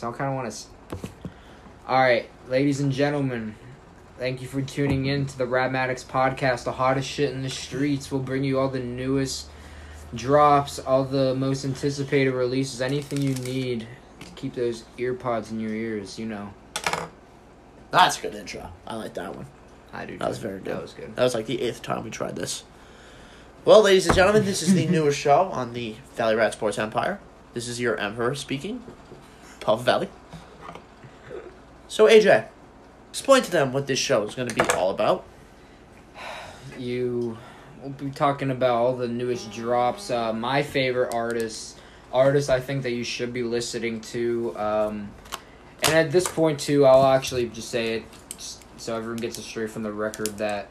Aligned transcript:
So 0.00 0.08
I 0.08 0.12
kind 0.12 0.30
of 0.30 0.36
want 0.36 0.50
to. 0.50 1.10
All 1.86 2.00
right, 2.00 2.26
ladies 2.48 2.80
and 2.80 2.90
gentlemen, 2.90 3.54
thank 4.18 4.40
you 4.40 4.48
for 4.48 4.62
tuning 4.62 5.04
in 5.04 5.26
to 5.26 5.36
the 5.36 5.44
Radmatics 5.44 6.06
podcast, 6.06 6.64
the 6.64 6.72
hottest 6.72 7.06
shit 7.06 7.32
in 7.34 7.42
the 7.42 7.50
streets. 7.50 8.10
We'll 8.10 8.22
bring 8.22 8.42
you 8.42 8.58
all 8.58 8.70
the 8.70 8.80
newest 8.80 9.50
drops, 10.14 10.78
all 10.78 11.04
the 11.04 11.34
most 11.34 11.66
anticipated 11.66 12.32
releases, 12.32 12.80
anything 12.80 13.20
you 13.20 13.34
need 13.34 13.86
to 14.20 14.30
keep 14.36 14.54
those 14.54 14.84
ear 14.96 15.12
pods 15.12 15.50
in 15.50 15.60
your 15.60 15.74
ears. 15.74 16.18
You 16.18 16.24
know, 16.24 16.54
That's 17.90 18.18
a 18.18 18.22
good 18.22 18.34
intro. 18.36 18.72
I 18.86 18.96
like 18.96 19.12
that 19.12 19.36
one. 19.36 19.44
I 19.92 20.06
do. 20.06 20.16
That 20.16 20.30
was 20.30 20.38
very 20.38 20.60
good. 20.60 20.76
That 20.76 20.80
was 20.80 20.94
good. 20.94 21.14
That 21.14 21.24
was 21.24 21.34
like 21.34 21.44
the 21.44 21.60
eighth 21.60 21.82
time 21.82 22.04
we 22.04 22.10
tried 22.10 22.36
this. 22.36 22.64
Well, 23.66 23.82
ladies 23.82 24.06
and 24.06 24.16
gentlemen, 24.16 24.46
this 24.46 24.62
is 24.62 24.72
the 24.72 24.86
newest 24.90 25.18
show 25.18 25.42
on 25.52 25.74
the 25.74 25.96
Valley 26.14 26.36
Rat 26.36 26.54
Sports 26.54 26.78
Empire. 26.78 27.20
This 27.52 27.68
is 27.68 27.78
your 27.78 27.98
emperor 27.98 28.34
speaking, 28.34 28.82
Puff 29.60 29.82
Valley. 29.84 30.08
So, 31.88 32.06
AJ, 32.06 32.46
explain 33.10 33.42
to 33.42 33.50
them 33.50 33.72
what 33.72 33.86
this 33.86 33.98
show 33.98 34.22
is 34.22 34.34
going 34.34 34.48
to 34.48 34.54
be 34.54 34.62
all 34.72 34.90
about. 34.90 35.24
you 36.78 37.36
we'll 37.82 37.90
be 37.90 38.10
talking 38.10 38.50
about 38.50 38.76
all 38.76 38.96
the 38.96 39.08
newest 39.08 39.50
drops 39.52 40.10
uh, 40.10 40.32
my 40.32 40.62
favorite 40.62 41.14
artists 41.14 41.76
artists 42.12 42.50
i 42.50 42.60
think 42.60 42.82
that 42.82 42.90
you 42.92 43.04
should 43.04 43.32
be 43.32 43.42
listening 43.42 44.00
to 44.00 44.54
um, 44.58 45.10
and 45.84 45.94
at 45.94 46.10
this 46.10 46.28
point 46.28 46.58
too 46.60 46.84
i'll 46.84 47.06
actually 47.06 47.48
just 47.48 47.68
say 47.70 47.94
it 47.96 48.04
so 48.76 48.96
everyone 48.96 49.16
gets 49.16 49.38
it 49.38 49.42
straight 49.42 49.70
from 49.70 49.82
the 49.82 49.92
record 49.92 50.28
that 50.38 50.68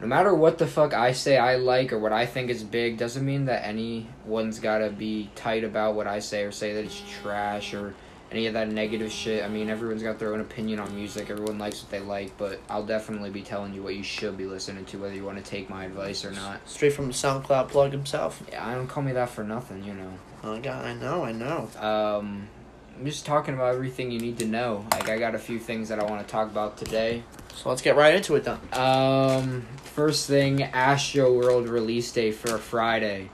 no 0.00 0.06
matter 0.06 0.34
what 0.34 0.58
the 0.58 0.66
fuck 0.66 0.94
i 0.94 1.12
say 1.12 1.36
i 1.36 1.56
like 1.56 1.92
or 1.92 1.98
what 1.98 2.12
i 2.12 2.26
think 2.26 2.50
is 2.50 2.62
big 2.62 2.96
doesn't 2.96 3.24
mean 3.24 3.44
that 3.44 3.66
anyone's 3.66 4.58
gotta 4.58 4.90
be 4.90 5.30
tight 5.34 5.64
about 5.64 5.94
what 5.94 6.06
i 6.06 6.18
say 6.18 6.42
or 6.42 6.52
say 6.52 6.72
that 6.72 6.84
it's 6.84 7.02
trash 7.20 7.74
or 7.74 7.94
any 8.32 8.46
of 8.46 8.54
that 8.54 8.68
negative 8.68 9.10
shit. 9.10 9.44
I 9.44 9.48
mean, 9.48 9.68
everyone's 9.68 10.02
got 10.02 10.18
their 10.18 10.32
own 10.32 10.40
opinion 10.40 10.78
on 10.78 10.94
music. 10.94 11.30
Everyone 11.30 11.58
likes 11.58 11.82
what 11.82 11.90
they 11.90 12.00
like, 12.00 12.36
but 12.38 12.60
I'll 12.68 12.84
definitely 12.84 13.30
be 13.30 13.42
telling 13.42 13.74
you 13.74 13.82
what 13.82 13.96
you 13.96 14.02
should 14.02 14.36
be 14.36 14.46
listening 14.46 14.84
to, 14.86 14.98
whether 14.98 15.14
you 15.14 15.24
want 15.24 15.42
to 15.44 15.48
take 15.48 15.68
my 15.68 15.84
advice 15.84 16.24
or 16.24 16.30
not. 16.30 16.60
Straight 16.68 16.92
from 16.92 17.08
the 17.08 17.12
SoundCloud 17.12 17.68
plug 17.68 17.92
himself. 17.92 18.42
Yeah, 18.50 18.66
I 18.66 18.74
don't 18.74 18.86
call 18.86 19.02
me 19.02 19.12
that 19.12 19.30
for 19.30 19.44
nothing, 19.44 19.84
you 19.84 19.94
know. 19.94 20.12
Oh, 20.44 20.60
God, 20.60 20.84
I 20.84 20.94
know, 20.94 21.24
I 21.24 21.32
know. 21.32 21.68
Um, 21.78 22.48
I'm 22.96 23.04
just 23.04 23.26
talking 23.26 23.54
about 23.54 23.74
everything 23.74 24.10
you 24.10 24.20
need 24.20 24.38
to 24.38 24.46
know. 24.46 24.86
Like, 24.92 25.08
I 25.08 25.18
got 25.18 25.34
a 25.34 25.38
few 25.38 25.58
things 25.58 25.88
that 25.88 25.98
I 25.98 26.04
want 26.04 26.26
to 26.26 26.30
talk 26.30 26.50
about 26.50 26.76
today. 26.76 27.24
So 27.54 27.68
let's 27.68 27.82
get 27.82 27.96
right 27.96 28.14
into 28.14 28.36
it 28.36 28.44
then. 28.44 28.58
Um, 28.72 29.66
first 29.84 30.26
thing, 30.26 30.62
Astro 30.62 31.32
World 31.32 31.68
release 31.68 32.10
day 32.12 32.32
for 32.32 32.56
Friday. 32.58 33.30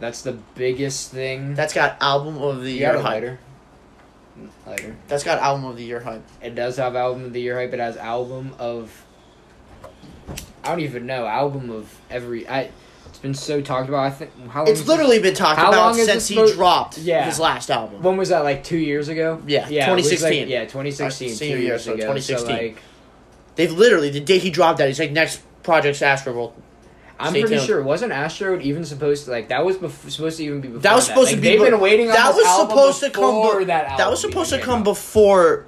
That's 0.00 0.22
the 0.22 0.32
biggest 0.54 1.10
thing. 1.10 1.54
That's 1.54 1.72
got 1.74 1.96
album 2.00 2.38
of 2.38 2.62
the 2.62 2.72
year 2.72 2.94
hype. 2.94 3.04
lighter. 3.04 3.38
Lighter. 4.66 4.96
That's 5.08 5.22
got 5.24 5.38
album 5.38 5.64
of 5.64 5.76
the 5.76 5.84
year 5.84 6.00
hype. 6.00 6.24
It 6.42 6.54
does 6.54 6.76
have 6.76 6.96
album 6.96 7.24
of 7.24 7.32
the 7.32 7.40
year 7.40 7.56
hype. 7.58 7.72
It 7.72 7.80
has 7.80 7.96
album 7.96 8.54
of. 8.58 9.04
I 10.64 10.68
don't 10.70 10.80
even 10.80 11.06
know 11.06 11.26
album 11.26 11.70
of 11.70 11.92
every. 12.10 12.48
I. 12.48 12.70
It's 13.06 13.18
been 13.20 13.34
so 13.34 13.60
talked 13.60 13.88
about. 13.88 14.00
I 14.00 14.10
think 14.10 14.32
how 14.48 14.64
long 14.64 14.72
It's 14.72 14.88
literally 14.88 15.20
been 15.20 15.34
talked 15.34 15.58
How 15.60 15.68
about 15.68 15.80
long 15.80 15.98
is 15.98 16.06
since 16.06 16.26
this 16.28 16.36
he 16.36 16.52
dropped 16.52 16.98
Yeah. 16.98 17.24
his 17.26 17.38
last 17.38 17.70
album. 17.70 18.02
When 18.02 18.16
was 18.16 18.30
that? 18.30 18.42
Like 18.42 18.64
two 18.64 18.76
years 18.78 19.08
ago. 19.08 19.40
Yeah, 19.46 19.68
yeah, 19.68 19.88
it 19.90 19.94
was 19.94 20.04
2016. 20.10 20.40
Like, 20.42 20.48
yeah, 20.50 20.60
2016. 20.64 21.06
Uh, 21.06 21.34
senior 21.34 21.56
two 21.56 21.62
year, 21.62 21.70
years 21.74 21.84
so 21.84 21.92
ago. 21.92 22.00
2016. 22.14 22.46
So 22.46 22.52
like, 22.52 22.82
They've 23.56 23.72
literally 23.72 24.10
the 24.10 24.20
day 24.20 24.38
he 24.38 24.50
dropped 24.50 24.78
that, 24.78 24.88
he's 24.88 24.98
like 24.98 25.12
next 25.12 25.40
project's 25.62 26.02
Astro 26.02 26.32
World. 26.34 26.54
I'm 27.18 27.30
Stay 27.30 27.42
pretty 27.42 27.56
tuned. 27.56 27.66
sure 27.68 27.82
wasn't 27.82 28.10
Astro 28.12 28.58
even 28.60 28.84
supposed 28.84 29.26
to 29.26 29.30
like 29.30 29.48
that 29.48 29.64
was 29.64 29.76
bef- 29.76 30.10
supposed 30.10 30.38
to 30.38 30.44
even 30.44 30.60
be 30.60 30.68
before 30.68 30.80
That 30.82 30.94
was 30.96 31.06
supposed 31.06 31.30
to 31.30 31.36
Like, 31.36 31.42
be 31.42 31.48
They've 31.50 31.60
be- 31.60 31.70
been 31.70 31.80
waiting 31.80 32.08
on 32.08 32.14
that 32.14 32.34
was 32.34 32.60
supposed 32.60 33.00
to 33.00 33.10
come 33.10 33.22
before 33.34 33.58
be- 33.60 33.64
that. 33.66 33.98
That 33.98 34.10
was 34.10 34.20
supposed 34.20 34.50
to 34.50 34.58
come 34.58 34.80
out. 34.80 34.84
before. 34.84 35.66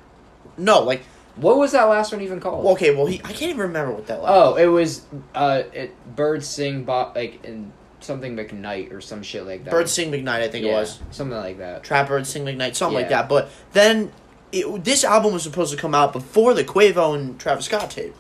No, 0.58 0.80
like 0.80 1.02
What 1.36 1.56
was 1.58 1.72
that 1.72 1.84
last 1.84 2.10
one 2.12 2.20
even 2.22 2.40
called? 2.40 2.66
okay, 2.74 2.92
well 2.94 3.06
he 3.06 3.18
I 3.22 3.28
can't 3.28 3.42
even 3.50 3.58
remember 3.58 3.92
what 3.92 4.06
that. 4.08 4.22
Last 4.22 4.32
Oh, 4.34 4.56
it 4.56 4.66
was 4.66 5.02
uh, 5.36 5.62
it 5.72 5.94
birds 6.16 6.48
sing 6.48 6.82
bo- 6.84 7.12
like 7.14 7.44
in 7.44 7.72
something 8.00 8.36
McKnight 8.36 8.92
or 8.92 9.00
some 9.00 9.22
shit 9.22 9.46
like 9.46 9.64
that. 9.64 9.70
Birds 9.70 9.90
Sing 9.92 10.10
McKnight, 10.12 10.42
I 10.42 10.48
think 10.48 10.64
it 10.66 10.72
was. 10.72 10.98
something 11.10 11.36
like 11.38 11.58
that. 11.58 11.82
Trap 11.84 12.08
Bird 12.08 12.26
Sing 12.26 12.44
McKnight, 12.44 12.74
something 12.76 12.94
like 12.94 13.08
that. 13.08 13.28
But 13.28 13.50
then 13.72 14.12
it, 14.60 14.84
this 14.84 15.04
album 15.04 15.32
was 15.32 15.42
supposed 15.42 15.72
to 15.72 15.80
come 15.80 15.94
out 15.94 16.12
before 16.12 16.54
the 16.54 16.64
Quavo 16.64 17.14
and 17.14 17.38
Travis 17.38 17.66
Scott 17.66 17.90
tape, 17.90 18.14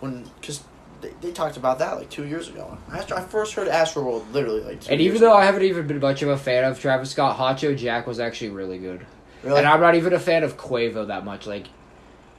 when 0.00 0.24
because 0.40 0.62
they, 1.00 1.12
they 1.20 1.32
talked 1.32 1.56
about 1.56 1.78
that 1.78 1.96
like 1.96 2.10
two 2.10 2.26
years 2.26 2.48
ago. 2.48 2.76
I 2.90 3.00
first 3.22 3.54
heard 3.54 3.68
Astro 3.68 4.02
World 4.04 4.32
literally 4.32 4.62
like. 4.62 4.82
Two 4.82 4.92
And 4.92 5.00
even 5.00 5.20
though 5.20 5.32
ago. 5.32 5.38
I 5.38 5.44
haven't 5.44 5.62
even 5.62 5.86
been 5.86 6.00
much 6.00 6.22
of 6.22 6.28
a 6.28 6.36
fan 6.36 6.64
of 6.64 6.78
Travis 6.80 7.10
Scott, 7.10 7.58
Joe 7.58 7.74
Jack 7.74 8.06
was 8.06 8.20
actually 8.20 8.50
really 8.50 8.78
good. 8.78 9.06
really, 9.42 9.58
And 9.58 9.66
I'm 9.66 9.80
not 9.80 9.94
even 9.94 10.12
a 10.12 10.18
fan 10.18 10.44
of 10.44 10.56
Quavo 10.56 11.08
that 11.08 11.24
much. 11.24 11.46
Like, 11.46 11.66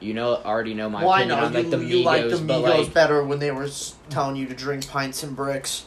you 0.00 0.14
know, 0.14 0.36
already 0.36 0.74
know 0.74 0.88
my 0.88 1.02
well, 1.02 1.12
I 1.12 1.22
opinion 1.22 1.38
know 1.38 1.46
on 1.46 1.52
like 1.52 1.64
you, 1.64 1.70
the 1.70 1.76
Migos, 1.76 1.88
you 1.88 2.02
like 2.02 2.28
the 2.28 2.36
Migos 2.36 2.78
like, 2.78 2.94
better 2.94 3.24
when 3.24 3.38
they 3.38 3.50
were 3.50 3.68
telling 4.10 4.36
you 4.36 4.46
to 4.46 4.54
drink 4.54 4.88
pints 4.88 5.22
and 5.22 5.34
bricks, 5.34 5.86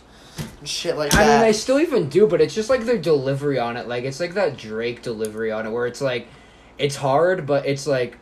and 0.60 0.68
shit 0.68 0.98
like 0.98 1.14
I 1.14 1.20
mean, 1.20 1.28
that. 1.28 1.42
they 1.42 1.54
still 1.54 1.80
even 1.80 2.10
do, 2.10 2.28
but 2.28 2.42
it's 2.42 2.56
just 2.56 2.70
like 2.70 2.82
their 2.82 2.98
delivery 2.98 3.60
on 3.60 3.78
it. 3.78 3.88
Like, 3.88 4.04
it's 4.04 4.20
like 4.20 4.34
that 4.36 4.58
Drake 4.58 5.02
delivery 5.02 5.52
on 5.52 5.66
it, 5.66 5.70
where 5.72 5.86
it's 5.88 6.02
like, 6.02 6.28
it's 6.78 6.96
hard, 6.96 7.46
but 7.46 7.66
it's 7.66 7.88
like, 7.88 8.18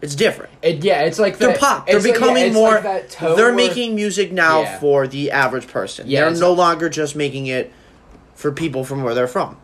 it's 0.00 0.14
different. 0.14 0.50
it 0.62 0.82
yeah, 0.82 1.02
it's 1.02 1.18
like 1.18 1.38
They're 1.38 1.50
that- 1.52 1.60
pop. 1.60 1.86
They're 1.86 1.96
it's 1.96 2.04
like- 2.04 2.14
yeah, 2.14 2.20
becoming 2.20 2.52
more- 2.52 2.74
like 2.80 3.10
that 3.10 3.36
They're 3.36 3.52
making 3.52 3.94
music 3.94 4.32
now 4.32 4.62
Yeah. 4.62 4.78
for 4.80 5.06
the 5.06 5.30
average 5.30 5.68
person. 5.68 6.06
Yeah, 6.08 6.28
they're 6.28 6.40
no 6.40 6.52
longer 6.52 6.88
just 6.88 7.14
making 7.14 7.46
it 7.46 7.72
for 8.34 8.50
people 8.50 8.84
from 8.84 9.04
where 9.04 9.14
they're 9.14 9.28
from. 9.28 9.56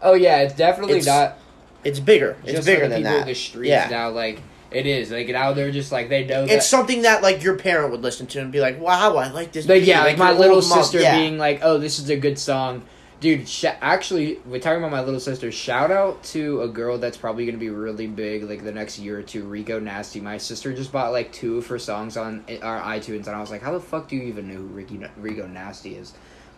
Oh 0.00 0.14
yeah, 0.14 0.38
it's 0.38 0.54
definitely 0.54 0.98
It's 0.98 1.06
not. 1.06 1.38
It's 1.84 1.98
bigger. 1.98 2.36
It's 2.44 2.64
bigger 2.64 2.86
than 2.88 3.02
that. 3.02 3.26
the 3.26 3.34
streets 3.34 3.68
yeah. 3.68 3.88
now. 3.90 4.10
Like 4.10 4.40
it 4.70 4.86
is. 4.86 5.10
Like 5.10 5.28
now 5.28 5.52
they're 5.52 5.72
just 5.72 5.90
like 5.90 6.08
they 6.08 6.24
know. 6.24 6.42
It's 6.44 6.52
that, 6.52 6.62
something 6.62 7.02
that 7.02 7.22
like 7.22 7.42
your 7.42 7.56
parent 7.56 7.90
would 7.90 8.02
listen 8.02 8.26
to 8.28 8.40
and 8.40 8.52
be 8.52 8.60
like, 8.60 8.80
"Wow, 8.80 9.16
I 9.16 9.28
like 9.30 9.52
this." 9.52 9.68
Like 9.68 9.84
yeah, 9.84 10.04
like 10.04 10.18
my 10.18 10.32
little 10.32 10.62
sister 10.62 10.98
being 10.98 11.38
like, 11.38 11.60
"Oh, 11.62 11.78
this 11.78 11.98
is 11.98 12.08
a 12.10 12.16
good 12.16 12.38
song." 12.38 12.82
Dude, 13.22 13.48
sh- 13.48 13.66
actually, 13.80 14.40
we're 14.44 14.58
talking 14.58 14.80
about 14.80 14.90
my 14.90 15.00
little 15.00 15.20
sister. 15.20 15.52
Shout 15.52 15.92
out 15.92 16.24
to 16.24 16.62
a 16.62 16.68
girl 16.68 16.98
that's 16.98 17.16
probably 17.16 17.46
gonna 17.46 17.56
be 17.56 17.70
really 17.70 18.08
big, 18.08 18.42
like 18.42 18.64
the 18.64 18.72
next 18.72 18.98
year 18.98 19.16
or 19.16 19.22
two. 19.22 19.44
Rico 19.44 19.78
Nasty. 19.78 20.20
My 20.20 20.38
sister 20.38 20.74
just 20.74 20.90
bought 20.90 21.12
like 21.12 21.32
two 21.32 21.58
of 21.58 21.68
her 21.68 21.78
songs 21.78 22.16
on 22.16 22.44
our 22.62 22.80
iTunes, 22.80 23.28
and 23.28 23.36
I 23.36 23.40
was 23.40 23.52
like, 23.52 23.62
"How 23.62 23.70
the 23.70 23.78
fuck 23.78 24.08
do 24.08 24.16
you 24.16 24.22
even 24.22 24.48
know 24.48 24.56
who 24.56 24.64
Ricky 24.64 25.00
Rico 25.16 25.46
Nasty 25.46 25.94
is?" 25.94 26.14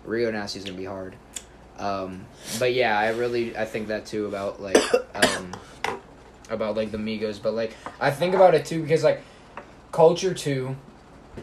Rico 0.07 0.31
Nasty 0.31 0.61
is 0.61 0.65
gonna 0.65 0.79
be 0.79 0.87
hard. 0.87 1.17
Um, 1.79 2.25
but 2.59 2.73
yeah, 2.73 2.99
I 2.99 3.11
really 3.11 3.55
I 3.55 3.67
think 3.67 3.89
that 3.89 4.07
too 4.07 4.25
about 4.25 4.63
like 4.63 4.79
um, 5.15 5.53
about 6.49 6.77
like 6.79 6.91
the 6.91 6.97
Migos, 6.97 7.43
but 7.43 7.53
like 7.53 7.77
I 8.01 8.11
think 8.11 8.35
about 8.35 8.55
it 8.55 8.65
too 8.65 8.81
because 8.81 9.05
like 9.05 9.21
Culture 9.93 10.33
Two, 10.33 10.77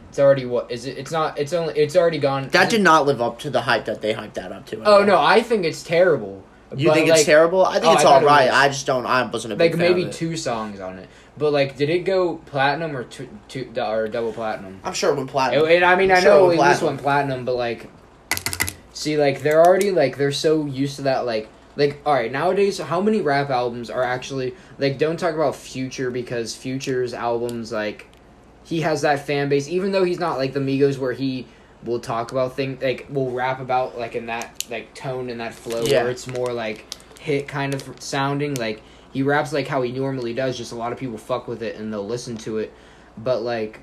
it's 0.10 0.20
already 0.20 0.46
what 0.46 0.72
is 0.72 0.86
it? 0.86 0.98
It's 0.98 1.12
not. 1.12 1.38
It's 1.40 1.54
only. 1.54 1.74
It's 1.78 1.96
already 1.96 2.20
gone. 2.20 2.50
That 2.50 2.70
did 2.70 2.82
not 2.82 3.06
live 3.06 3.22
up 3.22 3.40
to 3.40 3.50
the 3.50 3.62
hype 3.62 3.86
that 3.86 4.02
they 4.02 4.14
hyped 4.14 4.34
that 4.36 4.52
up 4.52 4.66
to. 4.68 4.84
Oh 4.84 5.04
no, 5.04 5.20
I 5.22 5.42
think 5.42 5.66
it's 5.66 5.84
terrible. 5.84 6.44
You 6.76 6.88
But, 6.88 6.94
think 6.96 7.10
like, 7.10 7.18
it's 7.20 7.26
terrible? 7.26 7.66
I 7.66 7.74
think 7.74 7.86
oh, 7.86 7.94
it's 7.94 8.02
I 8.02 8.22
thought 8.22 8.24
it 8.24 8.54
I 8.54 8.68
just 8.70 8.86
don't. 8.86 9.06
I 9.06 9.26
wasn't 9.26 9.54
a 9.54 9.58
big 9.58 9.74
Like 9.74 9.80
fan 9.80 9.90
maybe 9.90 10.04
of 10.04 10.10
it. 10.10 10.14
two 10.14 10.38
songs 10.38 10.80
on 10.80 11.00
it, 11.00 11.10
but 11.38 11.52
like, 11.52 11.76
did 11.76 11.90
it 11.90 12.00
go 12.06 12.38
platinum 12.38 12.96
or 12.96 13.04
two, 13.04 13.28
two 13.50 13.74
or 13.78 14.08
double 14.08 14.32
platinum? 14.32 14.80
I'm 14.84 14.94
sure 14.94 15.18
It, 15.18 15.28
platinum. 15.28 15.68
and 15.68 15.84
I 15.84 15.96
mean, 15.98 16.12
I'm 16.12 16.18
I 16.18 16.22
sure 16.22 16.30
know 16.32 16.50
it 16.50 16.54
at 16.54 16.60
went 16.60 16.70
least 16.72 16.82
went 16.84 17.02
platinum, 17.02 17.44
but 17.44 17.56
like, 17.56 17.90
see, 18.94 19.18
like 19.18 19.42
they're 19.42 19.64
already 19.66 19.92
like 19.92 20.18
they're 20.18 20.32
so 20.32 20.66
used 20.66 20.96
to 20.98 21.02
that. 21.04 21.26
Like, 21.26 21.50
like 21.76 22.00
all 22.06 22.14
right, 22.14 22.32
nowadays, 22.32 22.78
how 22.80 23.02
many 23.02 23.22
rap 23.22 23.50
albums 23.50 23.90
are 23.90 24.04
actually 24.04 24.56
like? 24.78 24.98
Don't 24.98 25.18
talk 25.20 25.36
about 25.36 25.56
Future 25.56 26.10
because 26.10 26.56
Future's 26.56 27.14
albums 27.14 27.72
like 27.72 28.08
he 28.72 28.80
has 28.80 29.02
that 29.02 29.26
fan 29.28 29.50
base, 29.50 29.68
even 29.68 29.92
though 29.92 30.06
he's 30.06 30.18
not 30.18 30.38
like 30.38 30.54
the 30.54 30.60
Migos 30.62 30.98
where 30.98 31.12
he 31.12 31.46
will 31.84 32.00
talk 32.00 32.32
about 32.32 32.56
things 32.56 32.82
like 32.82 33.06
will 33.10 33.30
rap 33.32 33.60
about 33.60 33.98
like 34.00 34.16
in 34.16 34.28
that 34.28 34.64
like 34.70 34.94
tone 34.94 35.30
and 35.30 35.42
that 35.42 35.54
flow 35.54 35.84
Yeah. 35.84 36.04
where 36.04 36.12
it's 36.12 36.26
more 36.26 36.54
like 36.54 36.86
hit 37.20 37.50
kind 37.50 37.74
of 37.74 37.84
sounding 38.00 38.54
like 38.56 38.82
he 39.12 39.24
raps 39.24 39.52
like 39.52 39.68
how 39.68 39.82
he 39.82 39.92
normally 39.92 40.34
does 40.34 40.58
just 40.58 40.72
a 40.72 40.76
lot 40.76 40.94
of 40.94 40.98
people 40.98 41.18
fuck 41.18 41.50
with 41.50 41.62
it 41.64 41.76
and 41.76 41.92
they'll 41.92 42.08
listen 42.08 42.38
to 42.38 42.60
it 42.60 42.72
but 43.18 43.42
like 43.42 43.82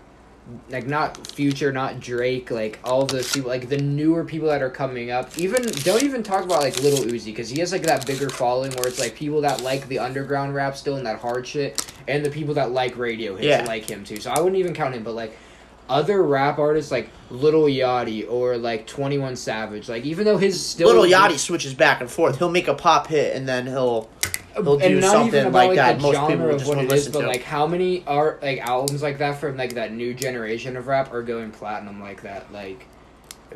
like 0.71 0.87
not 0.87 1.27
future 1.27 1.73
not 1.73 1.99
drake 2.01 2.51
like 2.53 2.79
all 2.85 3.03
of 3.03 3.09
those 3.09 3.31
people 3.33 3.49
like 3.51 3.69
the 3.69 3.77
newer 3.79 4.25
people 4.25 4.49
that 4.49 4.63
are 4.63 4.71
coming 4.71 5.11
up 5.11 5.37
even 5.37 5.63
don't 5.83 6.03
even 6.05 6.23
talk 6.23 6.45
about 6.45 6.63
like 6.63 6.81
little 6.81 7.05
uzi 7.05 7.27
because 7.27 7.51
he 7.51 7.59
has 7.61 7.73
like 7.73 7.83
that 7.83 8.07
bigger 8.07 8.31
following 8.31 8.71
where 8.77 8.87
it's 8.87 8.99
like 9.01 9.15
people 9.17 9.41
that 9.41 9.61
like 9.61 9.87
the 9.89 9.99
underground 9.99 10.55
rap 10.55 10.77
still 10.77 10.97
and 10.97 11.05
that 11.05 11.19
hard 11.19 11.45
shit 11.47 11.93
and 12.09 12.25
the 12.25 12.31
people 12.31 12.55
that 12.55 12.71
like 12.73 12.97
radio 12.97 13.37
hits 13.37 13.47
Yeah. 13.47 13.65
like 13.67 13.89
him 13.89 14.05
too 14.05 14.17
so 14.19 14.31
i 14.31 14.41
wouldn't 14.41 14.57
even 14.57 14.75
count 14.75 14.95
him 14.95 15.03
but 15.05 15.15
like 15.15 15.37
other 15.89 16.23
rap 16.23 16.59
artists 16.59 16.91
like 16.91 17.09
Little 17.31 17.63
Yachty 17.63 18.31
or 18.31 18.59
like 18.59 18.87
Twenty 18.87 19.17
One 19.19 19.37
Savage, 19.37 19.89
like 19.89 20.05
even 20.05 20.27
though 20.27 20.37
his 20.37 20.63
still 20.63 20.89
Little 20.89 21.05
Yachty 21.05 21.39
switches 21.39 21.73
back 21.75 22.01
and 22.01 22.11
forth. 22.11 22.39
He'll 22.39 22.51
make 22.51 22.69
a 22.69 22.75
pop 22.75 23.07
hit 23.07 23.35
and 23.35 23.49
then 23.49 23.67
he'll 23.67 24.11
he'll 24.55 24.77
do 24.79 25.01
something 25.01 25.29
even 25.29 25.47
about 25.47 25.55
like 25.55 25.69
like, 25.69 25.77
that. 25.77 26.01
Most 26.01 26.29
people 26.29 26.53
just 26.53 26.67
won't 26.67 26.81
it 26.81 26.85
is, 26.85 26.91
listen 26.91 27.13
but 27.13 27.21
to. 27.23 27.27
like 27.27 27.43
how 27.43 27.67
many 27.67 28.05
are 28.07 28.39
like 28.43 28.59
albums 28.61 29.03
like 29.03 29.19
that 29.19 29.41
from 29.41 29.57
like 29.57 29.75
that 29.75 29.93
new 29.93 30.13
generation 30.15 30.77
of 30.77 30.89
rap 30.89 31.13
are 31.13 31.23
going 31.23 31.51
platinum 31.51 32.01
like 32.03 32.23
that? 32.23 32.53
Like 32.53 32.87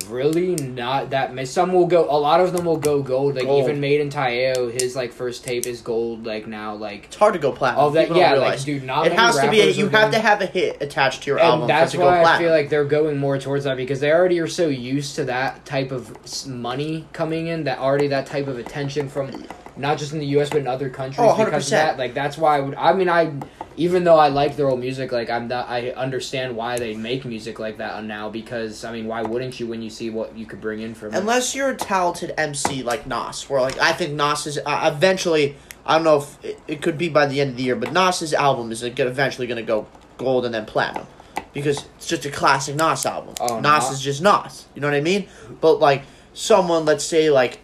really 0.08 0.56
not 0.56 1.10
that 1.10 1.34
many. 1.34 1.46
Some 1.46 1.72
will 1.72 1.86
go. 1.86 2.04
A 2.10 2.16
lot 2.18 2.40
of 2.40 2.52
them 2.52 2.64
will 2.64 2.76
go 2.78 3.02
gold. 3.02 3.34
Like 3.36 3.44
Gold. 3.44 3.64
even 3.64 3.80
Made 3.80 4.00
in 4.00 4.10
Taeo, 4.10 4.70
his 4.70 4.96
like 4.96 5.12
first 5.12 5.44
tape 5.44 5.66
is 5.66 5.80
gold. 5.80 6.24
Like 6.26 6.46
now, 6.46 6.74
like 6.74 7.04
It's 7.04 7.16
hard 7.16 7.34
to 7.34 7.38
go 7.38 7.52
platinum. 7.52 7.84
all 7.84 7.90
that. 7.90 8.08
People 8.08 8.20
Yeah, 8.20 8.34
like 8.34 8.62
dude, 8.62 8.82
not 8.84 9.06
it 9.06 9.12
has 9.12 9.38
to 9.38 9.50
be. 9.50 9.60
A, 9.60 9.66
you 9.70 9.84
have 9.88 9.92
going- 9.92 10.12
to 10.12 10.18
have 10.18 10.40
a 10.40 10.46
hit 10.46 10.78
attached 10.82 11.22
to 11.24 11.30
your 11.30 11.38
album 11.38 11.68
that's 11.68 11.92
for 11.92 11.98
it 11.98 12.00
to 12.00 12.04
go 12.04 12.10
why 12.10 12.34
I 12.34 12.38
feel 12.38 12.50
like 12.50 12.68
they're 12.70 12.84
going 12.84 13.18
more 13.18 13.38
towards 13.38 13.64
that 13.64 13.76
because 13.76 14.00
they 14.00 14.10
already 14.12 14.40
are 14.40 14.46
so 14.48 14.68
used 14.68 15.14
to 15.16 15.24
that 15.24 15.64
type 15.64 15.92
of 15.92 16.46
money 16.46 17.06
coming 17.12 17.46
in 17.48 17.64
that 17.64 17.78
already 17.78 18.08
that 18.08 18.26
type 18.26 18.46
of 18.48 18.58
attention 18.58 19.08
from 19.08 19.30
not 19.76 19.98
just 19.98 20.12
in 20.12 20.18
the 20.18 20.26
U.S. 20.26 20.50
but 20.50 20.58
in 20.58 20.66
other 20.68 20.90
countries 20.90 21.18
Oh, 21.20 21.36
because 21.44 21.64
100%. 21.64 21.66
of 21.66 21.70
that. 21.70 21.98
Like 21.98 22.14
that's 22.14 22.36
why 22.38 22.58
I 22.58 22.60
would. 22.60 22.74
I 22.74 22.92
mean, 22.92 23.08
I 23.08 23.32
even 23.76 24.04
though 24.04 24.16
I 24.18 24.28
like 24.28 24.56
their 24.56 24.68
old 24.68 24.80
music, 24.80 25.12
like 25.12 25.30
I'm 25.30 25.48
not. 25.48 25.68
I 25.68 25.90
understand 25.92 26.56
why 26.56 26.78
they 26.78 26.94
make 26.94 27.24
music 27.24 27.58
like 27.58 27.78
that 27.78 28.04
now 28.04 28.28
because 28.28 28.84
I 28.84 28.92
mean, 28.92 29.06
why 29.06 29.22
wouldn't 29.22 29.58
you 29.60 29.66
when 29.66 29.82
you 29.82 29.90
see 29.90 30.10
what 30.10 30.36
you 30.36 30.46
could 30.46 30.60
bring 30.60 30.80
in 30.80 30.94
from 30.94 31.14
it? 31.14 31.18
Unless 31.18 31.54
you're 31.54 31.70
a 31.70 31.76
talented 31.76 32.34
MC 32.36 32.82
like 32.82 33.06
Nas, 33.06 33.48
where 33.48 33.60
like 33.60 33.78
I 33.78 33.92
think 33.92 34.12
Nas 34.14 34.46
is 34.46 34.58
uh, 34.64 34.90
eventually. 34.94 35.56
I 35.84 35.94
don't 35.96 36.04
know 36.04 36.18
if 36.18 36.44
it, 36.44 36.60
it 36.68 36.82
could 36.82 36.96
be 36.96 37.08
by 37.08 37.26
the 37.26 37.40
end 37.40 37.50
of 37.50 37.56
the 37.56 37.64
year, 37.64 37.74
but 37.74 37.92
Nas's 37.92 38.32
album 38.32 38.70
is 38.70 38.84
like, 38.84 39.00
eventually 39.00 39.48
going 39.48 39.56
to 39.56 39.66
go 39.66 39.88
gold 40.16 40.44
and 40.44 40.54
then 40.54 40.64
platinum 40.64 41.08
because 41.52 41.84
it's 41.96 42.06
just 42.06 42.24
a 42.24 42.30
classic 42.30 42.76
Nas 42.76 43.04
album. 43.04 43.34
Oh, 43.40 43.58
Nas 43.58 43.84
Nas- 43.84 43.90
is 43.94 44.00
just 44.00 44.22
Nas. 44.22 44.66
You 44.76 44.80
know 44.80 44.86
what 44.86 44.94
I 44.96 45.00
mean? 45.00 45.26
But 45.60 45.80
like 45.80 46.04
someone, 46.34 46.84
let's 46.84 47.02
say 47.04 47.30
like 47.30 47.61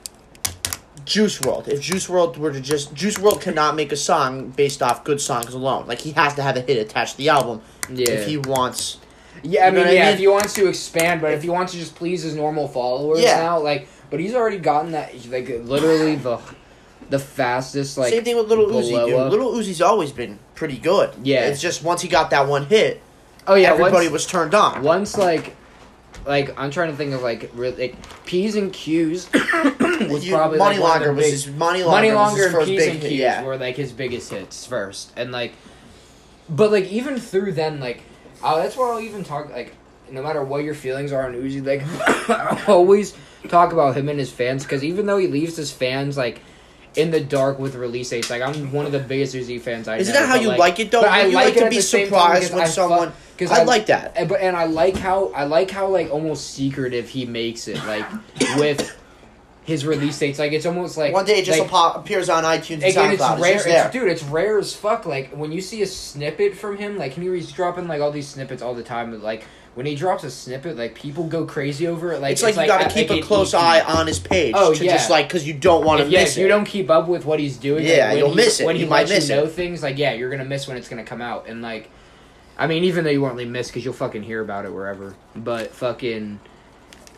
Juice 1.09 1.39
WRLD. 1.39 1.69
If 1.69 1.81
Juice 1.81 2.07
WRLD 2.07 2.37
were 2.37 2.53
to 2.53 2.61
just 2.61 2.95
Juice 2.95 3.17
WRLD 3.17 3.41
cannot 3.41 3.75
make 3.75 3.93
a 3.93 3.97
song 3.97 4.51
based 4.51 4.83
off 4.83 5.05
good 5.05 5.21
songs 5.21 5.55
alone. 5.55 5.87
Like 5.87 6.01
he 6.01 6.13
has 6.13 6.35
to 6.35 6.43
have 6.43 6.57
a 6.57 6.61
hit 6.61 6.77
attached 6.79 7.13
to 7.13 7.19
the 7.19 7.31
album 7.31 7.63
yeah. 7.91 8.11
if 8.11 8.27
he 8.27 8.37
wants. 8.37 8.99
Yeah, 9.43 9.67
I 9.67 9.71
mean, 9.71 9.81
what 9.81 9.89
I 9.89 9.93
yeah, 9.93 10.05
mean? 10.07 10.13
if 10.15 10.19
he 10.19 10.29
wants 10.29 10.55
to 10.55 10.69
expand, 10.69 11.21
but 11.21 11.33
if 11.33 11.43
he 11.43 11.49
wants 11.49 11.73
to 11.73 11.79
just 11.79 11.95
please 11.95 12.23
his 12.23 12.35
normal 12.35 12.69
followers 12.69 13.21
Yeah. 13.21 13.39
now, 13.39 13.61
like, 13.61 13.89
but 14.11 14.21
he's 14.21 14.35
already 14.35 14.59
gotten 14.59 14.93
that, 14.93 15.15
like, 15.31 15.49
literally 15.49 16.17
the, 16.17 16.41
the 17.09 17.21
fastest, 17.21 17.97
like, 17.97 18.13
Same 18.13 18.25
thing 18.25 18.37
with 18.37 18.49
Little 18.49 18.67
Uzi, 18.67 19.07
dude. 19.07 19.31
Little 19.31 19.53
Uzi's 19.53 19.81
always 19.81 20.11
been 20.11 20.41
pretty 20.57 20.77
good. 20.77 21.15
Yeah. 21.23 21.47
It's 21.47 21.61
just 21.61 21.85
once 21.85 22.03
he 22.03 22.09
got 22.09 22.31
that 22.31 22.49
one 22.49 22.67
hit, 22.67 23.01
oh 23.47 23.55
yeah, 23.55 23.71
everybody 23.71 24.07
once, 24.07 24.11
was 24.11 24.27
turned 24.27 24.55
on. 24.55 24.83
once 24.83 25.17
like, 25.17 25.55
like 26.27 26.59
I'm 26.59 26.71
trying 26.71 26.91
to 26.91 26.97
think 26.97 27.13
of 27.15 27.23
like, 27.23 27.51
really, 27.55 27.89
like 27.89 28.25
P's 28.27 28.55
and 28.57 28.73
Q's 28.73 29.29
was 29.33 30.27
You- 30.27 30.35
probably 30.35 30.59
Money 30.59 30.79
like, 30.79 31.01
Longer 31.01 31.13
was 31.13 31.25
big, 31.25 31.33
his 31.33 31.47
Money 31.49 31.83
Longer, 31.83 31.91
Money 31.97 32.09
was 32.09 32.17
Longer 32.17 32.45
his 32.45 32.55
and 32.55 32.65
P's 32.67 32.79
big 32.81 32.89
and 32.95 33.03
hit. 33.03 33.09
Q's 33.11 33.21
Yeah. 33.21 33.43
were 33.45 33.57
like 33.57 33.77
his 33.77 33.93
biggest 33.93 34.31
hits 34.31 34.67
first, 34.67 35.13
and 35.17 35.33
like, 35.33 35.53
but 36.49 36.71
like 36.73 36.85
even 36.87 37.19
through 37.19 37.53
then, 37.53 37.81
like, 37.81 38.03
oh, 38.43 38.57
that's 38.59 38.77
why 38.77 38.91
I'll 38.91 39.01
even 39.01 39.25
talk 39.25 39.51
like, 39.51 39.75
no 40.11 40.23
matter 40.23 40.43
what 40.43 40.65
your 40.65 40.75
feelings 40.75 41.13
are 41.13 41.27
on 41.27 41.35
Uzi, 41.35 41.65
like, 41.65 41.83
I 42.31 42.65
always 42.67 43.15
talk 43.49 43.73
about 43.73 43.97
him 43.97 44.09
and 44.09 44.19
his 44.19 44.31
fans 44.31 44.63
because 44.65 44.83
even 44.85 45.07
though 45.07 45.19
he 45.19 45.27
leaves 45.29 45.57
his 45.57 45.71
fans 45.71 46.17
like 46.17 46.41
in 46.99 47.13
the 47.13 47.21
dark 47.21 47.59
with 47.59 47.77
release 47.77 48.11
dates, 48.11 48.29
like 48.29 48.43
I'm 48.43 48.73
one 48.73 48.85
of 48.85 48.93
the 48.93 48.99
biggest 48.99 49.35
Uzi 49.35 49.61
fans 49.61 49.87
I 49.87 49.99
Isn't 49.99 50.13
know. 50.13 50.21
that 50.21 50.29
how 50.29 50.35
you 50.35 50.49
like, 50.49 50.59
like 50.59 50.81
it 50.81 50.91
though? 50.91 51.03
I 51.03 51.27
you 51.27 51.33
like 51.33 51.47
like, 51.47 51.57
it 51.57 51.65
to 51.65 51.71
be 51.71 51.77
the 51.77 51.83
same 51.83 52.11
time 52.11 52.37
surprised 52.37 52.53
when 52.53 52.63
I 52.63 52.67
someone. 52.67 53.13
Because 53.37 53.57
I 53.57 53.63
like 53.63 53.87
that. 53.87 54.15
and, 54.17 54.29
but 54.29 54.41
and 54.41 54.57
I 54.57 54.65
like 54.65 54.97
how 54.97 55.29
I 55.29 55.45
like 55.45 55.71
how 55.71 55.87
like 55.87 56.11
almost 56.11 56.55
secretive 56.55 57.09
he 57.09 57.25
makes 57.25 57.69
it 57.69 57.77
like 57.85 58.05
with 58.57 58.98
his 59.69 59.85
release 59.85 60.19
dates. 60.19 60.39
Like 60.39 60.53
it's 60.53 60.65
almost 60.67 60.97
like 60.97 61.13
One 61.13 61.27
day 61.27 61.41
it 61.41 61.45
just 61.45 61.61
like, 61.61 61.69
appo- 61.71 61.97
appears 61.99 62.31
on 62.31 62.43
iTunes 62.43 62.83
and 62.83 62.83
like, 62.83 62.97
and 62.97 63.13
it's 63.13 63.23
SoundCloud. 63.23 63.33
It's 63.35 63.43
rare, 63.43 63.55
just 63.55 63.67
it's, 63.69 63.93
dude. 63.93 64.09
It's 64.11 64.23
rare 64.25 64.59
as 64.59 64.75
fuck. 64.75 65.05
Like 65.05 65.31
when 65.33 65.53
you 65.53 65.61
see 65.61 65.83
a 65.83 65.87
snippet 65.87 66.57
from 66.57 66.79
him, 66.79 66.97
like 66.97 67.13
he- 67.13 67.29
he's 67.29 67.53
dropping 67.53 67.87
like 67.87 68.01
all 68.01 68.11
these 68.11 68.27
snippets 68.27 68.63
all 68.63 68.75
the 68.75 68.83
time. 68.83 69.11
But 69.11 69.21
like 69.21 69.45
when 69.75 69.85
he 69.85 69.95
drops 69.95 70.25
a 70.25 70.31
snippet, 70.31 70.79
like 70.79 70.95
people 70.95 71.25
go 71.29 71.45
crazy 71.45 71.87
over 71.87 72.13
it. 72.13 72.21
Like 72.23 72.33
it's 72.33 72.43
like 72.43 72.57
you 72.57 72.67
got 72.67 72.79
to 72.79 72.87
at- 72.87 72.93
keep 72.95 73.11
like 73.11 73.21
a 73.21 73.23
close 73.23 73.53
eye 73.53 73.81
on 73.83 74.07
his 74.07 74.19
page. 74.19 74.55
Oh, 74.57 74.73
to 74.73 74.85
yeah. 74.85 74.93
just 74.93 75.11
like 75.11 75.29
because 75.29 75.47
you 75.47 75.53
don't 75.53 75.85
want 75.85 76.01
to 76.01 76.09
yeah, 76.09 76.21
miss 76.21 76.37
if 76.37 76.41
you 76.43 76.49
don't 76.49 76.65
keep 76.65 76.89
up 76.89 77.07
with 77.07 77.27
what 77.27 77.39
he's 77.39 77.59
doing, 77.59 77.85
Yeah, 77.85 78.09
when 78.09 78.19
you'll 78.19 78.31
he- 78.31 78.37
miss 78.37 78.61
it. 78.61 78.65
When 78.67 78.77
he 78.77 78.85
You 78.85 78.89
might 78.89 79.01
lets 79.01 79.11
miss 79.11 79.29
you 79.29 79.37
know 79.37 79.45
it. 79.45 79.53
things, 79.53 79.83
like 79.83 79.99
yeah, 79.99 80.15
you're 80.15 80.31
gonna 80.31 80.47
miss 80.47 80.67
when 80.67 80.79
it's 80.79 80.89
gonna 80.89 81.05
come 81.05 81.21
out, 81.21 81.47
and 81.47 81.61
like, 81.61 81.91
I 82.57 82.67
mean, 82.69 82.85
even 82.85 83.05
though 83.05 83.11
you 83.11 83.21
won't 83.21 83.35
really 83.35 83.45
miss 83.51 83.69
because 83.69 83.85
you'll 83.85 83.93
fucking 83.95 84.23
hear 84.23 84.41
about 84.41 84.65
it 84.65 84.73
wherever. 84.73 85.15
But 85.37 85.73
fucking, 85.75 86.41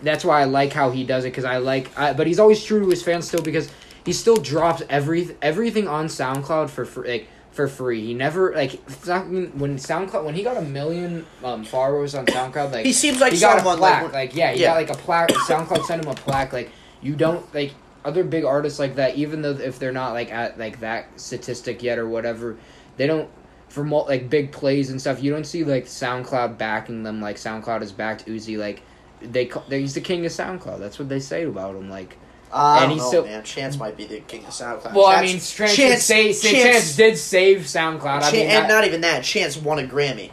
that's 0.03 0.25
why 0.25 0.41
I 0.41 0.45
like 0.45 0.73
how 0.73 0.91
he 0.91 1.05
does 1.05 1.25
it 1.25 1.29
because 1.29 1.45
I 1.45 1.59
like. 1.59 1.97
I, 1.99 2.13
but 2.13 2.27
he's 2.27 2.39
always 2.39 2.63
true 2.63 2.81
to 2.81 2.89
his 2.89 3.03
fans 3.03 3.29
still 3.29 3.43
because 3.43 3.71
he 4.05 4.13
still 4.13 4.37
drops 4.37 4.83
every 4.89 5.37
everything 5.43 5.89
on 5.89 6.07
SoundCloud 6.07 6.71
for 6.71 6.85
free. 6.85 7.09
Like, 7.09 7.29
for 7.53 7.67
free, 7.67 8.01
he 8.07 8.15
never 8.15 8.55
like 8.55 8.73
when 8.73 9.77
SoundCloud 9.77 10.25
when 10.25 10.35
he 10.35 10.43
got 10.43 10.57
a 10.57 10.63
million 10.63 11.27
um, 11.43 11.65
followers 11.65 12.15
on 12.15 12.25
SoundCloud. 12.27 12.73
Like 12.73 12.87
he 12.87 12.93
seems 12.93 13.21
like 13.21 13.33
he 13.33 13.41
got 13.41 13.59
a 13.59 13.63
plaque. 13.63 14.05
like. 14.05 14.13
Like, 14.13 14.35
yeah, 14.35 14.53
he 14.53 14.61
yeah. 14.61 14.69
got 14.69 14.77
like 14.77 14.91
a 14.91 15.01
plaque. 15.03 15.31
SoundCloud 15.31 15.85
sent 15.85 16.05
him 16.05 16.11
a 16.11 16.15
plaque. 16.15 16.53
Like 16.53 16.71
you 17.03 17.17
don't 17.17 17.53
like 17.53 17.75
other 18.05 18.23
big 18.23 18.45
artists 18.45 18.79
like 18.79 18.95
that. 18.95 19.17
Even 19.17 19.43
though 19.43 19.51
if 19.51 19.79
they're 19.79 19.93
not 19.93 20.13
like 20.13 20.31
at 20.33 20.59
like 20.59 20.81
that 20.81 21.09
statistic 21.21 21.83
yet 21.83 21.99
or 21.99 22.09
whatever, 22.09 22.57
they 22.97 23.07
don't 23.07 23.29
for 23.69 23.85
like 23.85 24.31
big 24.31 24.53
plays 24.53 24.91
and 24.91 25.01
stuff. 25.01 25.23
You 25.23 25.33
don't 25.33 25.45
see 25.45 25.65
like 25.65 25.87
SoundCloud 25.87 26.57
backing 26.57 27.03
them. 27.03 27.21
Like 27.21 27.37
SoundCloud 27.37 27.81
has 27.81 27.93
backed 27.93 28.27
Uzi. 28.27 28.59
Like 28.59 28.83
they 29.21 29.47
ca- 29.47 29.63
they 29.69 29.81
he's 29.81 29.95
the 29.95 30.01
king 30.01 30.25
of 30.27 30.33
SoundCloud. 30.33 30.79
That's 30.79 30.99
what 30.99 31.09
they 31.09 31.21
say 31.21 31.45
about 31.45 31.75
him. 31.77 31.89
Like 31.91 32.17
I 32.53 32.79
and 32.79 32.83
don't 32.85 32.91
he's 32.93 33.03
know, 33.03 33.09
still- 33.09 33.25
man. 33.27 33.43
Chance 33.45 33.77
might 33.79 33.97
be 33.97 34.07
the 34.07 34.21
king 34.21 34.45
of 34.45 34.51
SoundCloud. 34.51 34.95
well, 34.95 35.07
I 35.07 35.23
mean, 35.23 35.39
Chance, 35.39 35.77
Chance, 35.77 36.03
say, 36.05 36.33
say, 36.33 36.53
Chance- 36.53 36.65
Chance 36.65 36.97
did 36.97 37.19
save 37.19 37.59
SoundCloud. 37.61 38.23
I 38.23 38.33
mean, 38.33 38.41
and 38.49 38.65
that- 38.65 38.69
not 38.69 38.85
even 38.85 39.01
that. 39.03 39.23
Chance 39.25 39.57
won 39.57 39.79
a 39.79 39.83
Grammy. 39.87 40.31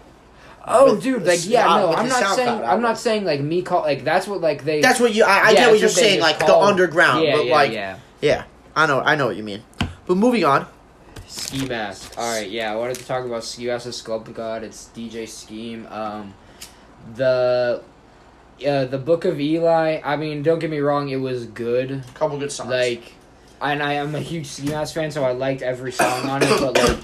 oh, 0.67 0.93
with- 0.95 1.03
dude, 1.03 1.23
like 1.23 1.39
yeah, 1.45 1.67
uh, 1.67 1.79
no, 1.79 1.93
I'm 1.93 2.09
not 2.09 2.23
SoundCloud 2.23 2.35
saying 2.35 2.63
I'm 2.63 2.81
not 2.81 2.97
saying 2.97 3.23
like 3.25 3.39
me 3.41 3.61
call 3.61 3.81
like 3.81 4.03
that's 4.03 4.27
what 4.27 4.41
like 4.41 4.63
they. 4.63 4.81
That's 4.81 4.99
what 4.99 5.13
you. 5.13 5.23
I, 5.23 5.27
I 5.27 5.49
yeah, 5.51 5.53
get 5.53 5.71
what 5.71 5.79
you're 5.79 5.89
what 5.89 5.95
saying, 5.95 6.19
like 6.19 6.39
call- 6.39 6.61
the 6.61 6.67
underground, 6.67 7.23
Yeah, 7.23 7.35
but 7.35 7.45
yeah, 7.45 7.55
like 7.55 7.71
yeah. 7.71 7.97
yeah, 8.21 8.43
I 8.75 8.85
know, 8.87 8.99
I 9.01 9.15
know 9.15 9.27
what 9.27 9.35
you 9.35 9.43
mean. 9.43 9.63
But 10.07 10.15
moving 10.17 10.43
on, 10.45 10.65
Ski 11.27 11.65
Mask. 11.67 12.13
All 12.17 12.31
right, 12.31 12.49
yeah, 12.49 12.71
I 12.71 12.75
wanted 12.75 12.95
to 12.97 13.05
talk 13.05 13.25
about 13.25 13.43
Ski 13.43 13.67
Mask's 13.67 14.01
Club 14.01 14.33
God. 14.33 14.63
It's 14.63 14.89
DJ 14.95 15.27
Scheme. 15.27 15.85
Um, 15.91 16.33
the, 17.15 17.81
uh, 18.65 18.85
the 18.85 18.97
Book 18.97 19.25
of 19.25 19.39
Eli. 19.39 20.01
I 20.03 20.15
mean, 20.15 20.43
don't 20.43 20.59
get 20.59 20.69
me 20.69 20.79
wrong, 20.79 21.09
it 21.09 21.17
was 21.17 21.45
good. 21.45 21.91
a 21.91 22.03
couple 22.13 22.37
good 22.37 22.51
songs. 22.51 22.69
Like, 22.69 23.13
and 23.61 23.81
I 23.81 23.93
am 23.93 24.15
a 24.15 24.19
huge 24.19 24.47
Ski 24.47 24.69
Mask 24.69 24.93
fan, 24.93 25.11
so 25.11 25.23
I 25.23 25.31
liked 25.31 25.61
every 25.61 25.91
song 25.91 26.29
on 26.29 26.43
it. 26.43 26.59
But 26.59 26.77
like, 26.77 26.99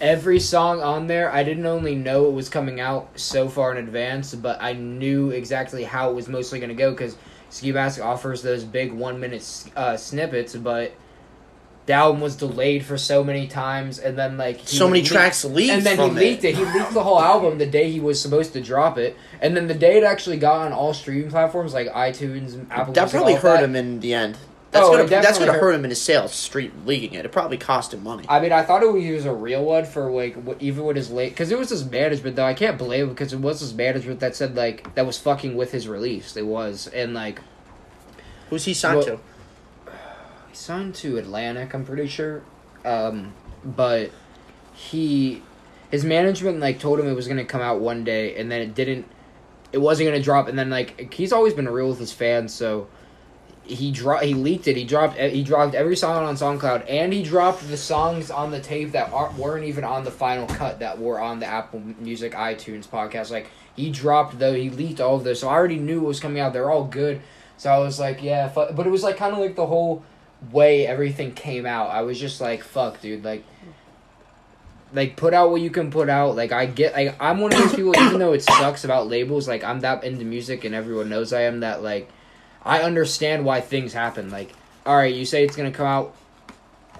every 0.00 0.40
song 0.40 0.80
on 0.80 1.06
there, 1.06 1.32
I 1.32 1.42
didn't 1.42 1.66
only 1.66 1.94
know 1.94 2.26
it 2.26 2.32
was 2.32 2.48
coming 2.48 2.80
out 2.80 3.10
so 3.18 3.48
far 3.48 3.72
in 3.72 3.78
advance, 3.78 4.34
but 4.34 4.60
I 4.60 4.72
knew 4.72 5.30
exactly 5.30 5.84
how 5.84 6.10
it 6.10 6.14
was 6.14 6.28
mostly 6.28 6.58
going 6.58 6.70
to 6.70 6.74
go 6.74 6.90
because 6.90 7.16
Ski 7.50 7.72
Mask 7.72 8.00
offers 8.00 8.42
those 8.42 8.64
big 8.64 8.92
one 8.92 9.20
minute 9.20 9.70
uh, 9.76 9.96
snippets, 9.96 10.56
but 10.56 10.92
the 11.90 11.96
album 11.96 12.20
was 12.20 12.36
delayed 12.36 12.84
for 12.84 12.96
so 12.96 13.24
many 13.24 13.48
times, 13.48 13.98
and 13.98 14.16
then 14.16 14.36
like 14.38 14.58
he 14.58 14.76
so 14.76 14.86
many 14.86 15.00
leaked- 15.00 15.10
tracks 15.12 15.44
leaked 15.44 15.72
and 15.72 15.82
then 15.84 15.98
he 15.98 16.04
leaked 16.20 16.44
it. 16.44 16.50
it. 16.50 16.54
He 16.56 16.64
leaked 16.64 16.94
the 16.94 17.02
whole 17.02 17.20
album 17.20 17.58
the 17.58 17.66
day 17.66 17.90
he 17.90 17.98
was 17.98 18.22
supposed 18.22 18.52
to 18.52 18.60
drop 18.60 18.96
it, 18.96 19.16
and 19.40 19.56
then 19.56 19.66
the 19.66 19.74
day 19.74 19.98
it 19.98 20.04
actually 20.04 20.36
got 20.36 20.66
on 20.66 20.72
all 20.72 20.94
streaming 20.94 21.30
platforms 21.30 21.74
like 21.74 21.88
iTunes, 21.88 22.54
and 22.54 22.70
Apple. 22.70 22.92
That 22.94 23.10
probably 23.10 23.34
hurt 23.34 23.56
that. 23.56 23.64
him 23.64 23.74
in 23.74 23.98
the 23.98 24.14
end. 24.14 24.36
That's 24.70 24.86
Oh, 24.86 24.92
gonna 24.92 25.08
that's 25.08 25.36
gonna 25.36 25.50
hurt. 25.52 25.60
hurt 25.60 25.74
him 25.74 25.82
in 25.82 25.90
his 25.90 26.00
sales. 26.00 26.32
Street 26.32 26.70
leaking 26.86 27.14
it. 27.14 27.24
It 27.24 27.32
probably 27.32 27.56
cost 27.56 27.92
him 27.92 28.04
money. 28.04 28.24
I 28.28 28.38
mean, 28.38 28.52
I 28.52 28.62
thought 28.62 28.84
it 28.84 28.92
was, 28.92 29.02
he 29.02 29.10
was 29.10 29.24
a 29.26 29.34
real 29.34 29.64
one 29.64 29.84
for 29.84 30.12
like 30.12 30.36
what, 30.36 30.62
even 30.62 30.84
with 30.84 30.94
his 30.94 31.10
late 31.10 31.30
because 31.30 31.50
it 31.50 31.58
was 31.58 31.70
his 31.70 31.84
management 31.84 32.36
though. 32.36 32.46
I 32.46 32.54
can't 32.54 32.78
blame 32.78 33.02
him 33.02 33.08
because 33.08 33.32
it 33.32 33.40
was 33.40 33.58
his 33.58 33.74
management 33.74 34.20
that 34.20 34.36
said 34.36 34.54
like 34.54 34.94
that 34.94 35.04
was 35.06 35.18
fucking 35.18 35.56
with 35.56 35.72
his 35.72 35.88
release. 35.88 36.36
It 36.36 36.46
was 36.46 36.86
and 36.86 37.14
like 37.14 37.40
Who's 38.48 38.64
he 38.64 38.74
signed 38.74 38.98
Well- 38.98 39.06
to? 39.06 39.18
He 40.50 40.56
signed 40.56 40.94
to 40.96 41.16
Atlantic, 41.18 41.74
I'm 41.74 41.84
pretty 41.84 42.08
sure. 42.08 42.42
Um, 42.84 43.34
but 43.64 44.10
he 44.74 45.42
his 45.90 46.04
management 46.04 46.60
like 46.60 46.78
told 46.78 46.98
him 47.00 47.06
it 47.06 47.14
was 47.14 47.28
gonna 47.28 47.44
come 47.44 47.60
out 47.60 47.80
one 47.80 48.04
day, 48.04 48.36
and 48.36 48.50
then 48.50 48.60
it 48.60 48.74
didn't. 48.74 49.06
It 49.72 49.78
wasn't 49.78 50.08
gonna 50.08 50.22
drop, 50.22 50.48
and 50.48 50.58
then 50.58 50.70
like 50.70 51.12
he's 51.12 51.32
always 51.32 51.54
been 51.54 51.68
real 51.68 51.88
with 51.88 51.98
his 51.98 52.12
fans, 52.12 52.52
so 52.52 52.88
he 53.64 53.92
dro- 53.92 54.18
he 54.18 54.34
leaked 54.34 54.66
it. 54.66 54.76
He 54.76 54.84
dropped 54.84 55.16
he 55.16 55.42
dropped 55.42 55.74
every 55.74 55.96
song 55.96 56.24
on 56.24 56.34
SoundCloud, 56.34 56.84
and 56.88 57.12
he 57.12 57.22
dropped 57.22 57.66
the 57.68 57.76
songs 57.76 58.30
on 58.30 58.50
the 58.50 58.60
tape 58.60 58.92
that 58.92 59.12
weren't 59.36 59.64
even 59.64 59.84
on 59.84 60.04
the 60.04 60.10
final 60.10 60.46
cut 60.46 60.80
that 60.80 60.98
were 60.98 61.20
on 61.20 61.40
the 61.40 61.46
Apple 61.46 61.80
Music 62.00 62.32
iTunes 62.32 62.86
podcast. 62.86 63.30
Like 63.30 63.48
he 63.76 63.90
dropped 63.90 64.38
though 64.38 64.54
he 64.54 64.70
leaked 64.70 65.00
all 65.00 65.16
of 65.16 65.24
those, 65.24 65.40
so 65.40 65.48
I 65.48 65.52
already 65.52 65.78
knew 65.78 66.00
what 66.00 66.08
was 66.08 66.20
coming 66.20 66.40
out. 66.40 66.52
They're 66.52 66.70
all 66.70 66.84
good. 66.84 67.20
So 67.56 67.70
I 67.70 67.78
was 67.78 68.00
like, 68.00 68.22
yeah, 68.22 68.50
but 68.54 68.86
it 68.86 68.90
was 68.90 69.02
like 69.02 69.18
kind 69.18 69.34
of 69.34 69.38
like 69.38 69.54
the 69.54 69.66
whole 69.66 70.02
way 70.50 70.86
everything 70.86 71.32
came 71.32 71.66
out. 71.66 71.90
I 71.90 72.02
was 72.02 72.18
just 72.18 72.40
like, 72.40 72.62
fuck, 72.62 73.00
dude, 73.00 73.24
like. 73.24 73.44
Like 74.92 75.14
put 75.14 75.34
out 75.34 75.52
what 75.52 75.60
you 75.60 75.70
can 75.70 75.92
put 75.92 76.08
out. 76.08 76.34
Like 76.34 76.50
I 76.50 76.66
get, 76.66 76.94
like 76.94 77.14
I'm 77.20 77.38
one 77.38 77.52
of 77.52 77.60
those 77.60 77.76
people. 77.76 77.96
Even 77.96 78.18
though 78.18 78.32
it 78.32 78.42
sucks 78.42 78.82
about 78.82 79.06
labels, 79.06 79.46
like 79.46 79.62
I'm 79.62 79.78
that 79.80 80.02
into 80.02 80.24
music, 80.24 80.64
and 80.64 80.74
everyone 80.74 81.08
knows 81.08 81.32
I 81.32 81.42
am. 81.42 81.60
That 81.60 81.84
like, 81.84 82.08
I 82.64 82.82
understand 82.82 83.44
why 83.44 83.60
things 83.60 83.92
happen. 83.92 84.30
Like, 84.30 84.50
all 84.84 84.96
right, 84.96 85.14
you 85.14 85.24
say 85.24 85.44
it's 85.44 85.54
gonna 85.54 85.70
come 85.70 85.86
out 85.86 86.16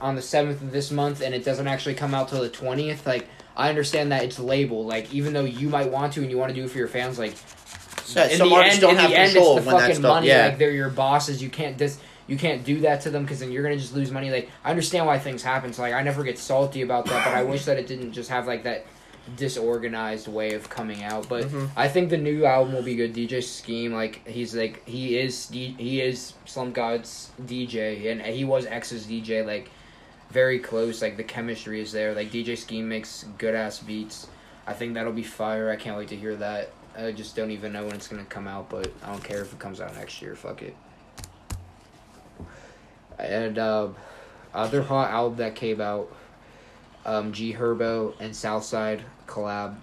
on 0.01 0.15
the 0.15 0.23
seventh 0.23 0.63
of 0.63 0.71
this 0.71 0.93
month, 0.93 1.21
and 1.21 1.35
it 1.35 1.45
doesn't 1.45 1.67
actually 1.67 1.97
come 1.97 2.15
out 2.15 2.29
till 2.29 2.43
the 2.43 2.49
twentieth. 2.49 3.05
Like, 3.09 3.27
I 3.57 3.69
understand 3.71 4.13
that 4.13 4.23
it's 4.23 4.39
label. 4.39 4.85
Like, 4.87 5.13
even 5.13 5.33
though 5.33 5.45
you 5.45 5.69
might 5.69 5.91
want 5.91 6.13
to 6.13 6.21
and 6.23 6.31
you 6.31 6.39
want 6.39 6.51
to 6.51 6.55
do 6.55 6.67
it 6.67 6.71
for 6.71 6.79
your 6.79 6.87
fans, 6.87 7.19
like, 7.19 7.35
So, 8.05 8.23
in 8.23 8.37
some 8.39 8.51
the 8.51 8.55
artists 8.55 8.75
end, 8.77 8.83
don't 8.83 8.91
in 8.93 8.97
have 8.99 9.11
the 9.11 9.17
end, 9.19 9.33
control 9.33 9.57
it's 9.57 9.65
the 9.67 9.69
when 9.73 9.77
that 9.79 9.83
fucking 9.89 9.97
stuff. 10.03 10.15
money. 10.15 10.29
Yeah. 10.29 10.47
Like 10.47 10.59
they're 10.59 10.71
your 10.71 10.91
bosses. 10.91 11.43
You 11.43 11.49
can't 11.49 11.77
dis. 11.77 11.99
You 12.31 12.39
can't 12.39 12.65
do 12.65 12.81
that 12.83 13.01
to 13.03 13.11
them 13.11 13.25
because 13.25 13.41
then 13.41 13.51
you're 13.53 13.63
gonna 13.65 13.77
just 13.77 13.95
lose 13.95 14.11
money. 14.11 14.31
Like 14.31 14.49
I 14.65 14.71
understand 14.71 15.05
why 15.07 15.19
things 15.19 15.43
happen. 15.43 15.73
So 15.73 15.83
like 15.83 15.93
I 15.93 16.03
never 16.03 16.23
get 16.23 16.39
salty 16.39 16.81
about 16.83 17.05
that, 17.07 17.25
but 17.25 17.35
I 17.35 17.43
wish 17.43 17.65
that 17.67 17.77
it 17.77 17.87
didn't 17.89 18.13
just 18.13 18.31
have 18.31 18.47
like 18.47 18.63
that 18.63 18.87
disorganized 19.37 20.29
way 20.29 20.55
of 20.55 20.69
coming 20.69 21.03
out. 21.03 21.29
But 21.29 21.45
Mhm. 21.45 21.71
I 21.77 21.89
think 21.89 22.11
the 22.11 22.17
new 22.19 22.45
album 22.45 22.73
will 22.75 22.83
be 22.83 22.95
good. 22.95 23.13
DJ 23.13 23.41
Scheme, 23.43 23.93
like 23.93 24.27
he's 24.29 24.55
like 24.55 24.87
he 24.89 25.19
is 25.19 25.49
he 25.51 26.01
is 26.01 26.35
Slump 26.47 26.75
God's 26.75 27.31
DJ, 27.45 28.11
and 28.11 28.23
he 28.23 28.45
was 28.45 28.67
X's 28.67 29.07
DJ. 29.07 29.43
Like 29.45 29.71
very 30.31 30.59
close. 30.61 31.03
Like 31.03 31.17
the 31.17 31.25
chemistry 31.25 31.81
is 31.81 31.91
there. 31.93 32.15
Like 32.15 32.31
DJ 32.31 32.57
Scheme 32.57 32.89
makes 32.89 33.25
good 33.39 33.55
ass 33.55 33.81
beats. 33.81 34.29
I 34.67 34.73
think 34.73 34.95
that'll 34.95 35.13
be 35.13 35.25
fire. 35.25 35.71
I 35.71 35.77
can't 35.77 35.97
wait 35.99 36.09
to 36.09 36.17
hear 36.17 36.37
that. 36.37 36.71
I 36.97 37.13
just 37.13 37.35
don't 37.35 37.51
even 37.51 37.73
know 37.73 37.85
when 37.87 37.95
it's 37.95 38.09
gonna 38.09 38.25
come 38.25 38.47
out, 38.47 38.69
but 38.69 38.89
I 39.03 39.11
don't 39.11 39.25
care 39.25 39.41
if 39.43 39.53
it 39.53 39.59
comes 39.59 39.81
out 39.81 39.95
next 39.97 40.21
year. 40.23 40.35
Fuck 40.37 40.63
it. 40.63 40.77
And 43.25 43.59
uh, 43.59 43.89
other 44.55 44.83
hot 44.83 45.11
album 45.11 45.39
that 45.39 45.55
came 45.55 45.81
out, 45.81 46.11
um, 47.05 47.33
G 47.33 47.55
Herbo 47.55 48.15
and 48.21 48.35
Southside 48.35 49.03
collab. 49.27 49.77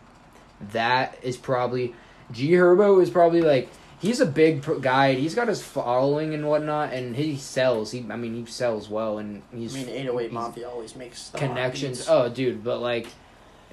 That 0.71 1.17
is 1.21 1.37
probably 1.37 1.93
G 2.31 2.51
Herbo 2.51 3.01
is 3.01 3.09
probably 3.09 3.41
like 3.41 3.69
he's 3.99 4.19
a 4.19 4.25
big 4.25 4.65
guy. 4.81 5.13
He's 5.13 5.35
got 5.35 5.47
his 5.47 5.61
following 5.63 6.33
and 6.33 6.47
whatnot, 6.47 6.93
and 6.93 7.15
he 7.15 7.37
sells. 7.37 7.91
He 7.91 8.05
I 8.09 8.15
mean 8.15 8.33
he 8.35 8.45
sells 8.51 8.89
well, 8.89 9.17
and 9.19 9.43
he's. 9.53 9.75
I 9.75 9.79
mean, 9.79 9.89
808 9.89 10.21
he's- 10.23 10.33
Mafia 10.33 10.69
always 10.69 10.95
makes 10.95 11.29
connections. 11.35 12.07
Oh, 12.09 12.29
dude, 12.29 12.63
but 12.63 12.79
like 12.81 13.07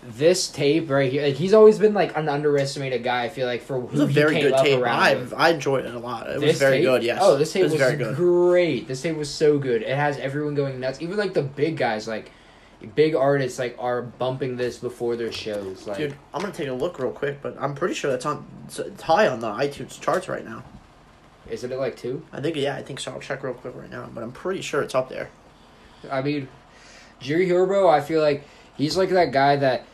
this 0.06 0.48
tape 0.48 0.90
right 0.90 1.10
here, 1.10 1.22
like 1.22 1.34
he's 1.34 1.54
always 1.54 1.78
been 1.78 1.94
like 1.94 2.16
an 2.16 2.28
underestimated 2.28 3.02
guy. 3.02 3.24
I 3.24 3.28
feel 3.30 3.46
like 3.46 3.62
for 3.62 3.76
It 3.76 3.90
was 3.90 4.00
a 4.00 4.06
very 4.06 4.40
good 4.40 4.56
tape. 4.58 4.82
I 4.84 5.14
with. 5.14 5.32
I 5.32 5.50
enjoyed 5.50 5.86
it 5.86 5.94
a 5.94 5.98
lot. 5.98 6.28
It 6.28 6.40
was 6.40 6.58
very 6.58 6.78
tape? 6.78 6.84
good. 6.84 7.02
Yes. 7.02 7.18
Oh, 7.22 7.36
this 7.36 7.52
tape 7.52 7.64
was, 7.64 7.72
was 7.72 7.80
very 7.80 7.96
good. 7.96 8.14
great. 8.14 8.86
This 8.86 9.00
tape 9.00 9.16
was 9.16 9.30
so 9.30 9.58
good. 9.58 9.82
It 9.82 9.96
has 9.96 10.18
everyone 10.18 10.54
going 10.54 10.78
nuts. 10.78 11.00
Even 11.00 11.16
like 11.16 11.32
the 11.32 11.42
big 11.42 11.78
guys, 11.78 12.06
like 12.06 12.30
big 12.94 13.14
artists, 13.14 13.58
like 13.58 13.76
are 13.78 14.02
bumping 14.02 14.56
this 14.56 14.78
before 14.78 15.16
their 15.16 15.32
shows. 15.32 15.86
Like, 15.86 15.96
Dude, 15.96 16.14
I'm 16.34 16.42
gonna 16.42 16.52
take 16.52 16.68
a 16.68 16.72
look 16.72 16.98
real 16.98 17.10
quick, 17.10 17.40
but 17.40 17.56
I'm 17.58 17.74
pretty 17.74 17.94
sure 17.94 18.10
that's 18.10 18.26
on 18.26 18.46
it's, 18.66 18.78
it's 18.78 19.02
high 19.02 19.28
on 19.28 19.40
the 19.40 19.48
iTunes 19.48 19.98
charts 19.98 20.28
right 20.28 20.44
now. 20.44 20.62
is 21.48 21.64
it 21.64 21.72
at 21.72 21.78
like 21.78 21.96
two? 21.96 22.22
I 22.30 22.42
think 22.42 22.56
yeah, 22.56 22.76
I 22.76 22.82
think 22.82 23.00
so. 23.00 23.12
I'll 23.12 23.20
check 23.20 23.42
real 23.42 23.54
quick 23.54 23.74
right 23.74 23.90
now, 23.90 24.08
but 24.12 24.22
I'm 24.22 24.32
pretty 24.32 24.60
sure 24.60 24.82
it's 24.82 24.94
up 24.94 25.08
there. 25.08 25.30
I 26.10 26.20
mean, 26.20 26.48
G 27.20 27.32
Herbo, 27.32 27.90
I 27.90 28.02
feel 28.02 28.20
like 28.20 28.44
he's 28.76 28.98
like 28.98 29.08
that 29.08 29.32
guy 29.32 29.56
that 29.56 29.86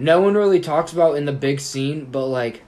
no 0.00 0.20
one 0.20 0.34
really 0.34 0.60
talks 0.60 0.92
about 0.92 1.16
in 1.16 1.24
the 1.26 1.32
big 1.32 1.60
scene, 1.60 2.06
but 2.06 2.26
like 2.26 2.62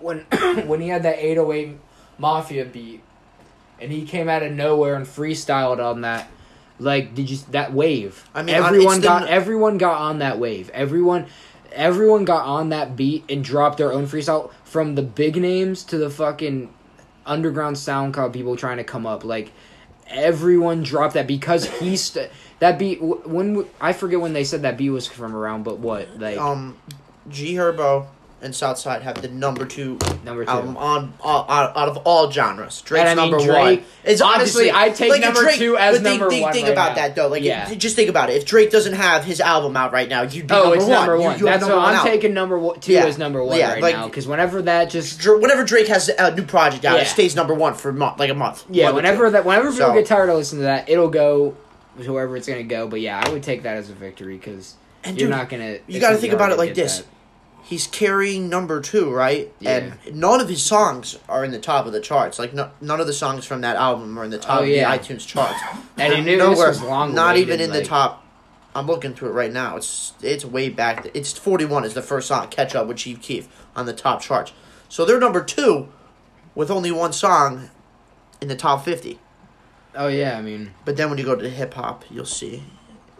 when 0.00 0.20
when 0.66 0.80
he 0.80 0.88
had 0.88 1.02
that 1.02 1.18
808 1.18 1.78
Mafia 2.18 2.64
beat 2.64 3.02
and 3.80 3.90
he 3.90 4.04
came 4.06 4.28
out 4.28 4.42
of 4.42 4.52
nowhere 4.52 4.94
and 4.94 5.06
freestyled 5.06 5.84
on 5.84 6.02
that. 6.02 6.28
Like, 6.78 7.14
did 7.14 7.30
you 7.30 7.38
that 7.50 7.72
wave? 7.72 8.28
I 8.34 8.42
mean, 8.42 8.54
everyone 8.54 8.94
it's 8.96 9.02
the- 9.02 9.08
got 9.08 9.28
everyone 9.28 9.78
got 9.78 10.00
on 10.00 10.18
that 10.18 10.38
wave. 10.38 10.70
Everyone, 10.70 11.26
everyone 11.72 12.24
got 12.24 12.46
on 12.46 12.70
that 12.70 12.96
beat 12.96 13.24
and 13.28 13.44
dropped 13.44 13.78
their 13.78 13.92
own 13.92 14.06
freestyle 14.06 14.50
from 14.64 14.96
the 14.96 15.02
big 15.02 15.36
names 15.36 15.84
to 15.84 15.98
the 15.98 16.10
fucking 16.10 16.72
underground 17.26 17.76
SoundCloud 17.76 18.32
people 18.32 18.56
trying 18.56 18.78
to 18.78 18.84
come 18.84 19.06
up. 19.06 19.24
Like 19.24 19.52
everyone 20.08 20.82
dropped 20.82 21.14
that 21.14 21.26
because 21.28 21.66
he 21.78 21.96
st- 21.96 22.30
that 22.64 22.78
beat 22.78 23.02
when 23.02 23.66
I 23.78 23.92
forget 23.92 24.20
when 24.20 24.32
they 24.32 24.44
said 24.44 24.62
that 24.62 24.78
beat 24.78 24.88
was 24.88 25.06
from 25.06 25.36
around, 25.36 25.64
but 25.64 25.80
what 25.80 26.18
like 26.18 26.38
Um, 26.38 26.76
G 27.28 27.54
Herbo 27.54 28.06
and 28.40 28.54
Southside 28.54 29.00
have 29.02 29.20
the 29.22 29.28
number 29.28 29.64
two 29.66 29.98
number 30.24 30.44
two. 30.44 30.50
album 30.50 30.76
on 30.76 31.14
uh, 31.22 31.44
out, 31.48 31.76
out 31.76 31.88
of 31.88 31.96
all 32.04 32.30
genres. 32.30 32.82
Drake's 32.82 33.04
I 33.10 33.14
mean, 33.14 33.30
number 33.30 33.38
Drake- 33.44 33.78
one. 33.80 33.84
It's 34.04 34.20
honestly, 34.20 34.70
I 34.70 34.90
take 34.90 35.08
like, 35.10 35.20
number 35.22 35.40
Drake- 35.42 35.58
two 35.58 35.76
as 35.78 35.96
but 35.98 36.02
number 36.10 36.28
think, 36.28 36.42
one 36.44 36.52
Think 36.52 36.64
right 36.66 36.72
about 36.72 36.88
now. 36.90 36.94
that 37.02 37.16
though. 37.16 37.28
Like, 37.28 37.42
Yeah. 37.42 37.70
it- 37.70 37.76
just 37.76 37.96
think 37.96 38.10
about 38.10 38.28
it. 38.30 38.36
If 38.36 38.44
Drake 38.46 38.70
doesn't 38.70 38.92
have 38.94 39.24
his 39.24 39.40
album 39.40 39.76
out 39.78 39.92
right 39.94 40.08
now, 40.10 40.22
you'd 40.22 40.46
be 40.46 40.54
Oh, 40.54 40.62
number 40.64 40.76
it's 40.76 40.84
one. 40.84 40.92
number 40.92 41.18
one. 41.18 41.38
you 41.38 41.46
have 41.46 41.60
That's 41.60 41.68
number 41.68 41.76
what 41.76 41.82
one 41.84 41.94
I'm 41.94 42.00
out. 42.00 42.06
taking 42.06 42.34
number 42.34 42.74
two 42.80 42.92
Yeah. 42.92 43.04
as 43.06 43.16
number 43.18 43.42
one 43.42 43.58
Yeah, 43.58 43.72
right 43.74 43.82
like- 43.82 43.94
now 43.96 44.06
because 44.08 44.26
whenever 44.26 44.60
that 44.62 44.90
just 44.90 45.20
Dr- 45.20 45.40
Whenever 45.40 45.64
Drake 45.64 45.88
has 45.88 46.08
a 46.10 46.34
new 46.34 46.42
project 46.44 46.84
out, 46.84 46.96
Yeah. 46.96 47.02
it 47.02 47.08
stays 47.08 47.34
number 47.34 47.54
one 47.54 47.72
for 47.74 47.88
a 47.90 47.94
month, 47.94 48.18
like 48.18 48.30
a 48.30 48.34
month. 48.34 48.64
yeah, 48.70 48.90
whenever 48.90 49.26
two. 49.26 49.32
that 49.32 49.44
whenever 49.46 49.70
people 49.70 49.88
So- 49.88 49.94
get 49.94 50.04
tired 50.06 50.28
of 50.28 50.36
listening 50.36 50.60
to 50.60 50.66
that, 50.66 50.88
it'll 50.90 51.08
go 51.08 51.54
whoever 51.96 52.36
it's 52.36 52.46
gonna 52.48 52.62
go. 52.62 52.86
But 52.88 53.00
yeah, 53.00 53.22
I 53.24 53.30
would 53.32 53.42
take 53.42 53.62
that 53.64 53.76
as 53.76 53.90
a 53.90 53.94
victory 53.94 54.36
because 54.36 54.74
you're 55.04 55.14
dude, 55.14 55.30
not 55.30 55.48
gonna. 55.48 55.78
you 55.86 56.00
got 56.00 56.10
to 56.10 56.16
think 56.16 56.32
about 56.32 56.52
it 56.52 56.58
like 56.58 56.74
this. 56.74 56.98
that. 56.98 57.06
He's 57.62 57.86
carrying 57.86 58.50
number 58.50 58.82
two, 58.82 59.10
right? 59.10 59.50
Yeah. 59.58 59.94
And 60.04 60.16
none 60.20 60.38
of 60.40 60.50
his 60.50 60.62
songs 60.62 61.18
are 61.30 61.44
in 61.46 61.50
the 61.50 61.58
top 61.58 61.86
of 61.86 61.92
the 61.92 62.00
charts. 62.00 62.38
Like 62.38 62.52
no, 62.52 62.70
none 62.82 63.00
of 63.00 63.06
the 63.06 63.12
songs 63.14 63.46
from 63.46 63.62
that 63.62 63.76
album 63.76 64.18
are 64.18 64.24
in 64.24 64.30
the 64.30 64.38
top 64.38 64.60
Oh, 64.60 64.64
yeah. 64.64 64.92
of 64.92 65.06
the 65.06 65.14
iTunes 65.14 65.26
charts. 65.26 65.58
And 65.96 66.12
he 66.12 66.20
They're 66.22 66.36
knew 66.36 66.50
this 66.50 66.58
was 66.58 66.82
long 66.82 67.14
Not 67.14 67.36
even 67.38 67.60
in 67.60 67.70
the 67.72 67.82
top. 67.84 68.22
I'm 68.74 68.86
looking 68.86 69.14
through 69.14 69.28
it 69.30 69.32
right 69.32 69.52
now. 69.52 69.76
It's 69.76 70.12
it's 70.20 70.44
way 70.44 70.68
back. 70.68 71.08
It's 71.14 71.32
41 71.38 71.84
is 71.84 71.94
the 71.94 72.02
first 72.02 72.28
song, 72.28 72.48
Catch 72.48 72.74
Up 72.74 72.86
with 72.86 72.96
Chief 72.98 73.22
Keef, 73.22 73.48
on 73.76 73.86
the 73.86 73.92
top 73.94 74.20
charts. 74.20 74.52
So 74.90 75.04
they're 75.06 75.20
number 75.20 75.42
two, 75.42 75.88
with 76.54 76.70
only 76.70 76.90
one 76.90 77.12
song 77.14 77.70
in 78.42 78.48
the 78.48 78.56
top 78.56 78.84
50. 78.84 79.18
Oh 79.94 80.08
yeah, 80.08 80.38
I 80.38 80.42
mean. 80.42 80.72
But 80.84 80.96
then 80.96 81.08
when 81.08 81.18
you 81.18 81.24
go 81.24 81.36
to 81.36 81.48
hip 81.48 81.74
hop, 81.74 82.04
you'll 82.10 82.24
see. 82.24 82.62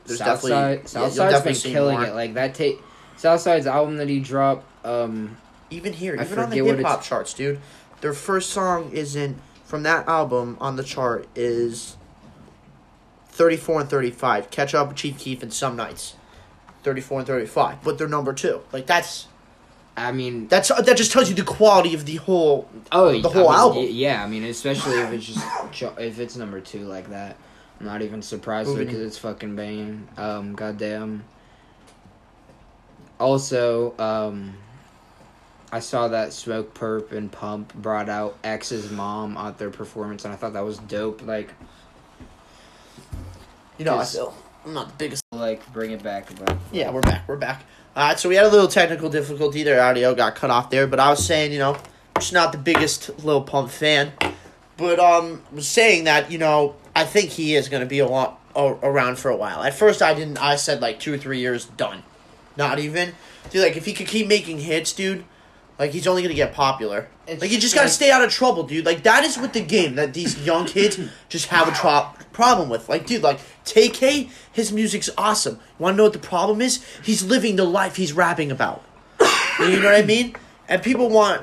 There's 0.06 0.18
Southside, 0.18 0.82
definitely 0.84 1.16
yeah, 1.16 1.40
been 1.40 1.54
killing 1.54 1.98
more. 1.98 2.06
it. 2.06 2.14
Like 2.14 2.34
that 2.34 2.54
tape, 2.54 2.78
Southside's 3.16 3.66
album 3.66 3.96
that 3.96 4.08
he 4.08 4.20
dropped. 4.20 4.66
Um, 4.84 5.36
Even 5.70 5.92
here, 5.92 6.16
I 6.18 6.24
even 6.24 6.38
on 6.38 6.50
the 6.50 6.64
hip 6.64 6.80
hop 6.82 7.02
charts, 7.02 7.32
dude. 7.32 7.60
Their 8.00 8.12
first 8.12 8.50
song 8.50 8.90
isn't 8.92 9.38
from 9.64 9.82
that 9.84 10.06
album 10.06 10.58
on 10.60 10.76
the 10.76 10.84
chart 10.84 11.26
is 11.34 11.96
34 13.28 13.80
and 13.82 13.90
35. 13.90 14.50
Catch 14.50 14.74
Up 14.74 14.88
with 14.88 14.96
Chief 14.96 15.18
Keef 15.18 15.42
and 15.42 15.52
Some 15.52 15.74
Nights. 15.74 16.14
34 16.82 17.20
and 17.20 17.26
35. 17.26 17.82
But 17.82 17.96
they're 17.98 18.06
number 18.06 18.32
2. 18.32 18.60
Like 18.72 18.86
that's 18.86 19.26
I 19.96 20.10
mean, 20.12 20.48
that's 20.48 20.68
that 20.68 20.96
just 20.96 21.12
tells 21.12 21.28
you 21.28 21.34
the 21.36 21.44
quality 21.44 21.94
of 21.94 22.04
the 22.04 22.16
whole 22.16 22.68
oh, 22.90 23.20
the 23.20 23.28
whole 23.28 23.48
I 23.48 23.52
mean, 23.52 23.60
album. 23.60 23.86
Yeah, 23.90 24.24
I 24.24 24.26
mean, 24.26 24.44
especially 24.44 24.98
if 25.00 25.12
it's 25.12 25.26
just 25.26 25.46
if 25.98 26.18
it's 26.18 26.36
number 26.36 26.60
two 26.60 26.80
like 26.86 27.10
that. 27.10 27.36
I'm 27.80 27.86
not 27.86 28.02
even 28.02 28.22
surprised 28.22 28.68
Moving- 28.70 28.86
because 28.86 29.02
it's 29.02 29.18
fucking 29.18 29.56
banging. 29.56 30.06
Um, 30.16 30.54
goddamn. 30.54 31.24
Also, 33.18 33.94
um, 33.98 34.54
I 35.72 35.80
saw 35.80 36.08
that 36.08 36.28
Smokepurpp 36.30 37.12
and 37.12 37.30
Pump 37.30 37.74
brought 37.74 38.08
out 38.08 38.36
X's 38.44 38.90
mom 38.90 39.36
at 39.36 39.58
their 39.58 39.70
performance, 39.70 40.24
and 40.24 40.32
I 40.32 40.36
thought 40.36 40.52
that 40.52 40.64
was 40.64 40.78
dope. 40.78 41.22
Like, 41.26 41.50
you 43.78 43.84
know, 43.84 43.94
I 43.94 43.98
Yes. 43.98 44.14
feel 44.14 44.34
I'm 44.64 44.72
not 44.72 44.88
the 44.88 44.94
biggest 44.94 45.22
like 45.32 45.70
bring 45.72 45.90
it 45.90 46.02
back, 46.02 46.28
but 46.38 46.56
Yeah, 46.72 46.90
we're 46.90 47.00
back. 47.02 47.26
We're 47.28 47.36
back. 47.36 47.62
Alright, 47.96 48.18
so 48.18 48.28
we 48.28 48.34
had 48.34 48.44
a 48.44 48.48
little 48.48 48.66
technical 48.68 49.08
difficulty. 49.08 49.62
Their 49.62 49.80
audio 49.80 50.14
got 50.14 50.34
cut 50.34 50.50
off 50.50 50.68
there, 50.70 50.86
but 50.86 50.98
I 50.98 51.10
was 51.10 51.24
saying, 51.24 51.52
you 51.52 51.58
know, 51.60 51.76
just 52.18 52.32
not 52.32 52.50
the 52.52 52.58
biggest 52.58 53.24
Lil 53.24 53.42
Pump 53.42 53.70
fan. 53.70 54.12
But 54.76 54.98
um 54.98 55.42
was 55.52 55.68
saying 55.68 56.04
that, 56.04 56.30
you 56.32 56.38
know, 56.38 56.74
I 56.96 57.04
think 57.04 57.30
he 57.30 57.54
is 57.54 57.68
gonna 57.68 57.86
be 57.86 58.00
a 58.00 58.06
lot 58.06 58.40
around 58.56 59.18
for 59.18 59.30
a 59.30 59.36
while. 59.36 59.62
At 59.62 59.74
first 59.74 60.02
I 60.02 60.14
didn't 60.14 60.38
I 60.38 60.56
said 60.56 60.80
like 60.80 60.98
two 60.98 61.14
or 61.14 61.18
three 61.18 61.38
years 61.38 61.66
done. 61.66 62.02
Not 62.56 62.78
even. 62.80 63.12
Dude, 63.50 63.62
like 63.62 63.76
if 63.76 63.84
he 63.84 63.92
could 63.92 64.08
keep 64.08 64.26
making 64.26 64.58
hits, 64.58 64.92
dude, 64.92 65.24
like 65.78 65.92
he's 65.92 66.08
only 66.08 66.22
gonna 66.22 66.34
get 66.34 66.52
popular. 66.52 67.08
It's 67.28 67.40
like 67.40 67.52
you 67.52 67.60
just 67.60 67.76
gotta 67.76 67.86
like- 67.86 67.92
stay 67.94 68.10
out 68.10 68.24
of 68.24 68.30
trouble, 68.32 68.64
dude. 68.64 68.84
Like 68.84 69.04
that 69.04 69.22
is 69.22 69.38
with 69.38 69.52
the 69.52 69.60
game 69.60 69.94
that 69.94 70.14
these 70.14 70.44
young 70.44 70.66
kids 70.66 70.98
just 71.28 71.46
have 71.46 71.68
a 71.68 71.72
tro- 71.72 72.08
problem 72.34 72.68
with. 72.68 72.88
Like, 72.88 73.06
dude, 73.06 73.22
like 73.22 73.38
TK, 73.64 74.28
his 74.52 74.70
music's 74.72 75.08
awesome. 75.16 75.54
You 75.54 75.60
Want 75.78 75.94
to 75.94 75.96
know 75.96 76.02
what 76.04 76.12
the 76.12 76.18
problem 76.18 76.60
is? 76.60 76.84
He's 77.02 77.22
living 77.24 77.56
the 77.56 77.64
life 77.64 77.96
he's 77.96 78.12
rapping 78.12 78.50
about. 78.50 78.82
you 79.60 79.80
know 79.80 79.84
what 79.86 79.94
I 79.94 80.02
mean? 80.02 80.36
And 80.68 80.82
people 80.82 81.08
want 81.08 81.42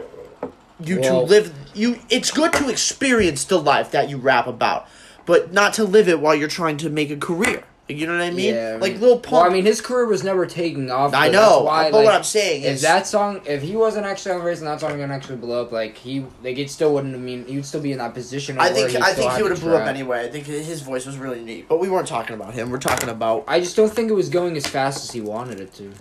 you 0.80 1.00
Well- 1.00 1.22
to 1.26 1.28
live. 1.28 1.54
You. 1.74 2.00
It's 2.10 2.32
good 2.32 2.52
to 2.54 2.70
experience 2.70 3.46
the 3.46 3.58
life 3.58 3.92
that 3.92 4.10
you 4.10 4.18
rap 4.18 4.46
about, 4.46 4.88
but 5.26 5.54
not 5.54 5.74
to 5.76 5.86
live 5.86 6.10
it 6.10 6.20
while 6.20 6.36
you're 6.36 6.50
trying 6.50 6.78
to 6.78 6.90
make 6.90 7.10
a 7.10 7.16
career. 7.16 7.64
You 7.98 8.08
know 8.08 8.14
what 8.14 8.22
I 8.24 8.32
mean? 8.32 8.56
Yeah, 8.56 8.74
I 8.76 8.78
like 8.78 8.94
mean- 8.94 9.02
Lil 9.02 9.20
Pump. 9.20 9.32
Well, 9.34 9.44
I 9.44 9.50
mean, 9.50 9.66
his 9.66 9.82
career 9.82 10.06
was 10.06 10.24
never 10.24 10.46
taking 10.46 10.90
off. 10.92 11.14
I 11.14 11.30
know, 11.30 11.64
why, 11.64 11.92
but 11.92 11.98
like, 11.98 12.06
what 12.06 12.16
I'm 12.16 12.24
saying 12.24 12.64
if 12.64 12.76
is- 12.76 12.82
that 12.82 13.08
song, 13.08 13.42
if 13.46 13.62
he 13.62 13.76
wasn't 13.76 14.06
actually 14.06 14.34
on 14.34 14.40
the 14.40 14.46
race 14.46 14.60
and 14.60 14.68
that 14.68 14.80
song 14.80 14.98
gonna 14.98 15.14
actually 15.14 15.38
blow 15.38 15.62
up, 15.62 15.72
like 15.72 15.98
he, 15.98 16.26
like 16.44 16.58
it 16.58 16.70
still 16.70 16.94
wouldn't. 16.94 17.16
I 17.16 17.20
mean, 17.20 17.46
he 17.46 17.56
would 17.56 17.66
still 17.66 17.82
be 17.82 17.92
in 17.92 17.98
that 18.00 18.14
position. 18.14 18.60
I 18.60 18.70
think 18.70 18.96
I 18.96 19.14
think 19.14 19.32
he 19.34 19.42
would 19.42 19.52
have 19.52 19.62
blew 19.62 19.76
up 19.76 19.88
anyway. 19.88 20.26
I 20.26 20.30
think 20.30 20.46
his 20.46 20.82
voice 20.82 21.06
was 21.06 21.18
really 21.18 21.42
neat, 21.42 21.68
but 21.68 21.80
we 21.80 21.90
weren't 21.90 22.08
talking 22.08 22.36
about 22.36 22.54
him. 22.54 22.70
We're 22.70 22.78
talking 22.80 23.10
about 23.10 23.46
I 23.48 23.60
just 23.60 23.76
don't 23.76 23.92
think 23.92 24.10
it 24.10 24.16
was 24.16 24.30
going 24.30 24.58
as 24.58 24.66
fast 24.68 25.04
as 25.04 25.12
he 25.12 25.22
wanted 25.22 25.60
it 25.60 25.74
to. 25.76 25.94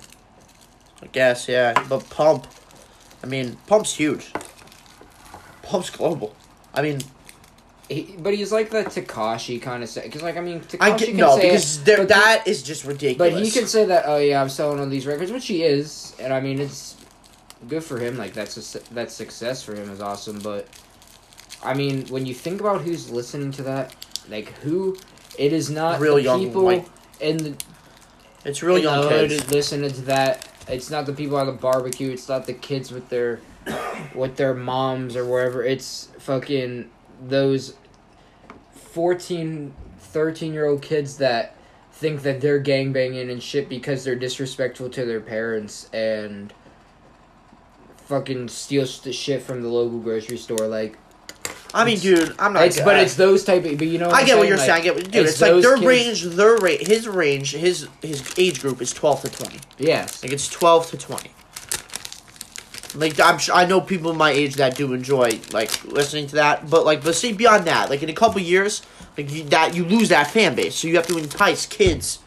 I 1.02 1.06
guess, 1.06 1.48
yeah. 1.48 1.72
But 1.88 2.08
Pump, 2.10 2.46
I 3.22 3.26
mean, 3.26 3.56
Pump's 3.66 3.94
huge. 3.94 4.32
Pump's 5.62 5.90
global. 5.90 6.34
I 6.74 6.82
mean, 6.82 7.00
He, 7.90 8.14
but 8.20 8.34
he's 8.34 8.52
like 8.52 8.70
the 8.70 8.84
Tekashi 8.84 9.60
kind 9.60 9.82
of 9.82 9.88
say, 9.88 10.02
because 10.02 10.22
like 10.22 10.36
I 10.36 10.40
mean, 10.40 10.60
Tekashi 10.60 10.78
I 10.80 10.96
get 10.96 11.08
can 11.08 11.16
no 11.16 11.36
say 11.36 11.42
because 11.42 11.88
it, 11.88 12.08
that 12.08 12.44
is 12.46 12.62
just 12.62 12.84
ridiculous. 12.84 13.34
But 13.34 13.42
he 13.42 13.50
can 13.50 13.66
say 13.66 13.84
that, 13.86 14.04
oh 14.06 14.18
yeah, 14.18 14.40
I'm 14.40 14.48
selling 14.48 14.78
all 14.78 14.86
these 14.86 15.06
records, 15.08 15.32
which 15.32 15.48
he 15.48 15.64
is, 15.64 16.14
and 16.20 16.32
I 16.32 16.38
mean, 16.40 16.60
it's 16.60 16.94
good 17.66 17.82
for 17.82 17.98
him. 17.98 18.16
Like 18.16 18.32
that's 18.32 18.76
a, 18.76 18.94
that 18.94 19.10
success 19.10 19.64
for 19.64 19.74
him 19.74 19.90
is 19.90 20.00
awesome. 20.00 20.38
But 20.38 20.68
I 21.64 21.74
mean, 21.74 22.06
when 22.06 22.26
you 22.26 22.34
think 22.34 22.60
about 22.60 22.82
who's 22.82 23.10
listening 23.10 23.50
to 23.52 23.64
that, 23.64 23.92
like 24.28 24.50
who, 24.58 24.96
it 25.36 25.52
is 25.52 25.68
not 25.68 25.98
Real 25.98 26.14
the 26.14 26.22
young 26.22 26.44
people 26.44 26.64
white- 26.66 26.88
in 27.20 27.38
the 27.38 27.56
It's 28.44 28.62
real 28.62 28.78
young 28.78 29.08
kids. 29.08 29.50
listening 29.50 29.90
to 29.90 30.02
that. 30.02 30.48
It's 30.68 30.90
not 30.90 31.06
the 31.06 31.12
people 31.12 31.40
at 31.40 31.46
the 31.46 31.52
barbecue. 31.52 32.12
It's 32.12 32.28
not 32.28 32.46
the 32.46 32.54
kids 32.54 32.92
with 32.92 33.08
their 33.08 33.40
with 34.14 34.36
their 34.36 34.54
moms 34.54 35.16
or 35.16 35.24
wherever. 35.24 35.64
It's 35.64 36.08
fucking 36.20 36.88
those 37.26 37.74
14, 38.92 39.74
13 39.98 40.52
year 40.52 40.66
old 40.66 40.82
kids 40.82 41.18
that 41.18 41.54
think 41.92 42.22
that 42.22 42.40
they're 42.40 42.62
gangbanging 42.62 43.30
and 43.30 43.42
shit 43.42 43.68
because 43.68 44.04
they're 44.04 44.14
disrespectful 44.16 44.88
to 44.90 45.04
their 45.04 45.20
parents 45.20 45.88
and 45.92 46.52
fucking 48.06 48.48
steal 48.48 48.86
st- 48.86 49.14
shit 49.14 49.42
from 49.42 49.62
the 49.62 49.68
local 49.68 49.98
grocery 49.98 50.36
store. 50.38 50.66
Like, 50.66 50.98
I 51.72 51.84
mean, 51.84 51.98
dude, 51.98 52.34
I'm 52.38 52.52
not. 52.52 52.64
it's 52.64 52.80
but 52.80 52.96
it's 52.98 53.14
those 53.14 53.44
type 53.44 53.64
of. 53.64 53.78
But 53.78 53.86
you 53.86 53.98
know, 53.98 54.08
what 54.08 54.16
I 54.16 54.24
get 54.24 54.38
what 54.38 54.48
you're 54.48 54.56
Like, 54.56 54.66
saying. 54.66 54.80
I 54.80 54.84
get 54.84 54.94
what, 54.96 55.04
dude. 55.04 55.14
it's 55.16 55.32
It's, 55.32 55.40
like 55.40 55.62
their 55.62 55.74
kids- 55.76 55.86
range, 55.86 56.22
their 56.36 56.56
rate, 56.56 56.86
his 56.88 57.06
range, 57.06 57.52
his 57.52 57.86
his 58.02 58.34
age 58.38 58.60
group 58.60 58.82
is 58.82 58.92
12 58.92 59.22
to 59.22 59.28
20. 59.30 59.58
Yes. 59.78 60.22
Like 60.22 60.32
it's 60.32 60.48
12 60.48 60.90
to 60.90 60.96
20. 60.96 61.30
Like 62.94 63.20
I'm, 63.20 63.38
I 63.52 63.66
know 63.66 63.80
people 63.80 64.12
my 64.14 64.30
age 64.30 64.56
that 64.56 64.76
do 64.76 64.92
enjoy 64.92 65.40
like 65.52 65.84
listening 65.84 66.26
to 66.28 66.36
that, 66.36 66.68
but 66.68 66.84
like, 66.84 67.02
but 67.04 67.14
see 67.14 67.32
beyond 67.32 67.66
that, 67.66 67.90
like 67.90 68.02
in 68.02 68.08
a 68.08 68.12
couple 68.14 68.40
years, 68.40 68.82
like 69.16 69.30
you, 69.30 69.44
that 69.44 69.74
you 69.74 69.84
lose 69.84 70.08
that 70.08 70.28
fan 70.28 70.54
base, 70.54 70.74
so 70.76 70.88
you 70.88 70.96
have 70.96 71.06
to 71.06 71.18
entice 71.18 71.66
kids. 71.66 72.18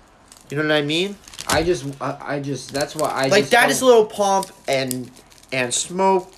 You 0.49 0.57
know 0.57 0.63
what 0.63 0.71
I 0.73 0.81
mean? 0.81 1.15
I 1.47 1.63
just, 1.63 1.85
I, 2.01 2.17
I 2.35 2.39
just, 2.39 2.71
that's 2.73 2.95
why 2.95 3.09
I 3.09 3.27
like 3.27 3.45
that 3.49 3.63
don't- 3.63 3.71
is 3.71 3.81
little 3.81 4.05
pump 4.05 4.51
and 4.67 5.09
and 5.51 5.73
smoke, 5.73 6.31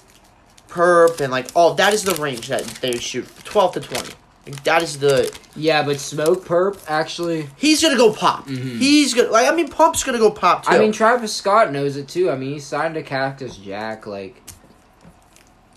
perp 0.70 1.20
and 1.22 1.32
like 1.32 1.48
all 1.56 1.74
that 1.76 1.94
is 1.94 2.04
the 2.04 2.16
range 2.16 2.48
that 2.48 2.64
they 2.82 2.98
shoot, 2.98 3.28
12 3.46 3.74
to 3.74 3.80
20. 3.82 4.14
Like, 4.46 4.64
that 4.64 4.84
is 4.84 5.00
the 5.00 5.36
Yeah, 5.56 5.82
but 5.84 5.96
Smokepurpp 5.98 6.78
actually. 6.88 7.50
he's 7.58 7.82
gonna 7.82 7.98
go 7.98 8.12
pop. 8.14 8.48
Mhm. 8.48 8.78
He's 8.80 9.14
gonna 9.14 9.30
like 9.30 9.48
I 9.52 9.56
mean 9.56 9.68
Pump's 9.70 10.04
gonna 10.04 10.20
go 10.20 10.30
pop 10.32 10.66
too. 10.66 10.72
I 10.72 10.78
mean, 10.80 10.92
Travis 10.92 11.34
Scott 11.34 11.72
knows 11.72 11.98
it 11.98 12.08
too. 12.08 12.30
I 12.30 12.36
mean, 12.36 12.54
he 12.54 12.60
signed 12.60 12.94
to 12.96 13.02
Cactus 13.04 13.58
Jack. 13.58 14.06
Like, 14.06 14.42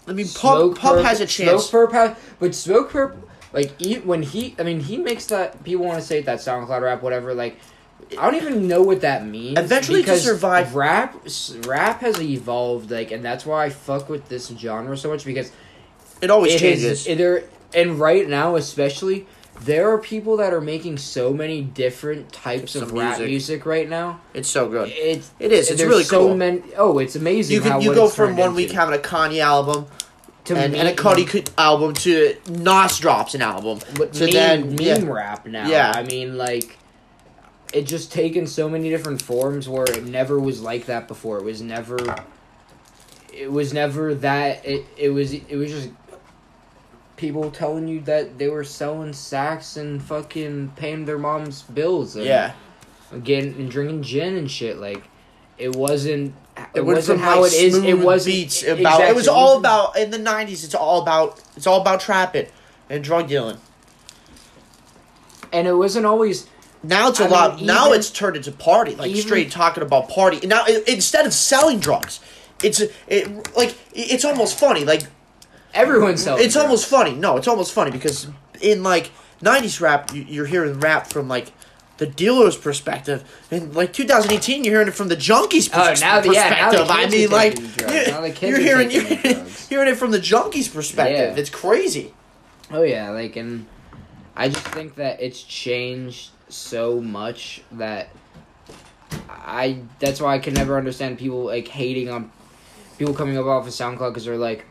I 0.07 0.13
mean 0.13 0.27
Pump 0.29 0.79
Pump 0.79 0.99
Perp- 1.01 1.05
has 1.05 1.21
a 1.21 1.27
chance. 1.27 1.71
Smokepurpp 1.71 1.93
has, 1.93 2.17
but 2.39 2.51
Smokepurpp, 2.53 3.17
like, 3.53 3.81
he, 3.81 3.95
when 3.97 4.23
he, 4.23 4.55
I 4.59 4.63
mean, 4.63 4.81
he 4.81 4.97
makes 4.99 5.27
that. 5.27 5.65
People 5.65 5.87
want 5.87 5.99
to 6.01 6.05
say 6.07 6.21
that 6.23 6.39
SoundCloud 6.39 6.83
rap, 6.83 7.03
whatever. 7.03 7.35
Like, 7.35 7.59
I 8.19 8.31
don't 8.31 8.37
even 8.37 8.69
know 8.69 8.83
what 8.83 9.01
that 9.03 9.27
means. 9.27 9.59
Eventually 9.59 10.03
to 10.05 10.19
survive- 10.19 10.75
rap, 10.75 11.15
rap 11.67 12.01
has 12.01 12.21
evolved. 12.21 12.91
Like, 12.91 13.11
and 13.13 13.25
that's 13.25 13.45
why 13.47 13.65
I 13.67 13.71
fuck 13.71 14.09
with 14.09 14.29
this 14.29 14.49
genre 14.49 14.97
so 14.97 15.11
much 15.11 15.25
because 15.25 15.51
It 16.21 16.31
always 16.31 16.55
it 16.55 16.59
changes. 16.59 17.07
is 17.07 17.07
and 17.75 17.99
right 18.01 18.29
now 18.29 18.57
especially 18.57 19.27
there 19.63 19.91
are 19.93 19.99
people 19.99 20.37
that 20.37 20.53
are 20.55 20.61
making 20.61 20.97
so 20.97 21.33
many 21.33 21.63
different 21.63 22.33
types 22.33 22.73
Some 22.73 22.83
of 22.85 22.93
rap 22.93 23.19
music. 23.21 23.67
right 23.67 23.89
now 23.89 24.21
it's 24.33 24.49
so 24.49 24.69
good. 24.69 24.89
it's 24.95 25.31
It 25.41 25.51
is. 25.53 25.71
It's 25.71 25.83
really 25.83 26.05
so 26.05 26.29
cool. 26.29 26.37
many 26.37 26.63
oh 26.77 26.99
it's 26.99 27.17
amazing 27.17 27.55
You 27.57 27.61
can 27.61 27.81
you 27.81 27.95
go 27.95 28.09
from 28.09 28.37
one 28.37 28.55
week 28.55 28.71
having 28.71 28.95
a 28.95 29.03
Kanye 29.03 29.41
album 29.41 29.87
to 30.45 30.57
and, 30.57 30.73
meme, 30.73 30.87
and 30.87 30.89
a 30.89 30.95
Cudi 31.03 31.51
album 31.59 31.93
to 31.95 32.37
Nas 32.49 32.99
drops 32.99 33.35
an 33.35 33.43
album. 33.43 33.81
but 33.97 34.13
to 34.15 34.25
meme, 34.25 34.33
then- 34.33 34.69
meme 34.71 34.79
yeah. 34.81 34.99
rap 35.13 35.47
now 35.47 35.69
Yeah. 35.69 35.93
i 35.95 36.03
mean 36.05 36.37
like 36.39 36.79
it 37.75 37.83
just 37.83 38.11
taken 38.13 38.47
so 38.47 38.67
many 38.69 38.89
different 38.89 39.21
forms 39.21 39.69
where 39.69 39.85
it 39.85 40.05
never 40.05 40.39
was 40.41 40.63
like 40.63 40.87
that 40.87 41.07
before 41.09 41.37
it 41.39 41.45
was 41.45 41.61
never 41.61 41.99
it 43.33 43.51
was 43.53 43.73
never 43.75 44.15
that 44.15 44.65
it, 44.65 44.87
it 44.97 45.11
was 45.11 45.33
it 45.35 45.57
was 45.57 45.71
just 45.71 45.91
people 47.19 47.51
telling 47.51 47.87
you 47.87 48.01
that 48.03 48.39
they 48.39 48.49
were 48.49 48.65
selling 48.65 49.13
sacks 49.13 49.77
and 49.77 50.03
fucking 50.03 50.73
paying 50.77 51.05
their 51.05 51.19
mom's 51.19 51.61
bills 51.63 52.17
and 52.17 52.25
Yeah, 52.25 52.53
getting 53.23 53.53
and 53.57 53.71
drinking 53.71 54.03
gin 54.05 54.37
and 54.37 54.51
shit 54.51 54.79
like 54.79 55.03
it 55.59 55.77
wasn't 55.77 56.35
it, 56.57 56.79
it 56.79 56.85
wasn't 56.87 57.21
how 57.21 57.42
like 57.42 57.53
it 57.53 57.57
is 57.62 57.77
it 57.77 57.99
wasn't 57.99 58.35
beats 58.35 58.62
about. 58.62 58.79
exactly, 58.79 59.07
It 59.09 59.14
was 59.16 59.29
all 59.29 59.59
about 59.59 59.99
in 59.99 60.11
the 60.11 60.19
'90s. 60.19 60.64
It's 60.64 60.75
all 60.75 61.03
about 61.03 61.42
it's 61.57 61.66
all 61.66 61.81
about 61.83 62.01
trapping 62.01 62.47
and 62.88 63.05
drug 63.05 63.29
dealing. 63.29 63.59
and 65.53 65.66
it 65.66 65.75
wasn't 65.75 66.07
always 66.07 66.47
Now 66.83 67.09
it's 67.09 67.21
a 67.21 67.25
I 67.25 67.29
lot. 67.29 67.57
mean, 67.57 67.66
now 67.66 67.88
even- 67.88 67.99
it's 67.99 68.11
turned 68.11 68.37
into 68.37 68.53
party, 68.53 68.95
like 68.95 69.11
even- 69.11 69.23
straight 69.23 69.51
talking 69.51 69.83
about 69.83 70.09
party. 70.09 70.47
Now 70.47 70.62
i 70.66 70.83
instead 70.87 71.27
of 71.27 71.35
selling 71.35 71.81
drugs, 71.81 72.21
it's 72.62 72.81
it 73.09 73.57
like 73.57 73.75
it's 73.92 74.25
almost 74.25 74.59
funny. 74.59 74.85
Like 74.85 75.03
everyone 75.74 76.16
sells 76.16 76.40
it's 76.40 76.57
almost 76.57 76.87
funny. 76.87 77.14
No, 77.14 77.37
it's 77.37 77.48
almost 77.48 77.72
funny 77.72 77.90
because 77.90 78.26
in 78.61 78.83
like 78.83 79.11
'90s 79.42 79.81
rap, 79.81 80.12
you- 80.12 80.26
you're 80.28 80.46
hearing 80.46 80.81
rap 80.81 81.09
from 81.09 81.28
like 81.28 81.52
the 81.98 82.07
dealer's 82.07 82.57
perspective. 82.57 83.24
In 83.50 83.72
like 83.72 83.92
2018, 83.92 84.64
you're 84.64 84.74
hearing 84.74 84.88
it 84.88 84.94
from 84.94 85.09
the 85.09 85.16
junkies' 85.16 85.68
perspective. 85.70 86.02
Oh, 86.02 86.07
now 86.07 86.20
the- 86.20 86.33
yeah, 86.33 86.50
now 86.50 86.70
the. 86.70 86.92
I 86.92 87.07
mean, 87.09 87.31
like 87.31 87.54
drugs. 87.76 88.40
you're, 88.40 88.50
you're 88.50 88.59
hearing 88.61 88.90
you're 88.90 89.04
hearing 89.68 89.88
it 89.88 89.96
from 89.96 90.11
the 90.12 90.18
junkies' 90.20 90.72
perspective. 90.72 91.35
Yeah. 91.35 91.40
It's 91.40 91.50
crazy. 91.50 92.12
Oh 92.70 92.83
yeah, 92.83 93.11
like 93.11 93.37
and 93.37 93.66
I 94.37 94.48
just 94.48 94.66
think 94.68 94.94
that 94.96 95.20
it's 95.20 95.42
changed 95.42 96.31
so 96.48 97.00
much 97.00 97.62
that 97.72 98.09
I 99.28 99.81
that's 99.98 100.20
why 100.20 100.35
I 100.35 100.38
can 100.38 100.54
never 100.54 100.76
understand 100.76 101.18
people 101.18 101.44
like 101.44 101.68
hating 101.68 102.09
on 102.11 102.31
people 102.98 103.14
coming 103.14 103.38
up 103.38 103.46
off 103.46 103.66
of 103.66 103.72
SoundCloud 103.72 104.11
because 104.11 104.24
they're 104.24 104.37
like 104.37 104.66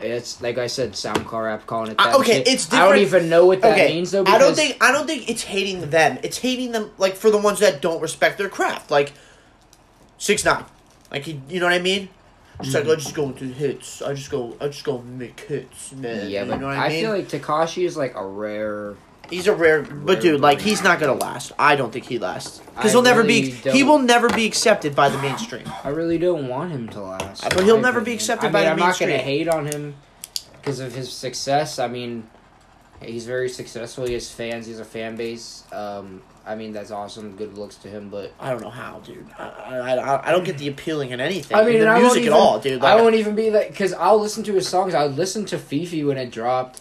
it's 0.00 0.40
like 0.40 0.58
I 0.58 0.66
said 0.66 0.94
sound 0.96 1.26
car 1.26 1.48
app 1.48 1.66
calling 1.66 1.92
it 1.92 1.96
Uh, 2.00 2.06
that. 2.06 2.16
okay, 2.20 2.42
it's 2.46 2.72
I 2.72 2.88
don't 2.88 2.98
even 2.98 3.28
know 3.28 3.46
what 3.46 3.60
that 3.62 3.72
okay, 3.72 3.88
means 3.94 4.10
though. 4.10 4.24
I 4.26 4.38
don't 4.38 4.54
think 4.54 4.76
I 4.82 4.92
don't 4.92 5.06
think 5.06 5.28
it's 5.28 5.42
hating 5.42 5.90
them. 5.90 6.18
It's 6.22 6.38
hating 6.38 6.72
them 6.72 6.90
like 6.98 7.14
for 7.16 7.30
the 7.30 7.38
ones 7.38 7.60
that 7.60 7.80
don't 7.82 8.00
respect 8.00 8.38
their 8.38 8.48
craft, 8.48 8.90
like 8.90 9.12
six 10.18 10.44
nine. 10.44 10.64
Like 11.10 11.24
he, 11.24 11.40
you 11.48 11.60
know 11.60 11.66
what 11.66 11.74
I 11.74 11.78
mean? 11.80 12.08
Just 12.62 12.76
Mm-hmm. 12.76 12.88
like 12.88 12.98
I 12.98 13.00
just 13.00 13.14
go 13.14 13.24
into 13.24 13.44
hits. 13.46 14.02
I 14.02 14.12
just 14.14 14.30
go. 14.30 14.54
I 14.60 14.66
just 14.66 14.84
go 14.84 14.98
make 15.02 15.40
hits, 15.40 15.92
man. 15.92 16.28
Yeah, 16.30 16.44
you 16.44 16.50
but 16.50 16.62
I, 16.62 16.86
I, 16.86 16.88
mean? 16.90 17.00
feel 17.00 17.10
like 17.12 17.28
Tekashi 17.28 17.86
is 17.86 17.96
like 17.96 18.14
a 18.16 18.26
rare. 18.26 18.96
He's 19.30 19.46
a 19.46 19.54
rare, 19.54 19.82
but 19.82 20.14
Rare 20.14 20.20
dude, 20.20 20.40
like 20.40 20.60
he's 20.60 20.82
not 20.82 20.98
gonna 21.00 21.14
last. 21.14 21.52
I 21.58 21.76
don't 21.76 21.92
think 21.92 22.04
he 22.06 22.18
lasts 22.18 22.60
because 22.74 22.92
he'll 22.92 23.02
never 23.02 23.22
really 23.22 23.42
be. 23.42 23.50
He 23.50 23.78
don't- 23.80 23.86
will 23.88 23.98
never 24.00 24.28
be 24.28 24.44
accepted 24.44 24.94
by 24.96 25.08
the 25.08 25.18
mainstream. 25.18 25.64
I 25.84 25.88
really 25.88 26.18
don't 26.18 26.48
want 26.48 26.72
him 26.72 26.88
to 26.90 27.00
last. 27.00 27.42
But 27.44 27.62
he'll 27.64 27.80
never 27.80 28.00
be 28.00 28.12
accepted 28.12 28.48
I 28.48 28.52
by 28.52 28.58
mean, 28.60 28.66
the 28.66 28.70
I'm 28.72 28.78
not 28.78 28.98
gonna 28.98 29.18
hate 29.18 29.48
on 29.48 29.66
him 29.66 29.94
because 30.60 30.80
of 30.80 30.94
his 30.94 31.12
success. 31.12 31.78
I 31.78 31.86
mean, 31.88 32.28
he's 33.00 33.24
very 33.24 33.48
successful. 33.48 34.04
He 34.06 34.14
has 34.14 34.30
fans. 34.30 34.66
He 34.66 34.72
has 34.72 34.80
a 34.80 34.84
fan 34.84 35.16
base. 35.16 35.62
Um, 35.72 36.22
I 36.46 36.54
mean, 36.56 36.72
that's 36.72 36.90
awesome. 36.90 37.36
Good 37.36 37.56
looks 37.56 37.76
to 37.76 37.88
him, 37.88 38.08
but 38.08 38.32
I 38.40 38.50
don't 38.50 38.62
know 38.62 38.70
how, 38.70 39.00
dude. 39.00 39.26
I 39.38 39.44
I, 39.44 39.94
I, 39.96 40.28
I 40.28 40.32
don't 40.32 40.44
get 40.44 40.58
the 40.58 40.68
appealing 40.68 41.10
in 41.10 41.20
anything. 41.20 41.56
I 41.56 41.64
mean, 41.64 41.76
and 41.76 41.84
the 41.84 41.88
I 41.88 41.92
won't 41.94 42.04
music 42.04 42.22
even, 42.22 42.32
at 42.32 42.38
all, 42.38 42.58
dude. 42.58 42.82
I 42.82 42.96
won't 42.96 43.14
even 43.14 43.34
be 43.34 43.50
like 43.50 43.68
because 43.68 43.92
I'll 43.92 44.18
listen 44.18 44.42
to 44.44 44.54
his 44.54 44.66
songs. 44.66 44.94
I 44.94 45.06
listened 45.06 45.48
to 45.48 45.58
FEFE 45.58 46.04
when 46.06 46.16
it 46.16 46.30
dropped, 46.32 46.80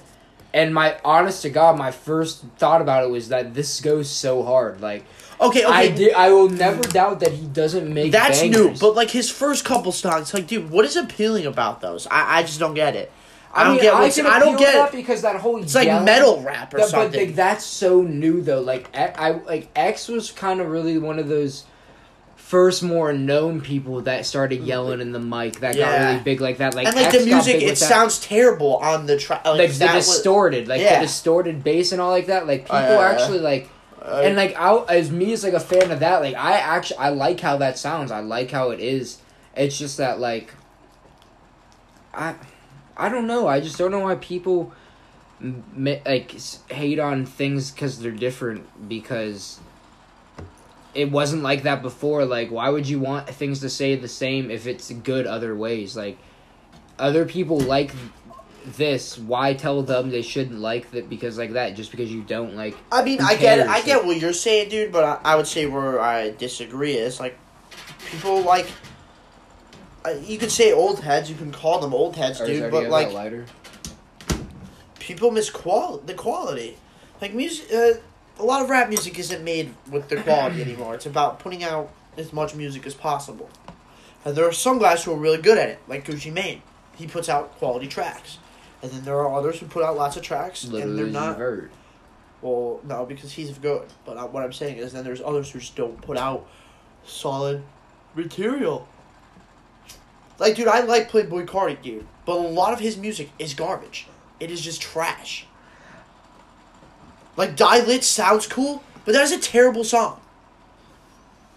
and 0.53 0.73
my 0.73 0.97
honest 1.05 1.41
to 1.43 1.49
God, 1.49 1.77
my 1.77 1.91
first 1.91 2.43
thought 2.57 2.81
about 2.81 3.03
it 3.03 3.09
was 3.09 3.29
that 3.29 3.53
this 3.53 3.81
goes 3.81 4.09
so 4.09 4.43
hard. 4.43 4.81
Like 4.81 5.03
okay, 5.39 5.63
okay. 5.65 5.73
I 5.73 5.87
did, 5.89 6.13
I 6.13 6.31
will 6.31 6.49
never 6.49 6.81
doubt 6.81 7.19
that 7.21 7.31
he 7.31 7.45
doesn't 7.47 7.91
make. 7.93 8.11
That's 8.11 8.41
bangers. 8.41 8.73
new, 8.73 8.77
but 8.79 8.95
like 8.95 9.09
his 9.11 9.29
first 9.29 9.63
couple 9.65 9.91
songs, 9.91 10.33
like, 10.33 10.47
dude, 10.47 10.69
what 10.69 10.85
is 10.85 10.95
appealing 10.95 11.45
about 11.45 11.81
those? 11.81 12.07
I, 12.07 12.39
I 12.39 12.43
just 12.43 12.59
don't 12.59 12.73
get 12.73 12.95
it. 12.95 13.11
I, 13.51 13.61
I, 13.61 13.63
don't 13.63 13.73
mean, 13.73 13.81
get 13.81 13.93
I 13.95 14.01
what's. 14.01 14.15
can 14.15 14.27
I 14.27 14.39
don't 14.39 14.57
to 14.57 14.63
that 14.63 14.91
get. 14.91 14.91
because 14.91 15.21
that 15.23 15.37
whole 15.37 15.61
It's 15.63 15.73
like 15.73 15.87
metal 16.03 16.41
rap 16.43 16.71
or 16.73 16.77
That- 16.77 16.83
but 16.83 16.89
something. 16.89 17.27
like, 17.27 17.35
that's 17.35 17.65
so 17.65 18.01
new 18.03 18.41
though. 18.41 18.61
Like 18.61 18.95
I, 18.95 19.07
I 19.07 19.29
like 19.31 19.69
X 19.75 20.07
was 20.07 20.29
kind 20.31 20.61
of 20.61 20.69
really 20.69 20.99
one 20.99 21.17
of 21.17 21.27
those 21.29 21.63
first 22.49 22.81
more 22.81 23.13
known 23.13 23.61
people 23.61 24.01
that 24.01 24.25
started 24.25 24.63
yelling 24.63 25.01
in 25.01 25.11
the 25.11 25.19
mic 25.19 25.59
that 25.59 25.77
got 25.77 25.99
really 26.09 26.23
big 26.23 26.41
like 26.41 26.57
that. 26.57 26.73
Like 26.73 26.87
and 26.87 26.95
like 26.95 27.13
X 27.13 27.19
the 27.19 27.25
music, 27.29 27.61
it 27.61 27.77
sounds 27.77 28.19
terrible 28.19 28.77
on 28.77 29.05
the 29.05 29.19
track. 29.19 29.45
Like, 29.45 29.59
like 29.59 29.71
the 29.73 29.79
that 29.79 29.95
was- 29.97 30.07
distorted, 30.07 30.67
like 30.67 30.81
Yeah. 30.81 30.95
the 30.95 31.05
distorted 31.05 31.63
bass 31.63 31.91
and 31.91 32.01
all 32.01 32.09
like 32.09 32.25
that. 32.25 32.47
Like 32.47 32.61
people 32.63 32.79
yeah, 32.79 32.99
yeah. 32.99 33.11
actually 33.11 33.37
like. 33.39 33.69
uh, 34.01 34.21
and 34.23 34.35
like 34.35 34.55
I, 34.59 34.83
as 34.89 35.11
me 35.11 35.31
as 35.31 35.43
like 35.43 35.53
a 35.53 35.59
fan 35.59 35.91
of 35.91 35.99
that, 35.99 36.23
like 36.23 36.33
I 36.33 36.53
actually 36.53 36.97
I 36.97 37.09
like 37.09 37.39
how 37.39 37.57
that 37.57 37.77
sounds. 37.77 38.09
I 38.09 38.21
like 38.21 38.49
how 38.49 38.71
it 38.71 38.79
is. 38.79 39.19
It's 39.55 39.77
just 39.77 39.97
that 39.97 40.19
like 40.19 40.51
I 42.15 42.33
I 42.97 43.09
don't 43.09 43.27
know. 43.27 43.47
I 43.47 43.59
just 43.59 43.77
don't 43.77 43.91
know 43.91 43.99
why 43.99 44.15
people 44.15 44.73
like 45.77 46.35
hate 46.71 46.97
on 46.97 47.27
things 47.27 47.69
because 47.69 47.99
they're 47.99 48.11
different 48.11 48.89
because 48.89 49.59
it 50.93 51.11
wasn't 51.11 51.43
like 51.43 51.63
that 51.63 51.81
before. 51.81 52.25
Like 52.25 52.51
why 52.51 52.69
would 52.69 52.87
you 52.87 52.99
want 52.99 53.29
things 53.29 53.59
to 53.61 53.69
stay 53.69 53.95
the 53.95 54.07
same 54.07 54.51
if 54.51 54.67
it's 54.67 54.91
good 54.91 55.27
other 55.27 55.55
ways? 55.55 55.95
Like 55.95 56.17
other 56.97 57.25
people 57.25 57.59
like 57.59 57.91
this. 58.65 59.17
Why 59.17 59.53
tell 59.53 59.81
them 59.83 60.09
they 60.09 60.21
shouldn't 60.21 60.59
like 60.59 60.91
that 60.91 61.09
because 61.09 61.37
like 61.37 61.53
that? 61.53 61.75
Just 61.75 61.91
because 61.91 62.11
you 62.11 62.21
don't 62.23 62.55
like. 62.55 62.75
I 62.91 63.03
mean, 63.03 63.21
I 63.21 63.35
get 63.35 63.59
it. 63.59 63.67
I 63.67 63.81
get 63.81 64.05
what 64.05 64.19
you're 64.19 64.33
saying, 64.33 64.69
dude. 64.69 64.91
But 64.91 65.03
I, 65.03 65.33
I 65.33 65.35
would 65.35 65.47
say 65.47 65.65
where 65.65 65.99
I 65.99 66.31
disagree 66.31 66.93
is 66.93 67.19
like 67.19 67.37
people 68.11 68.41
like 68.41 68.67
uh, 70.05 70.11
you 70.23 70.37
could 70.37 70.51
say 70.51 70.71
old 70.71 71.01
heads. 71.01 71.29
You 71.29 71.35
can 71.35 71.51
call 71.51 71.79
them 71.79 71.93
old 71.93 72.15
heads, 72.15 72.39
dude. 72.39 72.71
But 72.71 72.89
like 72.89 73.11
lighter? 73.11 73.45
people 75.09 75.31
miss 75.31 75.49
qual 75.49 75.97
the 75.97 76.13
quality. 76.13 76.77
Like 77.19 77.33
music, 77.33 77.73
uh, 77.73 77.99
a 78.39 78.43
lot 78.43 78.61
of 78.61 78.69
rap 78.69 78.89
music 78.89 79.19
isn't 79.19 79.43
made 79.43 79.73
with 79.91 80.09
the 80.09 80.17
quality 80.17 80.61
anymore. 80.67 80.95
It's 80.95 81.05
about 81.05 81.39
putting 81.39 81.63
out 81.63 81.91
as 82.17 82.33
much 82.33 82.55
music 82.55 82.85
as 82.87 82.93
possible. 82.93 83.49
And 84.25 84.35
there 84.35 84.45
are 84.45 84.53
some 84.53 84.79
guys 84.79 85.03
who 85.03 85.13
are 85.13 85.17
really 85.17 85.41
good 85.41 85.57
at 85.57 85.69
it, 85.69 85.79
like 85.87 86.05
Gucci 86.05 86.31
Mane. 86.31 86.61
He 86.95 87.07
puts 87.07 87.29
out 87.29 87.57
quality 87.57 87.87
tracks. 87.87 88.37
And 88.81 88.91
then 88.91 89.03
there 89.03 89.17
are 89.17 89.33
others 89.33 89.59
who 89.59 89.65
put 89.65 89.83
out 89.83 89.95
lots 89.95 90.17
of 90.17 90.23
tracks, 90.23 90.63
and 90.63 90.97
they're 90.97 91.05
not. 91.07 91.37
Vert. 91.37 91.71
Well, 92.41 92.79
no, 92.85 93.05
because 93.05 93.33
he's 93.33 93.57
good. 93.57 93.87
But 94.05 94.17
uh, 94.17 94.27
what 94.27 94.43
I'm 94.43 94.53
saying 94.53 94.77
is, 94.77 94.93
then 94.93 95.03
there's 95.03 95.21
others 95.21 95.51
who 95.51 95.59
just 95.59 95.75
don't 95.75 96.01
put 96.01 96.17
out 96.17 96.47
solid 97.05 97.61
material. 98.15 98.87
Like, 100.37 100.55
dude, 100.55 100.69
I 100.69 100.81
like 100.81 101.11
Playboi 101.11 101.45
Carti, 101.45 101.81
dude, 101.81 102.07
but 102.25 102.37
a 102.37 102.39
lot 102.39 102.71
of 102.71 102.79
his 102.79 102.95
music 102.95 103.29
is 103.39 103.53
garbage. 103.53 104.07
It 104.39 104.49
is 104.51 104.61
just 104.61 104.81
trash. 104.81 105.45
Like, 107.39 107.55
Die 107.55 107.85
Lit 107.85 108.03
sounds 108.03 108.47
cool, 108.47 108.83
but 109.05 109.13
that 109.13 109.23
is 109.23 109.31
a 109.31 109.39
terrible 109.39 109.85
song. 109.85 110.19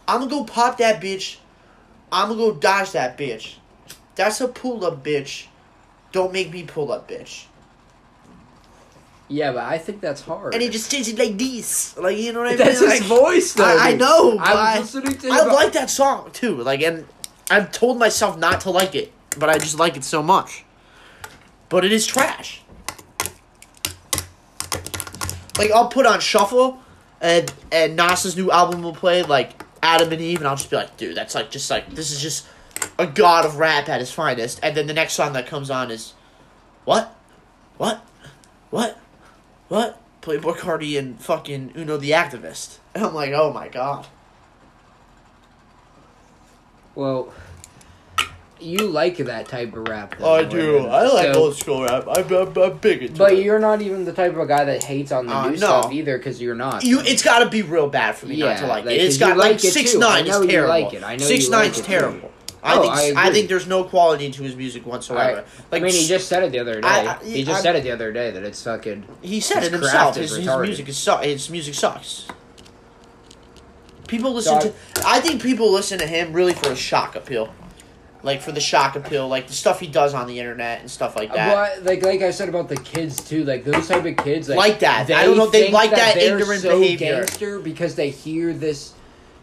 I'm 0.06 0.20
gonna 0.20 0.30
go 0.30 0.44
pop 0.44 0.78
that 0.78 1.02
bitch. 1.02 1.38
I'm 2.12 2.28
gonna 2.28 2.38
go 2.38 2.52
dodge 2.54 2.92
that 2.92 3.18
bitch. 3.18 3.54
That's 4.14 4.40
a 4.40 4.46
pull 4.46 4.84
up 4.84 5.02
bitch. 5.02 5.46
Don't 6.12 6.32
make 6.32 6.52
me 6.52 6.62
pull 6.62 6.92
up 6.92 7.10
bitch. 7.10 7.46
Yeah, 9.26 9.50
but 9.50 9.64
I 9.64 9.78
think 9.78 10.00
that's 10.00 10.20
hard. 10.20 10.54
And 10.54 10.62
he 10.62 10.68
just 10.68 10.88
says 10.88 11.08
it 11.08 11.18
like 11.18 11.36
this. 11.36 11.96
Like, 11.98 12.16
you 12.16 12.32
know 12.32 12.40
what 12.42 12.46
I 12.46 12.50
mean? 12.50 12.58
That's 12.58 12.78
his 12.78 12.88
Like- 12.88 13.02
voice, 13.02 13.52
though. 13.54 13.64
I, 13.64 13.90
I 13.90 13.94
know. 13.94 14.38
I 14.38 14.78
was 14.78 14.94
listening 14.94 15.18
to. 15.18 15.30
I 15.30 15.46
like 15.52 15.72
that 15.72 15.90
song 15.90 16.30
too. 16.32 16.58
Like, 16.62 16.82
and 16.82 17.06
I've 17.50 17.72
told 17.72 17.98
myself 17.98 18.38
not 18.38 18.60
to 18.60 18.70
like 18.70 18.94
it, 18.94 19.10
but 19.36 19.48
I 19.50 19.58
just 19.58 19.80
like 19.80 19.96
it 19.96 20.04
so 20.04 20.22
much. 20.22 20.64
But 21.68 21.84
it 21.84 21.90
is 21.90 22.06
trash. 22.06 22.61
Like, 25.58 25.70
I'll 25.70 25.88
put 25.88 26.06
on 26.06 26.20
shuffle, 26.20 26.80
and 27.20 27.52
and 27.70 27.96
Nas's 27.96 28.36
new 28.36 28.50
album 28.50 28.82
will 28.82 28.94
play 28.94 29.22
like 29.22 29.64
Adam 29.82 30.12
and 30.12 30.20
Eve, 30.20 30.38
and 30.38 30.48
I'll 30.48 30.56
just 30.56 30.70
be 30.70 30.76
like, 30.76 30.96
dude, 30.96 31.16
that's 31.16 31.34
like 31.34 31.50
just 31.50 31.70
like 31.70 31.90
this 31.90 32.10
is 32.10 32.20
just 32.20 32.46
a 32.98 33.06
god 33.06 33.44
of 33.44 33.56
rap 33.56 33.88
at 33.88 34.00
his 34.00 34.12
finest. 34.12 34.60
And 34.62 34.76
then 34.76 34.86
the 34.86 34.94
next 34.94 35.14
song 35.14 35.32
that 35.34 35.46
comes 35.46 35.70
on 35.70 35.90
is, 35.90 36.14
what, 36.84 37.14
what, 37.76 38.04
what, 38.70 38.98
what? 39.68 39.98
Playboi 40.22 40.56
Carti 40.56 40.98
and 40.98 41.20
fucking 41.20 41.72
Uno 41.76 41.96
the 41.96 42.10
Activist. 42.10 42.78
And 42.94 43.04
I'm 43.04 43.14
like, 43.14 43.32
oh 43.32 43.52
my 43.52 43.68
god. 43.68 44.06
Well, 46.94 47.32
you 48.62 48.86
like 48.88 49.16
that 49.18 49.48
type 49.48 49.74
of 49.76 49.88
rap. 49.88 50.16
though, 50.18 50.34
I 50.34 50.44
do. 50.44 50.86
I 50.86 51.02
like 51.06 51.34
so- 51.34 51.40
old 51.42 51.56
school 51.56 51.82
rap. 51.84 52.04
I'm, 52.08 52.32
I'm, 52.32 52.56
I'm 52.56 52.78
big 52.78 53.02
into 53.02 53.18
But 53.18 53.32
it. 53.32 53.44
you're 53.44 53.58
not 53.58 53.82
even 53.82 54.04
the 54.04 54.12
type 54.12 54.36
of 54.36 54.48
guy 54.48 54.64
that 54.64 54.82
hates 54.84 55.12
on 55.12 55.26
the 55.26 55.34
Uh, 55.34 55.44
new 55.46 55.50
no. 55.52 55.56
stuff 55.56 55.92
either, 55.92 56.16
because 56.18 56.40
you're 56.40 56.54
not. 56.54 56.84
You, 56.84 57.00
it's 57.00 57.22
got 57.22 57.40
to 57.40 57.50
be 57.50 57.62
real 57.62 57.88
bad 57.88 58.14
for 58.16 58.26
me 58.26 58.36
not 58.38 58.58
to 58.58 58.66
like, 58.66 58.84
like, 58.84 58.94
it. 58.94 59.00
It's 59.02 59.18
got 59.18 59.36
like 59.36 59.52
like 59.52 59.60
six 59.60 59.92
too. 59.92 59.98
nine 59.98 60.26
is 60.26 60.46
terrible. 60.46 60.68
like 60.68 60.92
it. 60.94 61.02
I 61.02 61.16
know 61.16 61.24
six 61.24 61.48
nine's 61.48 61.80
terrible. 61.80 62.30
I 62.64 62.76
Oh, 62.78 62.82
think 62.82 63.16
I 63.18 63.26
I, 63.28 63.32
think 63.32 63.48
there's 63.48 63.66
no 63.66 63.82
quality 63.82 64.30
to 64.30 64.42
his 64.44 64.54
music 64.54 64.86
whatsoever. 64.86 65.40
I, 65.40 65.62
like 65.72 65.82
I 65.82 65.86
mean, 65.86 65.94
he 65.94 66.06
just 66.06 66.28
said 66.28 66.44
it 66.44 66.52
the 66.52 66.60
other 66.60 66.80
day. 66.80 66.86
I- 66.88 67.18
he 67.24 67.42
just 67.42 67.60
said 67.60 67.74
it 67.74 67.82
the 67.82 67.90
other 67.90 68.12
day 68.12 68.30
that 68.30 68.44
it's 68.44 68.62
fucking. 68.62 69.04
he 69.20 69.40
said 69.40 69.64
it 69.64 69.72
himself. 69.72 70.14
His, 70.16 70.36
his 70.36 70.46
music 70.46 70.88
is 70.88 70.96
su- 70.96 71.16
his 71.16 71.50
music 71.50 71.74
sucks. 71.74 72.28
People 74.06 74.32
listen 74.34 74.60
So 74.60 74.68
to. 74.70 74.74
I 75.06 75.20
think 75.20 75.42
people 75.42 75.72
listen 75.72 75.98
to 75.98 76.06
him 76.06 76.32
really 76.32 76.52
for 76.52 76.70
a 76.70 76.76
shock 76.76 77.16
appeal, 77.16 77.52
like 78.22 78.40
for 78.40 78.52
the 78.52 78.60
shock 78.60 78.96
appeal, 78.96 79.28
like 79.28 79.46
the 79.48 79.52
stuff 79.52 79.80
he 79.80 79.86
does 79.86 80.14
on 80.14 80.26
the 80.26 80.38
internet 80.38 80.80
and 80.80 80.90
stuff 80.90 81.16
like 81.16 81.34
that. 81.34 81.76
But 81.76 81.84
like, 81.84 82.02
like 82.04 82.22
I 82.22 82.30
said 82.30 82.48
about 82.48 82.68
the 82.68 82.76
kids 82.76 83.16
too, 83.16 83.44
like 83.44 83.64
those 83.64 83.88
type 83.88 84.04
of 84.04 84.16
kids, 84.24 84.48
like, 84.48 84.58
Like 84.58 84.80
that. 84.80 85.10
I 85.10 85.24
don't 85.24 85.36
know, 85.36 85.48
they 85.48 85.62
think 85.62 85.74
like 85.74 85.90
that 85.90 86.14
they're 86.14 86.38
ignorant 86.38 86.62
behavior. 86.62 87.16
Gangster 87.16 87.58
because 87.58 87.94
they 87.96 88.10
hear 88.10 88.52
this 88.52 88.94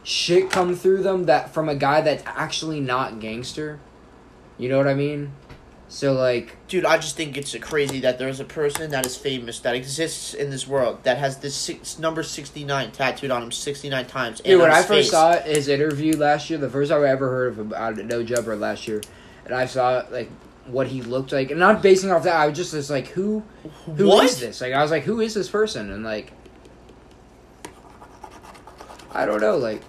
shit 0.04 0.50
come 0.50 0.76
through 0.76 1.04
them 1.04 1.26
that 1.26 1.54
from 1.54 1.70
a 1.70 1.76
guy 1.76 2.02
that's 2.02 2.24
actually 2.26 2.80
not 2.80 3.20
gangster. 3.20 3.80
You 4.58 4.70
know 4.70 4.78
what 4.78 4.88
I 4.88 4.94
mean? 4.94 5.32
So 5.91 6.13
like, 6.13 6.56
Dude, 6.67 6.86
I 6.86 6.97
just 6.97 7.15
think 7.17 7.36
it's 7.36 7.56
crazy 7.58 7.99
that 8.02 8.19
there's 8.19 8.39
a 8.39 8.45
person 8.45 8.91
that 8.91 9.06
is 9.08 9.17
famous 9.17 9.60
that 9.62 9.73
exists 9.73 10.36
in 10.36 10.52
this 10.52 10.67
world 10.67 11.04
that 11.04 11.17
has 11.17 11.38
this 11.38 11.56
six, 11.56 11.97
number 11.97 12.21
sixty 12.21 12.63
nine 12.63 12.91
tattooed 12.91 13.32
on 13.32 13.41
him 13.41 13.52
sixty 13.52 13.89
nine 13.89 14.06
times. 14.06 14.39
dude, 14.39 14.62
when 14.62 14.69
I 14.69 14.84
first 14.84 14.88
face. 14.88 15.12
saw 15.12 15.39
his 15.39 15.67
interview 15.67 16.15
last 16.15 16.49
year, 16.49 16.60
the 16.60 16.69
first 16.69 16.91
time 16.91 17.02
I 17.02 17.08
ever 17.10 17.28
heard 17.30 17.47
of 17.54 17.60
him 17.60 17.73
out 17.73 17.97
of 17.99 18.06
No 18.06 18.21
Jumper 18.23 18.56
last 18.56 18.88
year, 18.88 19.02
and 19.45 19.54
I 19.56 19.65
saw 19.65 20.04
like 20.12 20.30
what 20.67 20.86
he 20.86 21.02
looked 21.02 21.32
like, 21.32 21.49
and 21.49 21.60
not 21.60 21.82
basing 21.82 22.12
off 22.12 22.21
that, 22.23 22.36
I 22.36 22.45
was 22.47 22.56
just 22.56 22.73
was 22.73 22.91
like, 22.91 23.08
who, 23.08 23.41
who 23.86 23.93
is 23.93 24.06
What? 24.06 24.32
this? 24.39 24.62
Like, 24.62 24.73
I 24.73 24.84
was 24.84 24.91
like, 24.91 25.02
who 25.04 25.19
is 25.21 25.34
this 25.34 25.49
person? 25.49 25.91
And 25.91 26.04
like, 26.04 26.32
I 29.12 29.25
don't 29.25 29.41
know, 29.41 29.58
like. 29.58 29.82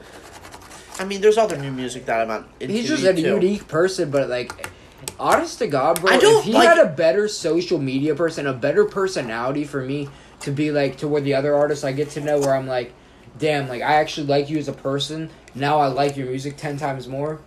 I 0.98 1.04
mean, 1.04 1.20
there's 1.20 1.38
other 1.38 1.56
new 1.56 1.72
music 1.72 2.06
that 2.06 2.20
I'm 2.22 2.28
not 2.28 2.48
into. 2.58 2.74
He's 2.74 2.88
just 2.88 3.04
a 3.04 3.14
too. 3.14 3.20
unique 3.20 3.68
person, 3.68 4.10
but 4.10 4.28
like, 4.30 4.69
honest 5.20 5.58
to 5.58 5.66
God, 5.66 6.00
bro, 6.00 6.12
if 6.12 6.44
he 6.44 6.52
like- 6.52 6.68
had 6.68 6.78
a 6.78 6.88
better 6.88 7.28
social 7.28 7.78
media 7.78 8.14
person, 8.14 8.46
a 8.46 8.52
better 8.52 8.84
personality 8.84 9.64
for 9.64 9.82
me 9.82 10.08
to 10.40 10.50
be 10.50 10.72
like 10.72 10.96
to 10.98 11.08
where 11.08 11.20
the 11.20 11.34
other 11.34 11.54
artists 11.54 11.84
I 11.84 11.92
get 11.92 12.10
to 12.10 12.20
know, 12.20 12.40
where 12.40 12.54
I'm 12.54 12.66
like, 12.66 12.92
damn, 13.38 13.68
like 13.68 13.82
I 13.82 13.94
actually 13.96 14.26
like 14.26 14.50
you 14.50 14.58
as 14.58 14.68
a 14.68 14.72
person. 14.72 15.30
Now 15.54 15.78
I 15.78 15.86
like 15.88 16.16
your 16.16 16.26
music 16.26 16.56
ten 16.56 16.76
times 16.78 17.06
more. 17.06 17.40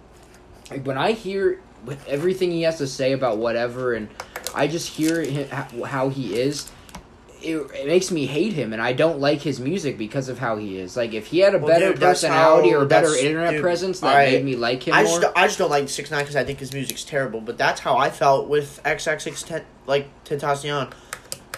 Like 0.69 0.85
when 0.85 0.97
I 0.97 1.11
hear 1.13 1.59
with 1.85 2.07
everything 2.07 2.51
he 2.51 2.61
has 2.61 2.77
to 2.77 2.87
say 2.87 3.11
about 3.11 3.37
whatever, 3.37 3.93
and 3.93 4.07
I 4.55 4.67
just 4.67 4.87
hear 4.89 5.21
him, 5.21 5.49
how 5.85 6.09
he 6.09 6.39
is. 6.39 6.71
It, 7.43 7.57
it 7.75 7.87
makes 7.87 8.09
me 8.09 8.25
hate 8.25 8.53
him, 8.53 8.71
and 8.71 8.81
I 8.81 8.93
don't 8.93 9.19
like 9.19 9.41
his 9.41 9.59
music 9.59 9.97
because 9.97 10.29
of 10.29 10.39
how 10.39 10.55
he 10.55 10.77
is. 10.79 10.95
Like, 10.95 11.13
if 11.13 11.27
he 11.27 11.39
had 11.39 11.53
a 11.53 11.57
Well, 11.57 11.67
better 11.67 11.89
dude, 11.91 11.99
personality 11.99 12.69
how- 12.71 12.77
or 12.77 12.85
better 12.85 13.13
internet 13.15 13.51
dude, 13.51 13.61
presence 13.61 13.99
that 13.99 14.07
alright. 14.07 14.31
made 14.31 14.45
me 14.45 14.55
like 14.55 14.83
him 14.87 14.93
I 14.93 15.03
more. 15.03 15.19
just, 15.21 15.33
I 15.37 15.47
just 15.47 15.57
don't 15.59 15.69
like 15.69 15.89
six 15.89 16.09
nine 16.09 16.21
because 16.21 16.37
I 16.37 16.45
think 16.45 16.59
his 16.59 16.71
music's 16.73 17.03
terrible. 17.03 17.41
But 17.41 17.57
that's 17.57 17.81
how 17.81 17.97
I 17.97 18.09
felt 18.09 18.47
with 18.47 18.79
XXX 18.85 19.63
like 19.87 20.07
Tentacion. 20.23 20.91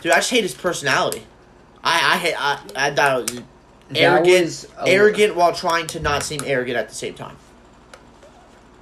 Dude, 0.02 0.12
I 0.12 0.16
just 0.16 0.32
hate 0.32 0.42
his 0.44 0.56
personality. 0.56 1.24
I 1.84 1.94
I 2.16 2.18
hate 2.18 2.36
I 2.38 2.60
I 2.76 2.92
thought 2.96 3.20
it 3.20 3.32
was 3.32 3.42
That 3.90 3.98
arrogant, 4.00 4.42
was 4.46 4.68
a- 4.80 4.90
arrogant 4.90 5.36
while 5.36 5.54
trying 5.54 5.86
to 5.88 6.00
not 6.00 6.24
seem 6.24 6.42
arrogant 6.44 6.78
at 6.78 6.90
the 6.90 6.96
same 6.96 7.14
time. 7.14 7.38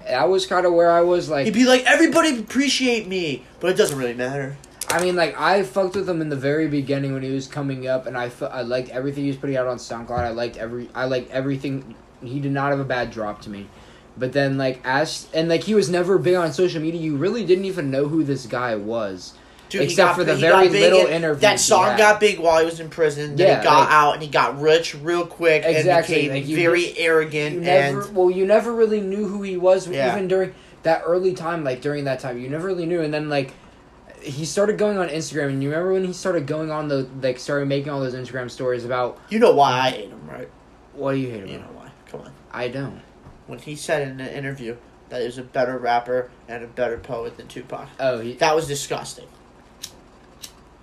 that 0.07 0.29
was 0.29 0.45
kind 0.45 0.65
of 0.65 0.73
where 0.73 0.91
I 0.91 1.01
was 1.01 1.29
like. 1.29 1.45
He'd 1.45 1.53
be 1.53 1.65
like, 1.65 1.83
"Everybody 1.85 2.39
appreciate 2.39 3.07
me," 3.07 3.43
but 3.59 3.69
it 3.71 3.77
doesn't 3.77 3.97
really 3.97 4.13
matter. 4.13 4.55
I 4.93 5.01
mean, 5.03 5.15
like 5.15 5.39
I 5.39 5.63
fucked 5.63 5.95
with 5.95 6.07
him 6.09 6.21
in 6.21 6.29
the 6.29 6.35
very 6.35 6.67
beginning 6.67 7.13
when 7.13 7.23
he 7.23 7.31
was 7.31 7.47
coming 7.47 7.87
up, 7.87 8.05
and 8.05 8.17
I 8.17 8.29
fe- 8.29 8.47
I 8.51 8.61
liked 8.61 8.89
everything 8.89 9.23
he 9.23 9.29
was 9.29 9.37
putting 9.37 9.57
out 9.57 9.67
on 9.67 9.77
SoundCloud. 9.77 10.11
I 10.19 10.29
liked 10.29 10.57
every 10.57 10.89
I 10.93 11.05
liked 11.05 11.31
everything. 11.31 11.95
He 12.23 12.39
did 12.39 12.51
not 12.51 12.71
have 12.71 12.79
a 12.79 12.85
bad 12.85 13.11
drop 13.11 13.41
to 13.41 13.49
me, 13.49 13.67
but 14.17 14.33
then 14.33 14.57
like 14.57 14.79
as 14.85 15.27
and 15.33 15.49
like 15.49 15.63
he 15.63 15.73
was 15.75 15.89
never 15.89 16.17
big 16.17 16.35
on 16.35 16.53
social 16.53 16.81
media. 16.81 17.01
You 17.01 17.15
really 17.17 17.45
didn't 17.45 17.65
even 17.65 17.91
know 17.91 18.07
who 18.07 18.23
this 18.23 18.45
guy 18.45 18.75
was. 18.75 19.33
Dude, 19.69 19.81
Except 19.81 20.09
got- 20.09 20.15
for 20.17 20.23
the 20.23 20.35
very 20.35 20.69
little 20.69 20.99
and 21.01 21.09
interviews 21.09 21.41
That 21.41 21.59
song 21.59 21.97
got 21.97 22.19
big 22.19 22.37
while 22.39 22.59
he 22.59 22.65
was 22.65 22.79
in 22.79 22.89
prison. 22.91 23.35
Then 23.35 23.47
Yeah, 23.47 23.57
he 23.57 23.63
got 23.63 23.79
like- 23.79 23.91
out 23.91 24.13
and 24.13 24.21
he 24.21 24.29
got 24.29 24.61
rich 24.61 24.93
real 24.93 25.25
quick 25.25 25.63
Exactly, 25.65 26.25
and 26.27 26.33
like, 26.35 26.43
became 26.43 26.49
you 26.51 26.55
very 26.57 26.81
just- 26.83 26.99
arrogant 26.99 27.61
never 27.61 28.01
and 28.01 28.15
well, 28.15 28.29
you 28.29 28.45
never 28.45 28.71
really 28.71 29.01
knew 29.01 29.25
who 29.27 29.41
he 29.41 29.57
was 29.57 29.87
Yeah. 29.87 30.13
even 30.15 30.27
during 30.27 30.53
that 30.83 31.01
early 31.07 31.33
time. 31.33 31.63
Like 31.63 31.81
during 31.81 32.03
that 32.03 32.19
time, 32.19 32.37
you 32.37 32.49
never 32.49 32.67
really 32.67 32.85
knew. 32.85 33.01
And 33.01 33.11
then 33.11 33.29
like 33.29 33.53
he 34.23 34.45
started 34.45 34.77
going 34.77 34.97
on 34.97 35.09
Instagram, 35.09 35.49
and 35.49 35.63
you 35.63 35.69
remember 35.69 35.93
when 35.93 36.05
he 36.05 36.13
started 36.13 36.47
going 36.47 36.71
on 36.71 36.87
the 36.87 37.07
like 37.21 37.39
started 37.39 37.67
making 37.67 37.89
all 37.89 37.99
those 37.99 38.15
Instagram 38.15 38.49
stories 38.49 38.85
about 38.85 39.19
you 39.29 39.39
know 39.39 39.53
why 39.53 39.71
I 39.71 39.89
hate 39.91 40.09
him, 40.09 40.27
right? 40.29 40.49
what 40.93 41.13
do 41.13 41.17
you 41.17 41.29
hate 41.29 41.39
about? 41.39 41.51
You 41.51 41.57
know 41.59 41.69
why? 41.73 41.91
Come 42.07 42.21
on. 42.21 42.31
I 42.51 42.67
don't. 42.67 43.01
When 43.47 43.59
he 43.59 43.75
said 43.75 44.07
in 44.07 44.19
an 44.19 44.27
interview 44.27 44.77
that 45.09 45.21
he 45.21 45.25
was 45.25 45.37
a 45.37 45.43
better 45.43 45.77
rapper 45.77 46.29
and 46.47 46.63
a 46.63 46.67
better 46.67 46.97
poet 46.97 47.37
than 47.37 47.47
Tupac, 47.47 47.89
Oh, 47.99 48.19
he, 48.19 48.33
that 48.35 48.55
was 48.55 48.67
disgusting. 48.67 49.27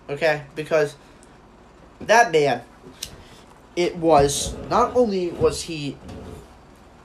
Okay, 0.09 0.43
because 0.57 0.97
that 2.01 2.33
man, 2.33 2.63
it 3.77 3.97
was 3.97 4.55
not 4.69 4.97
only 4.97 5.31
was 5.31 5.63
he 5.63 5.97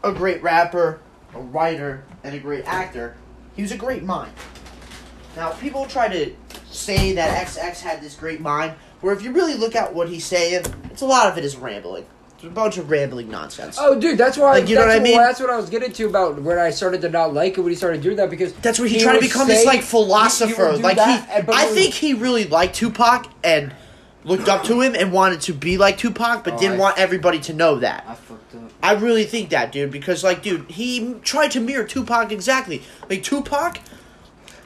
a 0.04 0.12
great 0.12 0.42
rapper, 0.42 1.00
a 1.34 1.40
writer, 1.40 2.04
and 2.24 2.34
a 2.36 2.40
great 2.40 2.66
actor, 2.66 3.16
he 3.56 3.62
was 3.62 3.72
a 3.72 3.78
great 3.78 4.04
mind. 4.04 4.32
Now, 5.36 5.52
people 5.52 5.86
try 5.86 6.08
to 6.08 6.34
say 6.72 7.14
that 7.14 7.48
XX 7.48 7.82
had 7.82 8.02
this 8.02 8.16
great 8.16 8.40
mind, 8.42 8.74
where 9.02 9.14
if 9.14 9.22
you 9.22 9.32
really 9.32 9.56
look 9.56 9.76
at 9.76 9.94
what 9.94 10.08
he's 10.10 10.26
saying, 10.26 10.66
it's 10.92 11.02
a 11.02 11.06
lot 11.06 11.28
of 11.32 11.38
it 11.38 11.44
is 11.44 11.56
rambling. 11.58 12.06
It's 12.36 12.44
a 12.44 12.50
bunch 12.50 12.78
of 12.78 12.90
rambling 12.90 13.30
nonsense. 13.30 13.78
Oh, 13.80 14.00
dude, 14.00 14.18
that's 14.18 14.38
why. 14.38 14.60
Like, 14.60 14.70
you 14.70 14.76
know 14.76 14.82
what 14.82 14.92
I 14.96 15.00
mean? 15.00 15.18
That's 15.18 15.40
what 15.40 15.50
I 15.50 15.58
was 15.58 15.70
getting 15.70 15.92
to 15.94 16.06
about 16.08 16.42
when 16.42 16.58
I 16.58 16.70
started 16.70 17.02
to 17.02 17.10
not 17.10 17.34
like 17.34 17.58
it 17.58 17.62
when 17.62 17.72
he 17.72 17.76
started 17.76 18.02
doing 18.02 18.18
that 18.18 18.30
because 18.30 18.54
That's 18.56 18.80
where 18.80 18.88
he, 18.88 18.96
he 18.98 19.04
tried 19.04 19.16
to 19.16 19.22
become 19.22 19.48
say- 19.48 19.56
this 19.56 19.66
like 19.66 19.76
he- 19.76 19.82
he 19.82 19.88
philosopher. 19.88 20.74
like 20.78 20.98
that, 20.98 21.28
he, 21.30 21.34
and- 21.36 21.50
I 21.50 21.66
think 21.68 21.94
he 21.94 22.14
really 22.14 22.46
liked 22.46 22.76
Tupac, 22.76 23.28
and 23.44 23.74
looked 24.24 24.48
up 24.50 24.64
to 24.66 24.82
him 24.82 24.96
and 24.96 25.12
wanted 25.14 25.40
to 25.42 25.54
be 25.54 25.78
like 25.78 25.98
Tupac, 25.98 26.44
but 26.44 26.54
Oh, 26.56 26.58
didn't 26.58 26.76
I- 26.78 26.80
want 26.80 26.98
everybody 26.98 27.40
to 27.42 27.54
know 27.54 27.76
that. 27.80 28.04
I 28.08 28.16
fucked 28.16 28.56
up. 28.56 28.62
I 28.82 28.94
really 28.94 29.24
think 29.24 29.50
that, 29.50 29.72
dude, 29.72 29.92
because 29.92 30.24
like, 30.24 30.42
dude, 30.44 30.70
he 30.72 31.16
tried 31.24 31.52
to 31.52 31.60
mirror 31.60 31.84
Tupac 31.86 32.32
exactly. 32.32 32.82
Like 33.10 33.24
Tupac 33.24 33.80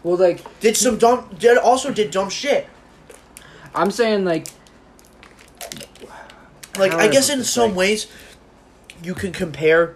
Well, 0.04 0.18
like 0.18 0.60
did 0.60 0.78
some 0.78 0.98
dumb, 0.98 1.30
did 1.38 1.58
also 1.58 1.92
did 1.94 2.12
dumb 2.12 2.30
shit. 2.30 2.68
I'm 3.76 3.92
saying, 3.92 4.26
like 4.26 4.48
Like 6.78 6.92
How 6.94 7.00
I 7.00 7.08
guess 7.08 7.30
in 7.30 7.44
some 7.44 7.76
ways, 7.76 8.08
you 9.04 9.14
can 9.14 9.32
compare 9.32 9.96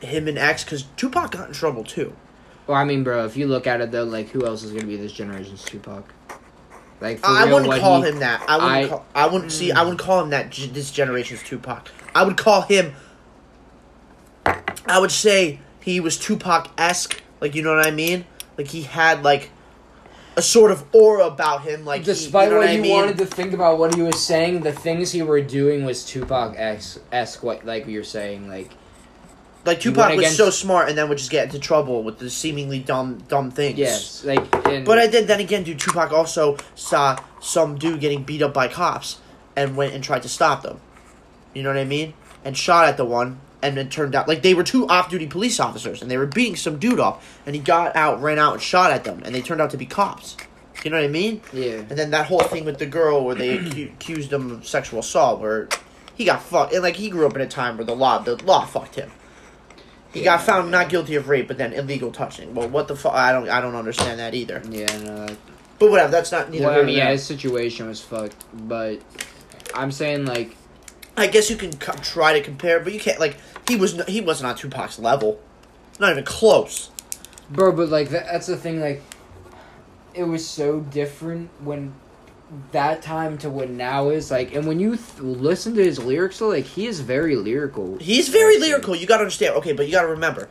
him 0.00 0.26
and 0.28 0.38
X 0.38 0.64
because 0.64 0.84
Tupac 0.96 1.30
got 1.30 1.48
in 1.48 1.54
trouble 1.54 1.84
too. 1.84 2.14
Well, 2.66 2.76
I 2.76 2.84
mean, 2.84 3.04
bro, 3.04 3.24
if 3.24 3.36
you 3.36 3.46
look 3.46 3.66
at 3.66 3.80
it 3.80 3.90
though, 3.92 4.04
like 4.04 4.28
who 4.30 4.44
else 4.46 4.62
is 4.62 4.72
gonna 4.72 4.86
be 4.86 4.96
this 4.96 5.12
generation's 5.12 5.64
Tupac? 5.64 6.04
Like 7.00 7.18
for 7.18 7.26
I 7.26 7.44
real, 7.44 7.54
wouldn't 7.62 7.80
call 7.80 8.02
he- 8.02 8.08
him 8.10 8.18
that. 8.20 8.44
I 8.48 8.56
wouldn't. 8.56 8.72
I- 8.72 8.88
call, 8.88 9.06
I 9.14 9.26
wouldn't 9.26 9.52
see. 9.52 9.72
I 9.72 9.82
wouldn't 9.82 9.98
call 10.00 10.22
him 10.22 10.30
that. 10.30 10.50
g- 10.50 10.66
This 10.68 10.90
generation's 10.90 11.42
Tupac. 11.42 11.88
I 12.14 12.24
would 12.24 12.36
call 12.36 12.62
him. 12.62 12.94
I 14.86 14.98
would 14.98 15.10
say 15.12 15.60
he 15.80 16.00
was 16.00 16.18
Tupac 16.18 16.68
esque. 16.78 17.20
Like 17.40 17.54
you 17.54 17.62
know 17.62 17.74
what 17.74 17.86
I 17.86 17.90
mean? 17.90 18.24
Like 18.58 18.68
he 18.68 18.82
had 18.82 19.22
like 19.22 19.50
a 20.36 20.42
sort 20.42 20.70
of 20.70 20.84
aura 20.92 21.26
about 21.26 21.62
him. 21.62 21.84
Like 21.84 22.00
he- 22.00 22.06
Despite 22.06 22.48
you 22.48 22.54
know 22.54 22.58
what, 22.60 22.68
I 22.68 22.72
you 22.72 22.82
mean? 22.82 22.96
wanted 22.96 23.18
to 23.18 23.26
think 23.26 23.52
about 23.52 23.78
what 23.78 23.94
he 23.94 24.02
was 24.02 24.24
saying, 24.24 24.60
the 24.60 24.72
things 24.72 25.12
he 25.12 25.22
were 25.22 25.40
doing 25.42 25.84
was 25.84 26.04
Tupac 26.04 26.54
esque. 26.58 27.42
What 27.42 27.64
like 27.66 27.86
you're 27.86 28.04
saying, 28.04 28.48
like 28.48 28.70
like 29.64 29.78
Tupac 29.80 30.10
was 30.10 30.18
against- 30.18 30.36
so 30.38 30.50
smart, 30.50 30.88
and 30.88 30.98
then 30.98 31.08
would 31.08 31.18
just 31.18 31.30
get 31.30 31.44
into 31.46 31.58
trouble 31.58 32.02
with 32.02 32.18
the 32.18 32.28
seemingly 32.30 32.78
dumb, 32.80 33.18
dumb 33.28 33.50
things. 33.50 33.78
yes, 33.78 34.24
like 34.24 34.42
and, 34.66 34.84
But 34.84 34.98
I 34.98 35.06
did 35.06 35.28
then 35.28 35.38
again, 35.40 35.62
dude. 35.62 35.78
Tupac 35.78 36.12
also 36.12 36.56
saw 36.74 37.16
some 37.40 37.76
dude 37.76 38.00
getting 38.00 38.22
beat 38.24 38.42
up 38.42 38.52
by 38.54 38.68
cops 38.68 39.18
and 39.54 39.76
went 39.76 39.92
and 39.94 40.02
tried 40.02 40.22
to 40.22 40.28
stop 40.28 40.62
them. 40.62 40.80
You 41.54 41.62
know 41.62 41.68
what 41.68 41.78
I 41.78 41.84
mean? 41.84 42.14
And 42.44 42.56
shot 42.56 42.88
at 42.88 42.96
the 42.96 43.04
one, 43.04 43.38
and 43.62 43.78
it 43.78 43.90
turned 43.90 44.14
out 44.14 44.26
like 44.28 44.42
they 44.42 44.54
were 44.54 44.64
two 44.64 44.86
off-duty 44.88 45.26
police 45.28 45.60
officers, 45.60 46.02
and 46.02 46.10
they 46.10 46.18
were 46.18 46.26
beating 46.26 46.56
some 46.56 46.78
dude 46.78 47.00
up, 47.00 47.22
and 47.46 47.54
he 47.54 47.60
got 47.62 47.94
out, 47.96 48.20
ran 48.20 48.38
out, 48.38 48.54
and 48.54 48.62
shot 48.62 48.90
at 48.90 49.04
them, 49.04 49.22
and 49.24 49.34
they 49.34 49.40
turned 49.42 49.60
out 49.60 49.70
to 49.70 49.76
be 49.76 49.86
cops. 49.86 50.36
You 50.84 50.90
know 50.90 50.96
what 50.96 51.04
I 51.04 51.08
mean? 51.08 51.40
yeah. 51.52 51.74
And 51.76 51.90
then 51.90 52.10
that 52.10 52.26
whole 52.26 52.40
thing 52.40 52.64
with 52.64 52.78
the 52.78 52.86
girl 52.86 53.24
where 53.24 53.34
they 53.36 53.58
acu- 53.58 53.92
accused 53.94 54.32
him 54.32 54.50
of 54.50 54.66
sexual 54.66 55.00
assault, 55.00 55.40
where 55.40 55.68
he 56.14 56.24
got 56.24 56.42
fucked, 56.42 56.72
and 56.72 56.82
like 56.82 56.96
he 56.96 57.08
grew 57.08 57.26
up 57.26 57.34
in 57.36 57.40
a 57.40 57.46
time 57.48 57.76
where 57.76 57.86
the 57.86 57.94
law, 57.94 58.18
the 58.18 58.36
law 58.44 58.64
fucked 58.64 58.96
him. 58.96 59.10
He 60.12 60.20
Yeah, 60.20 60.36
got 60.36 60.42
found 60.42 60.66
yeah. 60.66 60.80
not 60.80 60.88
guilty 60.90 61.14
of 61.14 61.28
rape, 61.28 61.46
but 61.48 61.56
then 61.56 61.72
illegal 61.72 62.10
touching. 62.10 62.54
Well, 62.54 62.68
what 62.68 62.88
the 62.88 62.96
fuck? 62.96 63.14
I 63.14 63.32
don't, 63.32 63.48
I 63.48 63.60
don't 63.60 63.74
understand 63.76 64.18
that 64.20 64.34
either. 64.34 64.60
Yeah, 64.68 64.94
no. 64.98 65.26
But 65.78 65.90
whatever, 65.90 66.10
that's 66.10 66.30
not 66.32 66.50
neither 66.50 66.66
well, 66.66 66.80
I 66.80 66.82
mean, 66.82 66.96
yeah, 66.96 67.10
his 67.10 67.22
situation 67.24 67.86
was 67.88 68.00
fucked, 68.00 68.44
but 68.52 69.00
I'm 69.74 69.90
saying 69.90 70.26
like, 70.26 70.54
I 71.16 71.26
guess 71.28 71.48
you 71.50 71.56
can 71.56 71.72
co- 71.76 71.92
try 72.02 72.34
to 72.34 72.42
compare, 72.42 72.78
but 72.80 72.92
you 72.92 73.00
can't. 73.00 73.18
Like 73.20 73.36
he 73.68 73.76
was, 73.76 74.02
he 74.06 74.20
wasn't 74.20 74.48
on 74.50 74.56
Tupac's 74.56 74.98
level, 74.98 75.40
not 76.00 76.10
even 76.12 76.24
close. 76.24 76.90
bro, 77.50 77.72
but 77.72 77.88
like 77.88 78.08
that, 78.10 78.26
that's 78.26 78.46
the 78.46 78.56
thing. 78.56 78.80
Like, 78.80 79.02
it 80.14 80.24
was 80.24 80.46
so 80.46 80.80
different 80.80 81.50
when 81.62 81.94
that 82.72 83.00
time 83.00 83.38
to 83.38 83.48
what 83.48 83.70
now 83.70 84.10
is 84.10 84.30
like, 84.30 84.54
and 84.54 84.66
when 84.66 84.78
you 84.78 84.96
th- 84.96 85.20
listen 85.20 85.74
to 85.74 85.82
his 85.84 85.98
lyrics, 85.98 86.38
though, 86.38 86.48
like 86.48 86.66
he 86.66 86.86
is 86.86 87.00
very 87.00 87.36
lyrical. 87.36 87.96
He's 87.98 88.28
very 88.28 88.56
X 88.56 88.60
lyrical. 88.62 88.94
You 88.96 89.06
gotta 89.06 89.22
understand. 89.22 89.54
Okay, 89.56 89.72
but 89.72 89.86
you 89.86 89.92
gotta 89.92 90.08
remember, 90.08 90.48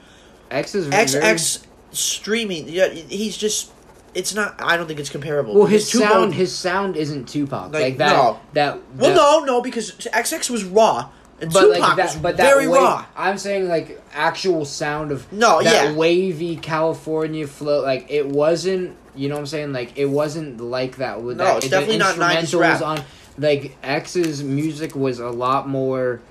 X 0.50 0.74
is 0.74 0.88
very, 0.88 1.06
XX 1.06 1.66
streaming. 1.92 2.68
Yeah, 2.70 2.88
he's 2.90 3.38
just. 3.38 3.72
It's 4.14 4.34
not. 4.34 4.56
I 4.62 4.76
don't 4.76 4.88
think 4.88 5.00
it's 5.00 5.10
comparable. 5.10 5.54
Well, 5.54 5.68
his 5.68 5.90
sound, 5.90 6.34
his 6.34 6.54
sound 6.54 6.98
isn't 6.98 7.30
Tupac. 7.30 7.72
Like, 7.72 7.82
Like, 7.84 7.98
that. 7.98 8.12
no. 8.14 8.40
That. 8.54 8.80
Well, 8.96 9.16
no, 9.16 9.46
no, 9.46 9.62
because 9.62 9.92
XX 9.94 10.50
was 10.50 10.66
raw 10.66 11.10
and 11.42 11.52
But 11.52 11.62
Tupac 11.62 11.80
like 11.80 11.96
that, 11.98 12.22
but 12.22 12.38
that 12.38 12.44
very 12.44 12.68
raw. 12.68 13.04
I'm 13.18 13.38
saying 13.38 13.68
like 13.68 14.00
actual 14.14 14.64
sound 14.64 15.12
of 15.12 15.32
No, 15.34 15.62
that 15.64 15.90
yeah. 15.90 15.94
wavy 15.94 16.56
California 16.56 17.48
flow. 17.48 17.82
Like 17.82 18.06
it 18.10 18.28
wasn't. 18.28 18.96
You 19.16 19.28
know 19.28 19.36
what 19.36 19.42
I'm 19.42 19.48
saying? 19.48 19.74
Like 19.74 19.98
it 19.98 20.06
wasn't 20.06 20.62
like 20.62 20.98
that. 20.98 21.22
With 21.22 21.38
No, 21.38 21.46
that, 21.46 21.58
it's 21.58 21.70
definitely 21.70 21.98
not 21.98 22.16
90s 22.16 22.42
instrumentals 22.42 22.60
rap. 22.60 22.82
on. 22.82 23.04
Like 23.40 23.76
X's 23.82 24.44
music 24.44 24.96
was 24.96 25.20
a 25.20 25.30
lot 25.30 25.68
more. 25.68 26.22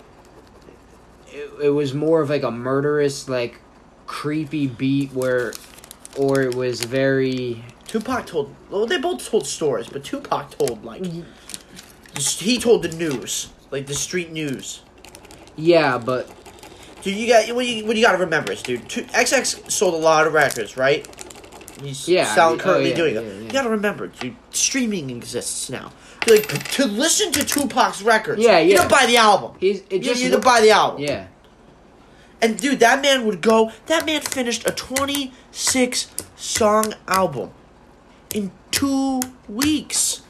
It, 1.32 1.64
it 1.64 1.70
was 1.70 1.92
more 1.92 2.20
of 2.20 2.30
like 2.30 2.44
a 2.44 2.50
murderous, 2.52 3.28
like 3.28 3.60
creepy 4.06 4.68
beat 4.68 5.12
where, 5.12 5.52
or 6.16 6.40
it 6.40 6.54
was 6.54 6.84
very. 6.84 7.64
Tupac 7.88 8.26
told. 8.26 8.54
Well, 8.70 8.86
they 8.86 8.98
both 8.98 9.28
told 9.28 9.44
stories, 9.44 9.88
but 9.88 10.04
Tupac 10.04 10.56
told 10.56 10.84
like 10.84 11.02
mm. 11.02 11.24
he 12.38 12.60
told 12.60 12.84
the 12.84 12.96
news, 12.96 13.48
like 13.72 13.88
the 13.88 13.94
street 13.94 14.30
news. 14.30 14.82
Yeah, 15.60 15.98
but 15.98 16.28
Dude, 17.02 17.16
you 17.16 17.26
got 17.28 17.54
what 17.54 17.66
you 17.66 17.86
what 17.86 17.96
you 17.96 18.02
got 18.02 18.12
to 18.12 18.18
remember 18.18 18.52
is, 18.52 18.62
dude. 18.62 18.88
Two, 18.88 19.02
XX 19.04 19.70
sold 19.70 19.94
a 19.94 19.96
lot 19.96 20.26
of 20.26 20.32
records, 20.34 20.76
right? 20.76 21.06
He's 21.82 22.06
Yeah, 22.06 22.24
selling 22.34 22.60
oh, 22.60 22.62
currently 22.62 22.90
yeah, 22.90 22.96
doing 22.96 23.14
yeah, 23.14 23.20
it. 23.22 23.42
You 23.44 23.50
got 23.50 23.62
to 23.62 23.70
remember, 23.70 24.08
dude. 24.08 24.36
Streaming 24.50 25.08
exists 25.08 25.70
now. 25.70 25.92
Like 26.28 26.46
to 26.72 26.84
listen 26.86 27.32
to 27.32 27.40
Tupac's 27.40 28.02
records. 28.02 28.42
Yeah, 28.42 28.58
yeah. 28.58 28.60
You 28.60 28.76
don't 28.76 28.90
buy 28.90 29.06
the 29.06 29.16
album. 29.16 29.56
he's 29.58 29.80
it 29.88 29.92
You, 29.92 29.98
just 30.00 30.22
you 30.22 30.28
look- 30.30 30.42
don't 30.42 30.52
buy 30.54 30.60
the 30.60 30.70
album. 30.72 31.00
yeah. 31.02 31.28
And 32.42 32.58
dude, 32.58 32.80
that 32.80 33.00
man 33.02 33.24
would 33.26 33.40
go. 33.42 33.72
That 33.86 34.04
man 34.06 34.20
finished 34.22 34.66
a 34.66 34.72
twenty-six 34.72 36.10
song 36.36 36.94
album 37.08 37.50
in 38.34 38.50
two 38.70 39.20
weeks. 39.48 40.22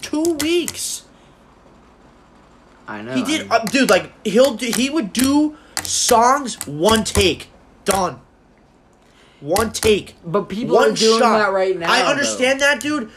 Two 0.00 0.36
weeks. 0.40 1.01
I 2.88 3.02
know. 3.02 3.14
He 3.14 3.22
did, 3.22 3.50
uh, 3.50 3.60
dude. 3.64 3.90
Like 3.90 4.12
he'll 4.26 4.54
do, 4.54 4.66
he 4.74 4.90
would 4.90 5.12
do 5.12 5.56
songs 5.82 6.56
one 6.66 7.04
take, 7.04 7.48
done. 7.84 8.20
One 9.40 9.72
take, 9.72 10.14
But 10.24 10.48
people 10.48 10.76
one 10.76 10.90
are 10.92 10.94
doing 10.94 11.18
shot. 11.18 11.38
that 11.38 11.52
right 11.52 11.76
now. 11.76 11.90
I 11.92 12.02
understand 12.08 12.60
that, 12.60 12.80
dude. 12.80 13.10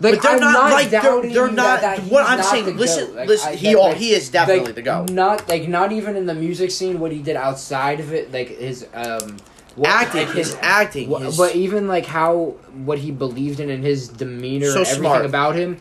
Though. 0.00 0.12
but 0.12 0.22
they're 0.22 0.32
I'm 0.32 0.40
not, 0.40 0.72
like 0.72 0.88
they're, 0.88 1.20
they're 1.20 1.50
not. 1.52 1.82
that 1.82 1.98
what 2.04 2.24
I'm 2.26 2.38
not 2.38 2.46
saying, 2.46 2.74
listen, 2.78 3.08
goat. 3.08 3.16
Like, 3.16 3.28
listen. 3.28 3.48
I- 3.50 3.56
he 3.56 3.74
that- 3.74 3.78
like- 3.80 3.96
he 3.98 4.12
is 4.12 4.30
definitely 4.30 4.64
like, 4.66 4.74
the 4.76 4.82
go. 4.82 5.04
Not 5.10 5.46
like 5.50 5.68
not 5.68 5.92
even 5.92 6.16
in 6.16 6.24
the 6.24 6.34
music 6.34 6.70
scene. 6.70 6.98
What 6.98 7.12
he 7.12 7.20
did 7.20 7.36
outside 7.36 8.00
of 8.00 8.14
it, 8.14 8.32
like 8.32 8.48
his 8.48 8.86
um, 8.94 9.36
what, 9.76 9.90
acting, 9.90 10.26
like, 10.28 10.36
his 10.36 10.56
acting, 10.62 11.10
Wha- 11.10 11.18
his, 11.18 11.36
but 11.36 11.54
even 11.54 11.86
like 11.86 12.06
how 12.06 12.54
what 12.72 12.98
he 12.98 13.10
believed 13.10 13.60
in 13.60 13.68
and 13.68 13.84
his 13.84 14.08
demeanor 14.08 14.70
So 14.70 14.78
and 14.78 14.86
everything 14.86 15.02
smart. 15.02 15.24
about 15.26 15.54
him 15.56 15.78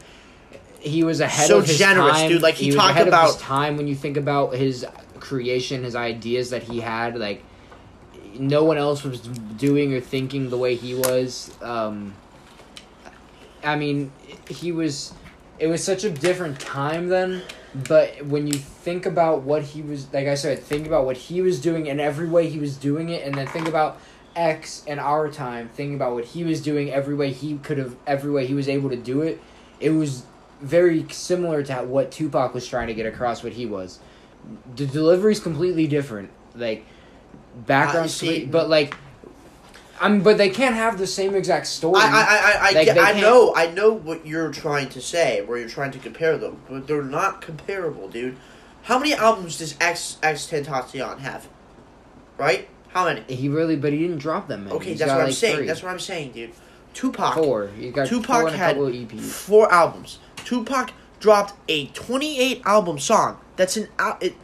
he 0.80 1.04
was 1.04 1.20
ahead 1.20 1.48
So 1.48 1.60
of 1.60 1.68
his 1.68 1.78
generous, 1.78 2.18
time 2.18 2.30
dude. 2.30 2.42
Like, 2.42 2.56
he 2.56 2.68
was 2.68 2.76
talked 2.76 2.92
ahead 2.92 3.08
of 3.08 3.14
his 3.14 3.32
about- 3.36 3.40
time 3.40 3.78
when 3.78 3.88
you 3.88 3.96
think 3.96 4.18
about 4.18 4.54
his 4.56 4.86
creation 5.20 5.84
his 5.84 5.96
ideas 5.98 6.50
that 6.52 6.64
he 6.64 6.80
had 6.80 7.18
like 7.18 7.44
no 8.38 8.64
one 8.64 8.78
else 8.78 9.04
was 9.04 9.20
doing 9.20 9.94
or 9.94 10.00
thinking 10.00 10.50
the 10.50 10.58
way 10.58 10.76
he 10.76 10.96
was 10.96 11.52
um 11.62 12.14
i 13.64 13.76
mean 13.76 14.10
he 14.48 14.72
was 14.72 15.14
it 15.60 15.68
was 15.68 15.84
such 15.84 16.06
a 16.06 16.10
different 16.10 16.58
time 16.58 17.10
then 17.10 17.42
but 17.88 18.26
when 18.26 18.48
you 18.48 18.54
think 18.54 19.06
about 19.06 19.42
what 19.42 19.62
he 19.62 19.82
was 19.82 20.12
like 20.14 20.26
i 20.28 20.36
said 20.36 20.58
think 20.58 20.88
about 20.88 21.04
what 21.06 21.18
he 21.18 21.42
was 21.42 21.60
doing 21.60 21.90
and 21.90 22.00
every 22.00 22.28
way 22.28 22.48
he 22.50 22.58
was 22.60 22.78
doing 22.78 23.10
it 23.10 23.22
and 23.26 23.36
then 23.36 23.46
think 23.48 23.68
about 23.68 24.00
x 24.38 24.84
and 24.88 25.02
our 25.02 25.30
time 25.30 25.68
think 25.70 25.94
about 25.94 26.14
what 26.14 26.24
he 26.24 26.46
was 26.46 26.62
doing 26.62 26.90
every 26.92 27.14
way 27.14 27.32
he 27.34 27.58
could 27.58 27.78
have 27.78 27.94
every 28.08 28.32
way 28.32 28.48
he 28.48 28.54
was 28.54 28.70
able 28.70 28.90
to 28.90 28.96
do 28.96 29.22
it 29.22 29.42
it 29.82 29.90
was 29.90 30.24
very 30.62 31.06
similar 31.10 31.64
to 31.64 31.76
what 31.78 32.12
tupac 32.12 32.54
was 32.54 32.68
trying 32.68 32.88
to 32.88 32.94
get 32.94 33.06
across 33.06 33.44
what 33.44 33.54
he 33.54 33.66
was 33.66 34.00
the 34.76 34.86
delivery's 34.86 35.40
completely 35.40 35.88
different 35.88 36.30
like 36.56 36.86
background 37.66 38.06
I 38.06 38.08
see. 38.08 38.46
but 38.46 38.70
like 38.70 38.96
I'm, 40.02 40.22
but 40.22 40.38
they 40.38 40.50
can't 40.50 40.76
have 40.76 40.98
the 40.98 41.08
same 41.08 41.36
exact 41.36 41.68
story. 41.68 42.00
I, 42.00 42.08
I, 42.08 42.12
I, 42.12 42.70
I, 42.70 42.72
Like, 42.72 42.98
I 42.98 43.20
know, 43.20 43.54
I 43.56 43.68
know 43.72 43.92
what 43.92 44.26
you're 44.26 44.52
trying 44.52 44.90
to 44.90 45.02
say, 45.02 45.42
where 45.42 45.58
you're 45.58 45.70
trying 45.70 45.92
to 45.92 46.00
compare 46.00 46.38
them, 46.38 46.62
but 46.70 46.88
they're 46.88 47.04
not 47.04 47.42
comparable, 47.42 48.08
dude. 48.08 48.38
How 48.84 48.98
many 48.98 49.14
albums 49.14 49.58
does 49.58 49.76
X 49.80 50.18
X 50.24 50.48
Tentacion 50.48 51.20
have? 51.20 51.48
Right? 52.38 52.70
How 52.90 53.06
many? 53.06 53.22
he 53.28 53.50
really, 53.50 53.76
but 53.76 53.92
he 53.92 54.00
didn't 54.00 54.20
drop 54.20 54.48
them. 54.48 54.68
Okay, 54.72 54.92
He's 54.92 55.00
that's 55.00 55.12
what 55.12 55.22
I'm 55.22 55.32
saying. 55.32 55.58
three. 55.58 55.68
That's 55.68 55.84
what 55.84 55.92
I'm 55.92 56.00
saying, 56.00 56.32
dude. 56.32 56.54
Tupac. 56.94 57.36
four. 57.36 57.68
He 57.68 57.92
got 57.92 58.08
Tupac 58.08 58.42
four 58.42 58.50
had 58.50 58.70
couple 58.70 58.88
of 58.88 58.94
EPs. 58.94 59.22
four 59.22 59.72
albums. 59.72 60.20
Tupac 60.46 60.92
dropped 61.20 61.54
a 61.68 61.88
28 61.88 62.62
album 62.66 63.00
song. 63.00 63.38
That's 63.56 63.78
an 63.78 63.88
al- 64.00 64.18
it, 64.22 64.36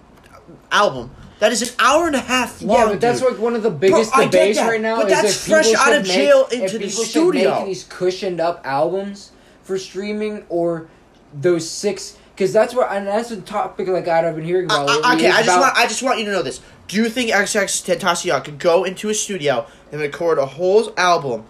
album. 0.72 1.12
That 1.40 1.52
is 1.52 1.62
an 1.62 1.76
hour 1.80 2.08
and 2.08 2.16
a 2.16 2.20
half 2.20 2.62
long. 2.62 2.78
Yeah, 2.78 2.86
but 2.88 3.02
that's 3.02 3.20
dude. 3.20 3.32
like 3.34 3.40
one 3.42 3.56
of 3.56 3.64
the 3.64 3.70
biggest 3.72 4.14
get 4.14 4.32
debates 4.32 4.58
that, 4.58 4.70
right 4.70 4.82
now. 4.82 4.98
but 4.98 5.08
is 5.12 5.22
that's 5.22 5.36
if 5.36 5.42
fresh 5.52 5.74
out 5.74 5.94
of 5.94 6.04
make- 6.04 6.12
jail 6.12 6.48
into 6.52 6.78
the 6.78 6.90
studio. 6.90 7.56
make 7.60 7.66
these 7.68 7.84
cushioned 7.84 8.40
up 8.40 8.62
albums 8.66 9.32
for 9.64 9.78
streaming 9.78 10.46
or 10.50 10.88
those 11.34 11.70
six. 11.70 12.18
Because 12.34 12.52
that's 12.52 12.74
where, 12.76 12.90
and 12.90 13.08
that's 13.08 13.32
a 13.32 13.40
topic 13.42 13.88
like 13.88 14.08
I've 14.10 14.36
been 14.36 14.44
hearing 14.44 14.70
uh, 14.72 14.84
about. 14.84 14.90
Uh, 14.90 15.02
I- 15.04 15.12
I- 15.12 15.16
okay, 15.16 15.28
I 15.30 15.44
just 15.44 15.48
about- 15.50 15.60
want 15.62 15.78
I 15.78 15.88
just 15.88 16.04
want 16.04 16.20
you 16.20 16.26
to 16.26 16.32
know 16.32 16.42
this. 16.42 16.62
Do 16.88 16.98
you 16.98 17.10
think 17.10 17.32
XX 17.32 17.98
Tentacion 17.98 18.44
could 18.44 18.60
go 18.60 18.84
into 18.84 19.10
a 19.10 19.14
studio 19.14 19.66
and 19.92 20.00
record 20.02 20.38
a 20.38 20.46
whole 20.46 20.94
album 20.98 21.46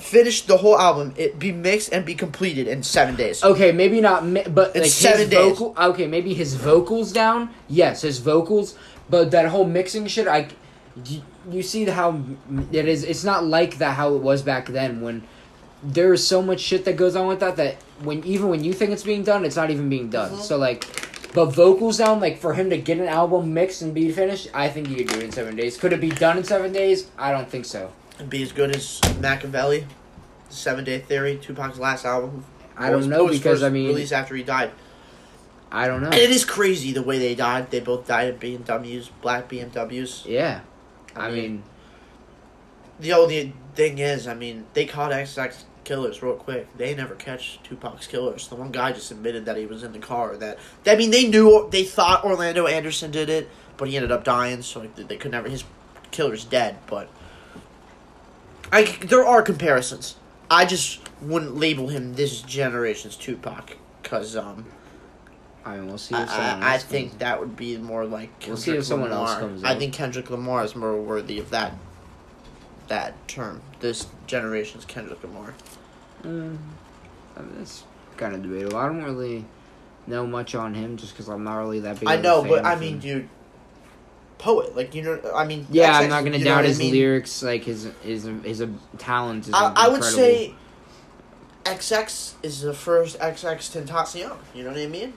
finish 0.00 0.42
the 0.42 0.56
whole 0.56 0.78
album, 0.78 1.14
it 1.16 1.38
be 1.38 1.52
mixed 1.52 1.92
and 1.92 2.04
be 2.04 2.14
completed 2.14 2.66
in 2.68 2.82
seven 2.82 3.16
days. 3.16 3.42
Okay, 3.44 3.72
maybe 3.72 4.00
not, 4.00 4.24
mi- 4.24 4.44
but 4.48 4.74
In 4.74 4.82
like 4.82 4.90
seven 4.90 5.20
his 5.20 5.30
days. 5.30 5.58
vocal. 5.58 5.74
Okay, 5.78 6.06
maybe 6.06 6.34
his 6.34 6.54
vocals 6.54 7.12
down. 7.12 7.50
Yes, 7.68 8.02
his 8.02 8.18
vocals, 8.18 8.76
but 9.08 9.30
that 9.30 9.46
whole 9.48 9.64
mixing 9.64 10.06
shit. 10.06 10.26
I, 10.26 10.48
you, 11.06 11.22
you 11.50 11.62
see 11.62 11.84
how 11.84 12.20
it 12.72 12.86
is. 12.88 13.04
It's 13.04 13.24
not 13.24 13.44
like 13.44 13.78
that 13.78 13.94
how 13.96 14.14
it 14.14 14.22
was 14.22 14.42
back 14.42 14.66
then 14.68 15.00
when 15.00 15.22
there 15.82 16.12
is 16.12 16.26
so 16.26 16.42
much 16.42 16.60
shit 16.60 16.84
that 16.84 16.96
goes 16.96 17.16
on 17.16 17.26
with 17.26 17.40
that 17.40 17.56
that 17.56 17.76
when 18.02 18.22
even 18.24 18.48
when 18.48 18.62
you 18.64 18.72
think 18.72 18.90
it's 18.90 19.02
being 19.04 19.22
done, 19.22 19.44
it's 19.44 19.56
not 19.56 19.70
even 19.70 19.88
being 19.88 20.10
done. 20.10 20.32
Mhm. 20.32 20.40
So 20.40 20.56
like. 20.56 20.84
But 21.32 21.46
vocals 21.54 21.98
down, 21.98 22.18
like 22.18 22.38
for 22.40 22.54
him 22.54 22.70
to 22.70 22.76
get 22.76 22.98
an 22.98 23.06
album 23.06 23.54
mixed 23.54 23.82
and 23.82 23.94
be 23.94 24.10
finished, 24.10 24.48
I 24.52 24.68
think 24.68 24.88
he 24.88 24.96
could 24.96 25.06
do 25.06 25.18
it 25.20 25.22
in 25.22 25.30
seven 25.30 25.54
days. 25.54 25.76
Could 25.76 25.92
it 25.92 26.00
be 26.00 26.08
done 26.10 26.38
in 26.38 26.42
seven 26.42 26.72
days? 26.72 27.06
I 27.16 27.30
don't 27.30 27.48
think 27.48 27.66
so. 27.66 27.92
And 28.20 28.28
be 28.28 28.42
as 28.42 28.52
good 28.52 28.76
as 28.76 29.00
Makaveli, 29.20 29.86
Seven 30.50 30.84
Day 30.84 30.98
Theory, 30.98 31.38
Tupac's 31.38 31.78
last 31.78 32.04
album. 32.04 32.44
I 32.76 32.90
don't 32.90 33.08
know 33.08 33.26
because 33.28 33.62
I 33.62 33.70
mean 33.70 33.88
released 33.88 34.12
after 34.12 34.34
he 34.36 34.42
died. 34.42 34.70
I 35.72 35.86
don't 35.86 36.00
know. 36.02 36.08
And 36.08 36.16
it 36.16 36.30
is 36.30 36.44
crazy 36.44 36.92
the 36.92 37.02
way 37.02 37.18
they 37.18 37.34
died. 37.34 37.70
They 37.70 37.80
both 37.80 38.06
died 38.06 38.28
at 38.28 38.40
BMWs, 38.40 39.08
black 39.22 39.48
BMWs. 39.48 40.26
Yeah, 40.26 40.60
I 41.16 41.28
I 41.28 41.30
mean- 41.30 41.42
mean 41.42 41.62
The 43.00 43.12
only 43.14 43.54
thing 43.74 43.98
is, 43.98 44.28
I 44.28 44.34
mean, 44.34 44.66
they 44.74 44.84
caught 44.84 45.12
XX 45.12 45.64
killers 45.84 46.22
real 46.22 46.34
quick. 46.34 46.66
They 46.76 46.94
never 46.94 47.14
catch 47.14 47.58
Tupac's 47.62 48.06
killers. 48.06 48.48
The 48.48 48.54
one 48.56 48.70
guy 48.70 48.92
just 48.92 49.10
admitted 49.10 49.46
that 49.46 49.56
he 49.56 49.64
was 49.64 49.82
in 49.82 49.92
the 49.92 49.98
car. 49.98 50.36
That 50.36 50.58
I 50.86 50.96
mean, 50.96 51.10
they 51.10 51.26
knew 51.26 51.68
they 51.70 51.84
thought 51.84 52.24
Orlando 52.24 52.66
Anderson 52.66 53.10
did 53.10 53.30
it, 53.30 53.48
but 53.78 53.88
he 53.88 53.96
ended 53.96 54.12
up 54.12 54.24
dying. 54.24 54.60
So 54.60 54.80
like, 54.80 54.94
they 54.96 55.16
could 55.16 55.30
never. 55.30 55.48
His 55.48 55.64
killer's 56.10 56.44
dead. 56.44 56.76
But 56.86 57.08
I 58.72 58.84
there 58.84 59.24
are 59.24 59.42
comparisons. 59.42 60.16
I 60.50 60.64
just 60.64 61.00
wouldn't 61.22 61.56
label 61.56 61.88
him 61.88 62.14
this 62.14 62.42
generation's 62.42 63.16
Tupac 63.16 63.76
because 64.02 64.36
um 64.36 64.66
I 65.64 65.76
mean 65.76 65.86
we'll 65.86 65.98
see 65.98 66.14
if 66.14 66.28
someone 66.28 66.62
I, 66.62 66.74
I 66.74 66.78
think 66.78 67.18
that 67.18 67.38
would 67.38 67.56
be 67.56 67.76
more 67.76 68.04
like 68.04 68.30
We'll 68.46 68.56
see 68.56 68.76
if 68.76 68.84
someone 68.84 69.12
else 69.12 69.34
comes 69.34 69.62
I 69.64 69.76
think 69.76 69.94
Kendrick 69.94 70.30
Lamar 70.30 70.64
is 70.64 70.74
more 70.74 71.00
worthy 71.00 71.38
of 71.38 71.50
that 71.50 71.74
that 72.90 73.28
term. 73.28 73.62
This 73.78 74.06
generation's 74.26 74.84
Kendrick 74.84 75.22
Lamar. 75.22 75.54
Mm, 76.22 76.58
I 77.36 77.40
mean, 77.40 77.56
it's 77.62 77.84
kind 78.16 78.34
of 78.34 78.42
debatable. 78.42 78.76
I 78.76 78.86
don't 78.86 79.04
really 79.04 79.46
know 80.06 80.26
much 80.26 80.54
on 80.54 80.74
him 80.74 80.96
just 80.96 81.12
because 81.12 81.28
I'm 81.28 81.44
not 81.44 81.56
really 81.58 81.80
that 81.80 82.00
big. 82.00 82.08
I 82.08 82.14
of 82.14 82.20
a 82.20 82.22
know, 82.22 82.44
but 82.44 82.66
I 82.66 82.74
mean, 82.76 82.98
dude, 82.98 83.28
poet. 84.40 84.74
Like 84.74 84.94
you 84.94 85.02
know, 85.02 85.20
I 85.34 85.44
mean, 85.44 85.66
Yeah, 85.70 85.92
XX, 86.00 86.02
I'm 86.04 86.08
not 86.10 86.24
gonna 86.24 86.38
you 86.38 86.44
know 86.44 86.50
doubt 86.50 86.56
what 86.56 86.64
I 86.64 86.68
his 86.68 86.78
mean? 86.78 86.92
lyrics. 86.92 87.42
Like 87.42 87.64
his 87.64 87.88
his 88.02 88.28
his, 88.44 88.60
uh, 88.62 88.66
talent 88.98 89.46
is. 89.48 89.54
I, 89.54 89.72
I 89.76 89.88
would 89.88 90.02
say 90.02 90.54
XX 91.64 92.32
is 92.42 92.62
the 92.62 92.74
first 92.74 93.18
XXXTentacion. 93.18 94.36
You 94.54 94.64
know 94.64 94.70
what 94.70 94.78
I 94.80 94.86
mean? 94.86 95.12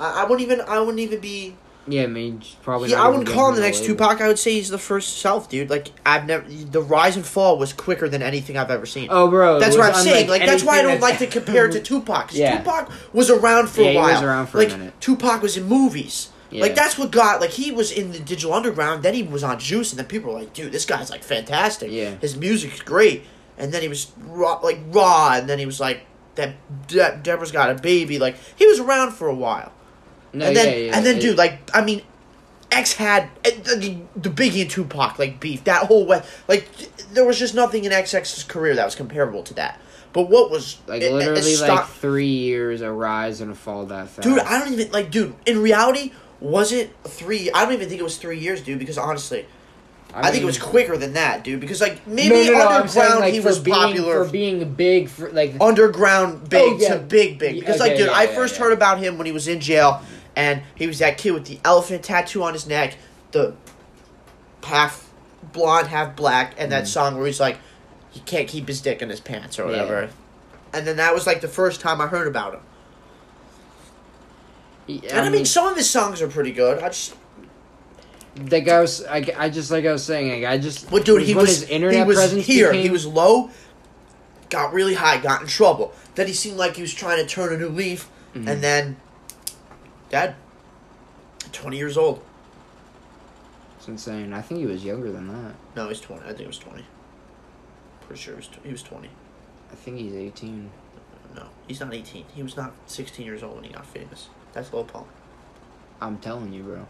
I, 0.00 0.22
I 0.22 0.24
wouldn't 0.24 0.40
even. 0.40 0.60
I 0.62 0.80
wouldn't 0.80 0.98
even 1.00 1.20
be. 1.20 1.56
Yeah, 1.86 2.04
I 2.04 2.06
mean 2.06 2.42
probably. 2.62 2.88
Yeah, 2.90 2.96
not 2.96 3.06
I 3.06 3.08
wouldn't 3.10 3.28
call 3.28 3.50
him 3.50 3.56
the 3.56 3.60
next 3.60 3.80
label. 3.82 3.96
Tupac. 3.96 4.20
I 4.22 4.26
would 4.28 4.38
say 4.38 4.54
he's 4.54 4.70
the 4.70 4.78
first 4.78 5.18
self, 5.18 5.50
dude. 5.50 5.68
Like 5.68 5.88
I've 6.06 6.26
never. 6.26 6.48
The 6.48 6.80
rise 6.80 7.16
and 7.16 7.26
fall 7.26 7.58
was 7.58 7.74
quicker 7.74 8.08
than 8.08 8.22
anything 8.22 8.56
I've 8.56 8.70
ever 8.70 8.86
seen. 8.86 9.08
Oh, 9.10 9.28
bro, 9.28 9.60
That's 9.60 9.76
what 9.76 9.94
I'm 9.94 10.02
saying. 10.02 10.28
Like 10.30 10.46
that's 10.46 10.64
why 10.64 10.78
I 10.78 10.82
don't 10.82 11.00
like 11.02 11.18
to 11.18 11.26
compare 11.26 11.66
it 11.66 11.72
to 11.72 11.80
Tupac. 11.82 12.28
'cause 12.28 12.38
Yeah. 12.38 12.56
Tupac 12.58 12.90
was 13.12 13.28
around 13.28 13.68
for 13.68 13.82
Yeah, 13.82 13.88
a 13.88 13.90
he 13.90 13.96
while. 13.98 14.12
was 14.14 14.22
around 14.22 14.46
for 14.46 14.62
a 14.62 14.66
minute. 14.68 14.98
Tupac 15.00 15.42
was 15.42 15.58
in 15.58 15.64
movies. 15.64 16.30
Yeah. 16.54 16.62
Like 16.62 16.74
that's 16.76 16.96
what 16.96 17.10
got 17.10 17.40
like 17.40 17.50
he 17.50 17.72
was 17.72 17.90
in 17.90 18.12
the 18.12 18.20
digital 18.20 18.52
underground. 18.54 19.02
Then 19.02 19.12
he 19.14 19.22
was 19.24 19.42
on 19.42 19.58
Juice, 19.58 19.90
and 19.92 19.98
then 19.98 20.06
people 20.06 20.32
were 20.32 20.38
like, 20.38 20.52
"Dude, 20.52 20.70
this 20.72 20.84
guy's 20.86 21.10
like 21.10 21.24
fantastic. 21.24 21.90
Yeah. 21.90 22.14
his 22.20 22.36
music's 22.36 22.80
great." 22.80 23.24
And 23.58 23.72
then 23.72 23.82
he 23.82 23.88
was 23.88 24.12
raw, 24.18 24.60
like 24.62 24.78
raw, 24.88 25.32
and 25.34 25.48
then 25.48 25.58
he 25.58 25.66
was 25.66 25.80
like 25.80 26.06
that. 26.36 26.54
De- 26.86 27.18
Deborah's 27.22 27.50
got 27.52 27.70
a 27.70 27.74
baby. 27.74 28.18
Like 28.20 28.36
he 28.56 28.66
was 28.66 28.78
around 28.78 29.12
for 29.12 29.26
a 29.28 29.34
while. 29.34 29.72
No, 30.32 30.46
and 30.46 30.56
then 30.56 30.66
yeah, 30.68 30.78
yeah, 30.86 30.96
and 30.96 31.04
then 31.04 31.16
it- 31.16 31.20
dude, 31.22 31.36
like 31.38 31.58
I 31.74 31.84
mean, 31.84 32.02
X 32.70 32.92
had 32.92 33.24
uh, 33.44 33.50
the, 33.76 33.98
the 34.16 34.30
Biggie 34.30 34.62
and 34.62 34.70
Tupac 34.70 35.18
like 35.18 35.40
beef. 35.40 35.64
That 35.64 35.86
whole 35.86 36.06
way, 36.06 36.22
like 36.46 36.68
there 37.12 37.24
was 37.24 37.38
just 37.38 37.54
nothing 37.56 37.84
in 37.84 37.90
XX's 37.92 38.44
career 38.44 38.76
that 38.76 38.84
was 38.84 38.94
comparable 38.94 39.42
to 39.44 39.54
that. 39.54 39.80
But 40.12 40.30
what 40.30 40.50
was 40.52 40.78
like 40.86 41.02
it- 41.02 41.06
it 41.06 41.14
literally 41.14 41.42
stock- 41.54 41.80
like 41.80 41.88
three 41.88 42.26
years 42.28 42.80
a 42.80 42.92
rise 42.92 43.40
and 43.40 43.50
a 43.50 43.54
fall 43.56 43.86
that 43.86 44.08
fast. 44.08 44.22
dude? 44.22 44.38
I 44.38 44.58
don't 44.60 44.72
even 44.72 44.92
like, 44.92 45.10
dude. 45.10 45.34
In 45.46 45.60
reality, 45.62 46.12
was 46.44 46.72
it 46.72 46.94
three? 47.04 47.50
I 47.50 47.64
don't 47.64 47.72
even 47.72 47.88
think 47.88 48.00
it 48.00 48.04
was 48.04 48.18
three 48.18 48.38
years, 48.38 48.62
dude. 48.62 48.78
Because 48.78 48.98
honestly, 48.98 49.46
I, 50.12 50.30
think 50.30 50.42
it 50.42 50.46
was 50.46 50.58
quicker 50.58 50.96
than 50.96 51.14
that, 51.14 51.42
dude. 51.42 51.58
Because 51.60 51.80
like 51.80 52.06
maybe 52.06 52.28
No, 52.28 52.42
no, 52.42 52.42
no, 52.52 52.58
underground 52.68 52.90
saying, 52.90 53.20
like, 53.20 53.34
he 53.34 53.40
was 53.40 53.58
being, 53.58 53.74
popular. 53.74 54.24
for 54.24 54.30
being 54.30 54.74
big 54.74 55.08
for 55.08 55.30
like 55.30 55.54
underground 55.60 56.48
big 56.48 56.62
Oh, 56.74 56.76
yeah. 56.78 56.94
to 56.94 57.00
big 57.00 57.38
big 57.38 57.60
because 57.60 57.80
okay, 57.80 57.90
like 57.90 57.98
dude 57.98 58.06
yeah, 58.08 58.12
i 58.12 58.24
yeah, 58.24 58.34
first 58.34 58.56
heard 58.58 58.72
about 58.72 58.98
him 58.98 59.16
when 59.18 59.26
he 59.26 59.32
was 59.32 59.48
in 59.48 59.58
jail 59.60 60.02
and 60.36 60.62
he 60.76 60.86
was 60.86 60.98
that 61.00 61.18
kid 61.18 61.32
with 61.32 61.46
the 61.46 61.58
elephant 61.64 62.04
tattoo 62.04 62.42
on 62.44 62.52
his 62.52 62.66
neck 62.66 62.96
the 63.32 63.54
half 64.62 65.10
blonde 65.52 65.88
half 65.88 66.14
black 66.16 66.54
and 66.58 66.70
that 66.72 66.84
Mhm. 66.84 66.88
song 66.88 67.16
where 67.16 67.26
he's 67.26 67.40
like 67.40 67.58
he 68.10 68.20
can't 68.20 68.46
keep 68.48 68.68
his 68.68 68.80
dick 68.80 69.02
in 69.02 69.08
his 69.10 69.20
pants 69.20 69.58
or 69.58 69.66
whatever 69.66 70.10
and 70.72 70.86
then 70.86 70.96
that 70.98 71.12
was 71.14 71.26
like 71.26 71.40
the 71.40 71.48
first 71.48 71.80
time 71.80 72.00
i 72.00 72.06
heard 72.06 72.26
about 72.28 72.54
him 72.54 72.60
and 74.88 75.20
i 75.20 75.28
mean 75.30 75.44
some 75.44 75.66
of 75.66 75.76
his 75.76 75.88
songs 75.88 76.20
are 76.22 76.28
pretty 76.28 76.52
good 76.52 76.82
i 76.82 76.88
just 76.88 77.14
like 78.50 78.66
I 78.68 78.80
was, 78.80 79.04
I, 79.04 79.24
I 79.38 79.48
just 79.48 79.70
like 79.70 79.84
I 79.86 79.92
was 79.92 80.02
saying, 80.04 80.42
like, 80.42 80.50
I 80.50 80.58
just. 80.58 80.90
but 80.90 81.04
dude 81.04 81.22
he 81.22 81.34
when 81.34 81.42
was 81.46 81.60
his 81.60 81.68
internet 81.70 81.98
he 81.98 82.02
was 82.02 82.16
presence 82.16 82.44
here 82.44 82.72
he 82.72 82.90
was 82.90 83.06
low 83.06 83.48
got 84.50 84.72
really 84.72 84.94
high 84.94 85.18
got 85.18 85.40
in 85.42 85.46
trouble 85.46 85.92
then 86.16 86.26
he 86.26 86.32
seemed 86.32 86.56
like 86.56 86.74
he 86.74 86.82
was 86.82 86.92
trying 86.92 87.18
to 87.24 87.26
turn 87.32 87.52
a 87.52 87.56
new 87.56 87.68
leaf 87.68 88.08
Mhm. 88.34 88.48
and 88.48 88.60
then 88.64 88.96
dead 90.10 90.34
20 91.52 91.76
years 91.76 91.96
old 91.96 92.24
It's 93.78 93.86
insane. 93.86 94.32
I 94.32 94.42
think 94.42 94.58
he 94.58 94.66
was 94.66 94.84
younger 94.84 95.12
than 95.12 95.28
that. 95.28 95.54
no 95.76 95.86
he's 95.88 96.00
20 96.00 96.22
i 96.24 96.26
think 96.26 96.40
he 96.40 96.46
was 96.48 96.58
20 96.58 96.84
pretty 98.08 98.20
sure 98.20 98.34
he 98.34 98.38
was, 98.38 98.48
he 98.64 98.72
was 98.72 98.82
20 98.82 99.08
I 99.70 99.74
think 99.76 99.98
he's 99.98 100.14
eighteen. 100.14 100.70
no 101.36 101.46
he's 101.68 101.78
not 101.78 101.94
18 101.94 102.24
he 102.34 102.42
was 102.42 102.56
not 102.56 102.72
16 102.86 103.24
years 103.24 103.44
old 103.44 103.54
when 103.54 103.62
he 103.64 103.70
got 103.72 103.86
famous 103.86 104.26
that's 104.54 104.72
low 104.72 104.84
pump 104.84 105.06
I'm 106.00 106.18
telling 106.18 106.52
you, 106.52 106.62
bro. 106.62 106.76
all 106.78 106.86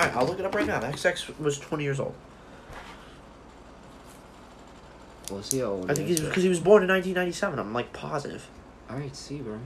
right 0.00 0.14
i'll 0.16 0.26
look 0.26 0.38
it 0.38 0.44
up 0.44 0.54
right 0.54 0.66
now 0.66 0.80
xx 0.80 1.38
was 1.38 1.58
20 1.58 1.82
years 1.84 1.98
old 2.00 2.14
We'll 5.30 5.42
see 5.42 5.60
how 5.60 5.66
old. 5.66 5.90
i 5.90 5.94
think 5.94 6.08
he's 6.08 6.20
because 6.20 6.42
he 6.42 6.48
was 6.48 6.60
born 6.60 6.82
in 6.82 6.88
1997 6.88 7.58
i'm 7.58 7.72
like 7.72 7.92
positive 7.92 8.46
All 8.90 8.96
right, 8.98 9.14
see, 9.16 9.38
bro. 9.38 9.58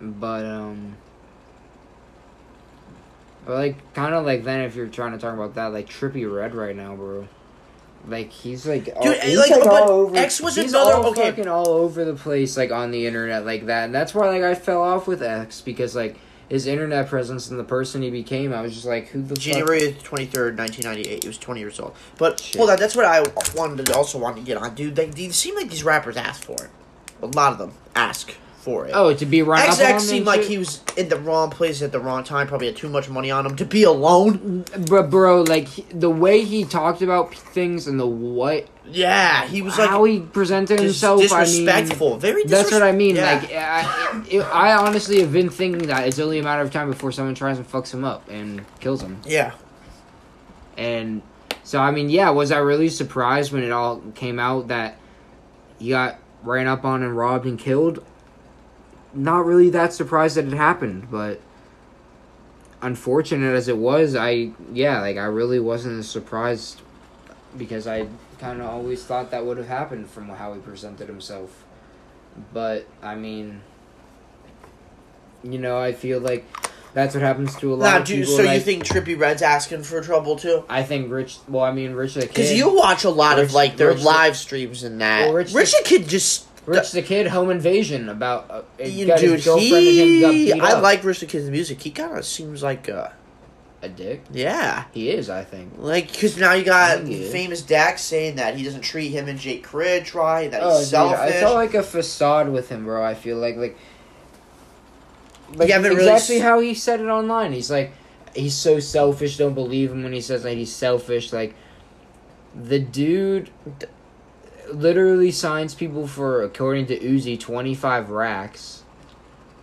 But 0.00 0.44
um, 0.44 0.96
but 3.46 3.54
like 3.54 3.94
kind 3.94 4.14
of 4.14 4.26
like 4.26 4.42
then 4.42 4.62
if 4.62 4.74
you're 4.74 4.88
trying 4.88 5.12
to 5.12 5.18
talk 5.18 5.34
about 5.34 5.54
that, 5.54 5.66
like 5.66 5.88
Trippie 5.88 6.26
Redd 6.32 6.56
right 6.56 6.74
now, 6.74 6.96
bro. 6.96 7.28
Like 8.06 8.32
he's 8.32 8.66
like, 8.66 8.88
all, 8.96 9.02
Dude, 9.02 9.20
he's 9.20 9.38
like, 9.38 9.50
like, 9.50 9.66
all 9.66 9.90
over. 9.90 10.16
X 10.16 10.40
was 10.40 10.56
he's 10.56 10.72
another- 10.72 10.94
all 10.94 11.06
okay. 11.10 11.30
fucking 11.30 11.46
all 11.48 11.68
over 11.68 12.04
the 12.04 12.14
place, 12.14 12.56
like 12.56 12.72
on 12.72 12.90
the 12.90 13.06
internet, 13.06 13.46
like 13.46 13.66
that, 13.66 13.84
and 13.84 13.94
that's 13.94 14.14
why 14.14 14.26
like 14.28 14.42
I 14.42 14.54
fell 14.54 14.82
off 14.82 15.06
with 15.06 15.22
X 15.22 15.60
because 15.60 15.94
like 15.94 16.16
his 16.48 16.66
internet 16.66 17.08
presence 17.08 17.48
and 17.48 17.58
the 17.58 17.64
person 17.64 18.02
he 18.02 18.10
became, 18.10 18.52
I 18.52 18.60
was 18.60 18.74
just 18.74 18.84
like, 18.84 19.08
who 19.08 19.22
the 19.22 19.36
fuck? 19.36 19.38
January 19.38 19.80
23rd, 20.02 20.58
1998. 20.58 21.22
He 21.24 21.28
was 21.28 21.38
20 21.38 21.60
years 21.60 21.80
old. 21.80 21.94
But 22.18 22.40
Shit. 22.40 22.58
hold 22.58 22.68
on, 22.70 22.78
that's 22.78 22.94
what 22.94 23.06
I 23.06 23.22
wanted 23.54 23.86
to 23.86 23.96
also 23.96 24.18
want 24.18 24.36
to 24.36 24.42
get 24.42 24.58
on, 24.58 24.74
dude. 24.74 24.94
They, 24.94 25.06
they 25.06 25.30
seem 25.30 25.54
like 25.54 25.70
these 25.70 25.82
rappers 25.82 26.16
ask 26.18 26.42
for 26.44 26.62
it. 26.62 26.70
A 27.22 27.26
lot 27.26 27.52
of 27.52 27.58
them 27.58 27.72
ask 27.94 28.34
for 28.62 28.86
it. 28.86 28.92
Oh, 28.94 29.12
to 29.12 29.26
be 29.26 29.42
up 29.42 29.48
on 29.94 30.00
seemed 30.00 30.24
like 30.26 30.42
he 30.42 30.56
was 30.56 30.80
in 30.96 31.08
the 31.08 31.16
wrong 31.18 31.50
place 31.50 31.82
at 31.82 31.90
the 31.90 31.98
wrong 31.98 32.22
time. 32.22 32.46
Probably 32.46 32.68
had 32.68 32.76
too 32.76 32.88
much 32.88 33.08
money 33.08 33.28
on 33.30 33.44
him 33.44 33.56
to 33.56 33.64
be 33.64 33.82
alone. 33.82 34.64
But 34.88 35.10
bro, 35.10 35.42
like 35.42 35.66
he- 35.66 35.82
the 35.92 36.08
way 36.10 36.44
he 36.44 36.64
talked 36.64 37.02
about 37.02 37.34
things 37.34 37.88
and 37.88 37.98
the 37.98 38.06
what 38.06 38.68
Yeah, 38.88 39.46
he 39.48 39.62
was 39.62 39.76
like 39.78 39.90
how 39.90 40.04
he 40.04 40.20
presented 40.20 40.76
dis- 40.76 40.84
himself. 40.84 41.20
I 41.32 41.44
mean, 41.44 41.64
disrespectful. 41.66 42.18
Very. 42.18 42.44
that's 42.44 42.70
what 42.70 42.82
I 42.84 42.92
mean. 42.92 43.16
Yeah. 43.16 43.32
Like 43.34 43.52
I, 43.52 44.24
it, 44.30 44.40
I 44.42 44.74
honestly 44.74 45.20
have 45.22 45.32
been 45.32 45.50
thinking 45.50 45.88
that 45.88 46.06
it's 46.06 46.20
only 46.20 46.38
a 46.38 46.42
matter 46.44 46.62
of 46.62 46.70
time 46.72 46.88
before 46.88 47.10
someone 47.10 47.34
tries 47.34 47.58
and 47.58 47.68
fucks 47.68 47.92
him 47.92 48.04
up 48.04 48.28
and 48.28 48.62
kills 48.78 49.02
him. 49.02 49.20
yeah, 49.26 49.52
And 50.76 51.22
so 51.64 51.80
I 51.80 51.90
mean, 51.90 52.10
yeah, 52.10 52.30
was 52.30 52.52
I 52.52 52.58
really 52.58 52.88
surprised 52.88 53.52
when 53.52 53.62
it 53.64 53.72
all 53.72 54.00
came 54.14 54.38
out 54.38 54.68
that 54.68 54.98
he 55.80 55.88
got 55.90 56.18
ran 56.44 56.66
up 56.68 56.84
on 56.84 57.02
and 57.02 57.16
robbed 57.16 57.46
and 57.46 57.58
killed? 57.58 58.04
Not 59.14 59.44
really 59.46 59.70
that 59.70 59.92
surprised 59.92 60.36
that 60.36 60.46
it 60.46 60.52
happened, 60.54 61.08
but 61.10 61.40
unfortunate 62.80 63.54
as 63.54 63.68
it 63.68 63.76
was, 63.76 64.16
I 64.16 64.50
yeah, 64.72 65.00
like 65.00 65.16
I 65.16 65.24
really 65.24 65.60
wasn't 65.60 65.98
as 65.98 66.08
surprised 66.08 66.80
because 67.56 67.86
I 67.86 68.06
kind 68.38 68.60
of 68.60 68.68
always 68.68 69.04
thought 69.04 69.30
that 69.30 69.44
would 69.46 69.58
have 69.58 69.68
happened 69.68 70.08
from 70.08 70.28
how 70.28 70.52
he 70.54 70.60
presented 70.60 71.08
himself. 71.08 71.64
But 72.52 72.86
I 73.02 73.14
mean, 73.14 73.60
you 75.44 75.58
know, 75.58 75.78
I 75.78 75.92
feel 75.92 76.18
like 76.20 76.44
That's 76.94 77.14
what 77.14 77.22
happens 77.22 77.54
to 77.56 77.72
a 77.72 77.76
lot 77.76 77.90
Now, 77.90 77.98
of 78.00 78.04
do 78.06 78.16
people. 78.20 78.36
so 78.36 78.42
you 78.42 78.60
think 78.60 78.84
Trippie 78.84 79.18
Redd's 79.18 79.40
asking 79.42 79.82
for 79.82 80.00
trouble 80.02 80.36
too? 80.36 80.64
I 80.68 80.82
think 80.82 81.10
Rich. 81.10 81.38
Well, 81.48 81.64
I 81.64 81.72
mean, 81.72 81.92
Rich 81.92 82.14
the 82.14 82.20
Because 82.22 82.52
you 82.52 82.74
watch 82.74 83.04
a 83.04 83.10
lot 83.10 83.36
Rich- 83.38 83.48
of 83.48 83.54
like 83.54 83.76
their 83.76 83.88
Rich 83.92 84.02
live 84.02 84.36
streams 84.36 84.82
and 84.82 85.00
that. 85.00 85.26
Well, 85.26 85.34
Rich 85.34 85.52
Rich, 85.52 85.72
the- 85.72 85.78
the 85.82 85.88
Kid 85.88 86.08
just. 86.08 86.46
Rich 86.66 86.92
the 86.92 87.02
Kid, 87.02 87.26
Home 87.26 87.50
Invasion 87.50 88.08
about 88.08 88.50
uh, 88.50 88.62
dude, 88.78 89.18
his 89.18 89.44
girlfriend 89.44 89.74
and 89.74 89.98
him 89.98 90.20
got 90.20 90.34
he. 90.34 90.52
I 90.52 90.72
up. 90.72 90.82
like 90.82 91.02
Rich 91.02 91.20
the 91.20 91.26
Kid's 91.26 91.50
music. 91.50 91.80
He 91.82 91.90
kind 91.90 92.16
of 92.16 92.24
seems 92.24 92.62
like, 92.62 92.88
uh, 92.88 93.08
a 93.82 93.88
dick. 93.88 94.22
yeah, 94.30 94.84
He 94.92 95.10
is, 95.10 95.28
I 95.28 95.42
think. 95.42 95.72
like 95.76 96.12
because 96.12 96.36
now 96.38 96.52
you 96.52 96.62
got 96.64 96.90
I 96.92 96.96
think 96.98 97.08
he 97.08 97.22
is. 97.24 97.32
Famous 97.32 97.62
Dex 97.62 98.02
saying 98.02 98.36
that 98.36 98.54
he 98.56 98.62
doesn't 98.62 98.82
treat 98.82 99.08
him 99.08 99.26
and 99.26 99.40
Jay 99.40 99.58
Critch 99.58 100.14
right, 100.14 100.48
that 100.52 100.62
Oh, 100.62 100.78
he's 100.78 100.86
dude, 100.86 100.90
selfish. 100.90 101.34
it's 101.34 101.42
all 101.42 101.54
like 101.54 101.74
a 101.74 101.82
facade 101.82 102.48
with 102.48 102.68
him, 102.68 102.84
bro. 102.84 103.04
I 103.04 103.14
feel 103.14 103.38
like 103.38 103.56
like. 103.56 103.76
Like 105.54 105.68
really 105.68 105.96
exactly 105.96 106.36
s- 106.36 106.42
how 106.42 106.60
he 106.60 106.74
said 106.74 107.00
it 107.00 107.08
online. 107.08 107.52
He's 107.52 107.70
like, 107.70 107.92
he's 108.34 108.54
so 108.54 108.78
selfish. 108.80 109.36
Don't 109.36 109.54
believe 109.54 109.90
him 109.92 110.02
when 110.02 110.12
he 110.12 110.20
says 110.20 110.44
that 110.44 110.54
he's 110.56 110.72
selfish. 110.74 111.32
Like, 111.32 111.54
the 112.54 112.78
dude 112.78 113.50
literally 114.74 115.30
signs 115.30 115.74
people 115.74 116.06
for, 116.06 116.42
according 116.42 116.86
to 116.86 116.98
Uzi, 116.98 117.38
twenty 117.38 117.74
five 117.74 118.10
racks. 118.10 118.82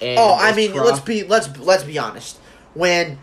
And 0.01 0.17
oh, 0.17 0.35
I 0.39 0.55
mean, 0.55 0.71
prof- 0.71 0.85
let's 0.85 0.99
be 0.99 1.23
let's 1.23 1.57
let's 1.57 1.83
be 1.83 1.97
honest. 1.97 2.37
When 2.73 3.17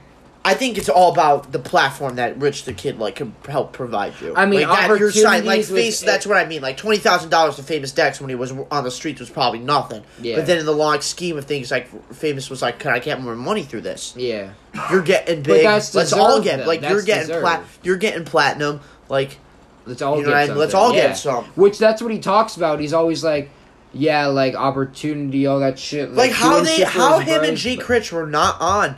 I 0.45 0.55
think 0.55 0.79
it's 0.79 0.89
all 0.89 1.11
about 1.13 1.51
the 1.51 1.59
platform 1.59 2.17
that 2.17 2.39
Rich 2.39 2.67
the 2.67 2.73
Kid 2.73 3.01
like 3.01 3.17
can 3.17 3.35
help 3.49 3.73
provide 3.73 4.13
you. 4.21 4.33
I 4.37 4.47
mean, 4.47 4.69
like 4.69 4.89
that 4.89 4.99
you're 5.01 5.11
signing 5.11 5.45
like 5.45 5.65
face. 5.65 6.01
That's 6.03 6.25
what 6.25 6.37
I 6.37 6.45
mean. 6.45 6.63
Like 6.63 6.77
twenty 6.77 6.99
thousand 6.99 7.31
dollars 7.31 7.57
to 7.57 7.65
Famous 7.65 7.91
Dex 7.91 8.21
when 8.21 8.29
he 8.29 8.37
was 8.37 8.53
on 8.71 8.85
the 8.85 8.91
streets 8.93 9.19
was 9.19 9.29
probably 9.29 9.59
nothing. 9.59 10.05
Yeah. 10.21 10.37
But 10.37 10.47
then 10.47 10.59
in 10.59 10.65
the 10.67 10.73
long 10.73 11.01
scheme 11.01 11.37
of 11.37 11.47
things, 11.47 11.73
like 11.73 11.89
Famous 12.15 12.49
was 12.49 12.63
like, 12.63 12.79
"Can 12.79 12.93
I 12.93 13.01
get 13.01 13.21
more 13.21 13.35
money 13.35 13.65
through 13.65 13.81
this?" 13.81 14.15
Yeah, 14.17 14.51
You're 14.89 15.03
getting 15.03 15.39
But 15.43 15.47
big. 15.47 15.65
that's 15.65 15.93
let's 15.97 16.13
all 16.13 16.41
get 16.41 16.59
though. 16.59 16.67
like 16.67 16.83
you're 16.83 17.03
getting 17.03 17.41
plat. 17.41 17.65
You're 17.83 17.97
getting 17.97 18.25
platinum. 18.25 18.81
Like 19.09 19.39
let's 19.87 20.03
all 20.03 20.19
You 20.19 20.25
know 20.25 20.31
get 20.31 20.37
I 20.37 20.47
mean? 20.49 20.59
Let's 20.59 20.75
all 20.75 20.93
get 20.93 21.17
some. 21.17 21.45
Which 21.55 21.79
that's 21.79 22.03
what 22.03 22.13
he 22.13 22.19
talks 22.19 22.57
about. 22.57 22.81
He's 22.81 22.93
always 22.93 23.25
like, 23.25 23.51
yeah, 23.93 24.27
like 24.27 24.55
opportunity, 24.55 25.47
all 25.47 25.61
that 25.61 25.79
shit. 25.79 26.13
like 26.13 26.33
how 26.33 26.61
they 26.63 26.83
how 26.83 27.19
him 27.19 27.43
and 27.45 27.57
but- 27.63 27.85
Critch 27.85 28.13
were 28.13 28.27
not 28.27 28.61
on 28.61 28.97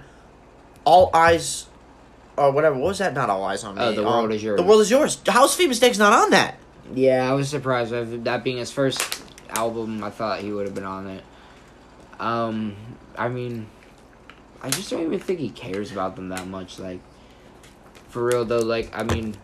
all 0.85 1.11
eyes 1.15 1.67
or 2.37 2.51
whatever. 2.51 2.77
What 2.77 2.89
was 2.89 2.99
that? 2.99 3.15
Not 3.15 3.31
all 3.31 3.45
eyes 3.45 3.65
on 3.65 3.75
me. 3.77 3.83
Oh, 3.83 3.93
The 3.93 4.03
World 4.03 4.33
Is 4.33 4.43
Yours. 4.43 4.57
The 4.57 4.63
world 4.63 4.81
is 4.81 4.91
yours. 4.91 5.21
How's 5.27 5.55
Famous 5.55 5.79
Dex 5.79 5.99
not 5.99 6.13
on 6.13 6.31
that? 6.31 6.57
Yeah, 6.95 7.29
I 7.29 7.35
was 7.35 7.49
surprised. 7.49 7.93
That 8.25 8.43
being 8.45 8.57
his 8.57 8.73
first 8.73 9.23
album, 9.51 10.03
I 10.03 10.11
thought 10.11 10.41
he 10.41 10.53
would 10.53 10.67
have 10.67 10.75
been 10.75 10.85
on 10.85 11.07
it. 11.09 11.25
Um, 12.19 12.77
I 13.17 13.29
mean, 13.29 13.67
I 14.63 14.71
just 14.71 14.91
don't 14.91 15.03
even 15.03 15.21
think 15.21 15.39
he 15.41 15.51
cares 15.51 15.93
about 15.93 16.17
them 16.17 16.31
that 16.31 16.47
much. 16.47 16.79
Like, 16.79 17.01
for 18.09 18.25
real 18.25 18.45
though, 18.45 18.59
like 18.61 18.91
I 18.99 19.03
mean, 19.03 19.35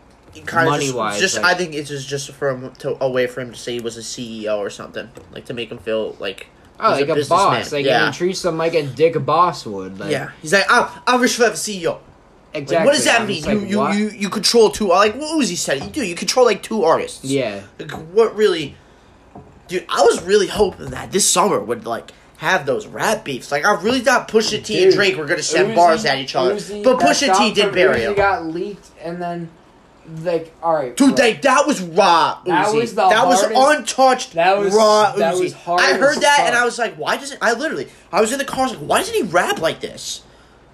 Kind 0.45 0.67
of 0.67 0.71
Money-wise, 0.73 1.19
just, 1.19 1.37
like- 1.37 1.45
I 1.45 1.53
think 1.55 1.73
it's 1.73 1.89
just 1.89 2.07
just 2.07 2.31
for 2.31 2.49
him 2.49 2.71
to 2.79 2.97
a 3.03 3.09
way 3.09 3.27
for 3.27 3.41
him 3.41 3.51
to 3.51 3.57
say 3.57 3.73
he 3.73 3.79
was 3.79 3.97
a 3.97 4.01
CEO 4.01 4.57
or 4.57 4.69
something, 4.69 5.09
like 5.31 5.45
to 5.45 5.53
make 5.53 5.71
him 5.71 5.77
feel 5.77 6.15
like 6.19 6.47
oh, 6.79 6.89
He's 6.93 6.97
a 6.97 7.01
like 7.01 7.09
a, 7.09 7.15
businessman, 7.15 7.61
boss. 7.61 7.71
Like 7.71 7.85
yeah. 7.85 8.05
and 8.05 8.13
he 8.13 8.17
treats 8.17 8.41
them 8.41 8.57
like 8.57 8.73
a 8.73 8.83
dick 8.83 9.23
boss 9.25 9.65
would. 9.65 9.99
Like, 9.99 10.11
yeah. 10.11 10.31
He's 10.41 10.53
like, 10.53 10.65
ah, 10.69 11.01
I'm 11.07 11.15
I'm 11.15 11.21
rich 11.21 11.35
for 11.35 11.43
CEO. 11.51 11.99
exactly. 12.53 12.75
Like, 12.77 12.85
what 12.85 12.93
does 12.95 13.05
that 13.05 13.21
I'm 13.21 13.27
mean? 13.27 13.43
just 13.43 13.49
You 13.49 13.59
like, 13.59 13.69
you, 13.69 13.77
what? 13.79 13.95
you 13.97 14.09
you 14.09 14.29
control 14.29 14.69
two. 14.71 14.87
Like 14.87 15.15
what 15.15 15.39
Uzi 15.41 15.55
said, 15.57 15.81
you 15.83 15.89
do. 15.89 16.03
You 16.05 16.15
control 16.15 16.45
like 16.45 16.61
two 16.63 16.83
artists. 16.83 17.23
Yeah, 17.23 17.61
Like, 17.79 17.91
what 17.91 18.35
really, 18.35 18.75
dude? 19.67 19.85
I 19.89 20.01
was 20.03 20.21
really 20.23 20.47
hoping 20.47 20.87
that 20.91 21.11
this 21.11 21.29
summer 21.29 21.59
would 21.59 21.85
like 21.85 22.11
have 22.37 22.65
those 22.65 22.85
rap 22.87 23.23
beefs. 23.23 23.51
Like 23.51 23.63
I 23.65 23.81
really 23.81 24.01
thought 24.01 24.27
Pusha 24.27 24.63
T 24.63 24.83
and 24.83 24.93
Drake 24.93 25.15
were 25.15 25.25
gonna 25.25 25.41
send 25.41 25.69
Uzi- 25.71 25.75
bars 25.75 26.03
at 26.05 26.17
each 26.17 26.35
other, 26.35 26.55
Uzi- 26.55 26.83
but 26.83 26.99
Pusha 26.99 27.35
T 27.37 27.53
did 27.53 27.73
bury 27.73 28.01
him. 28.01 28.13
got 28.15 28.45
leaked, 28.45 28.89
and 29.01 29.21
then 29.21 29.49
like, 30.21 30.53
all 30.61 30.73
right, 30.73 30.95
Dude, 30.95 31.15
bro. 31.15 31.25
like 31.25 31.41
that 31.43 31.65
was 31.67 31.81
raw. 31.81 32.39
That 32.45 32.73
was 32.73 32.93
the 32.95 33.07
that 33.09 33.25
was 33.27 33.43
untouched. 33.43 34.33
that 34.33 34.57
was- 34.57 34.73
raw. 34.73 35.11
that 35.15 35.33
Uzi. 35.35 35.39
was 35.43 35.53
hard 35.53 35.81
I 35.81 35.93
heard 35.97 36.15
as 36.17 36.21
that 36.21 36.39
and. 36.47 36.55
I 36.55 36.65
was 36.65 36.77
like, 36.79 36.95
why 36.95 37.17
doesn't? 37.17 37.39
I 37.41 37.53
literally, 37.53 37.87
I 38.11 38.21
was 38.21 38.31
in 38.31 38.37
the 38.39 38.45
car. 38.45 38.61
I 38.65 38.69
was 38.69 38.77
like, 38.77 38.87
why 38.87 38.99
doesn't 38.99 39.15
he 39.15 39.23
rap 39.23 39.59
like 39.59 39.79
this? 39.81 40.23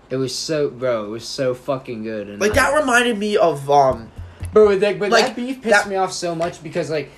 It 0.09 0.17
was 0.17 0.35
so, 0.37 0.69
bro. 0.69 1.05
It 1.05 1.09
was 1.09 1.27
so 1.27 1.53
fucking 1.53 2.03
good. 2.03 2.27
And 2.29 2.41
Like 2.41 2.53
that 2.53 2.73
reminded 2.77 3.17
me 3.17 3.37
of 3.37 3.69
um. 3.71 4.11
bro. 4.51 4.65
Like, 4.75 4.99
but 4.99 5.09
like, 5.09 5.27
that 5.27 5.35
beef 5.35 5.61
pissed 5.61 5.83
that- 5.83 5.87
me 5.89 5.95
off 5.95 6.11
so 6.11 6.35
much 6.35 6.61
because 6.61 6.89
like, 6.89 7.09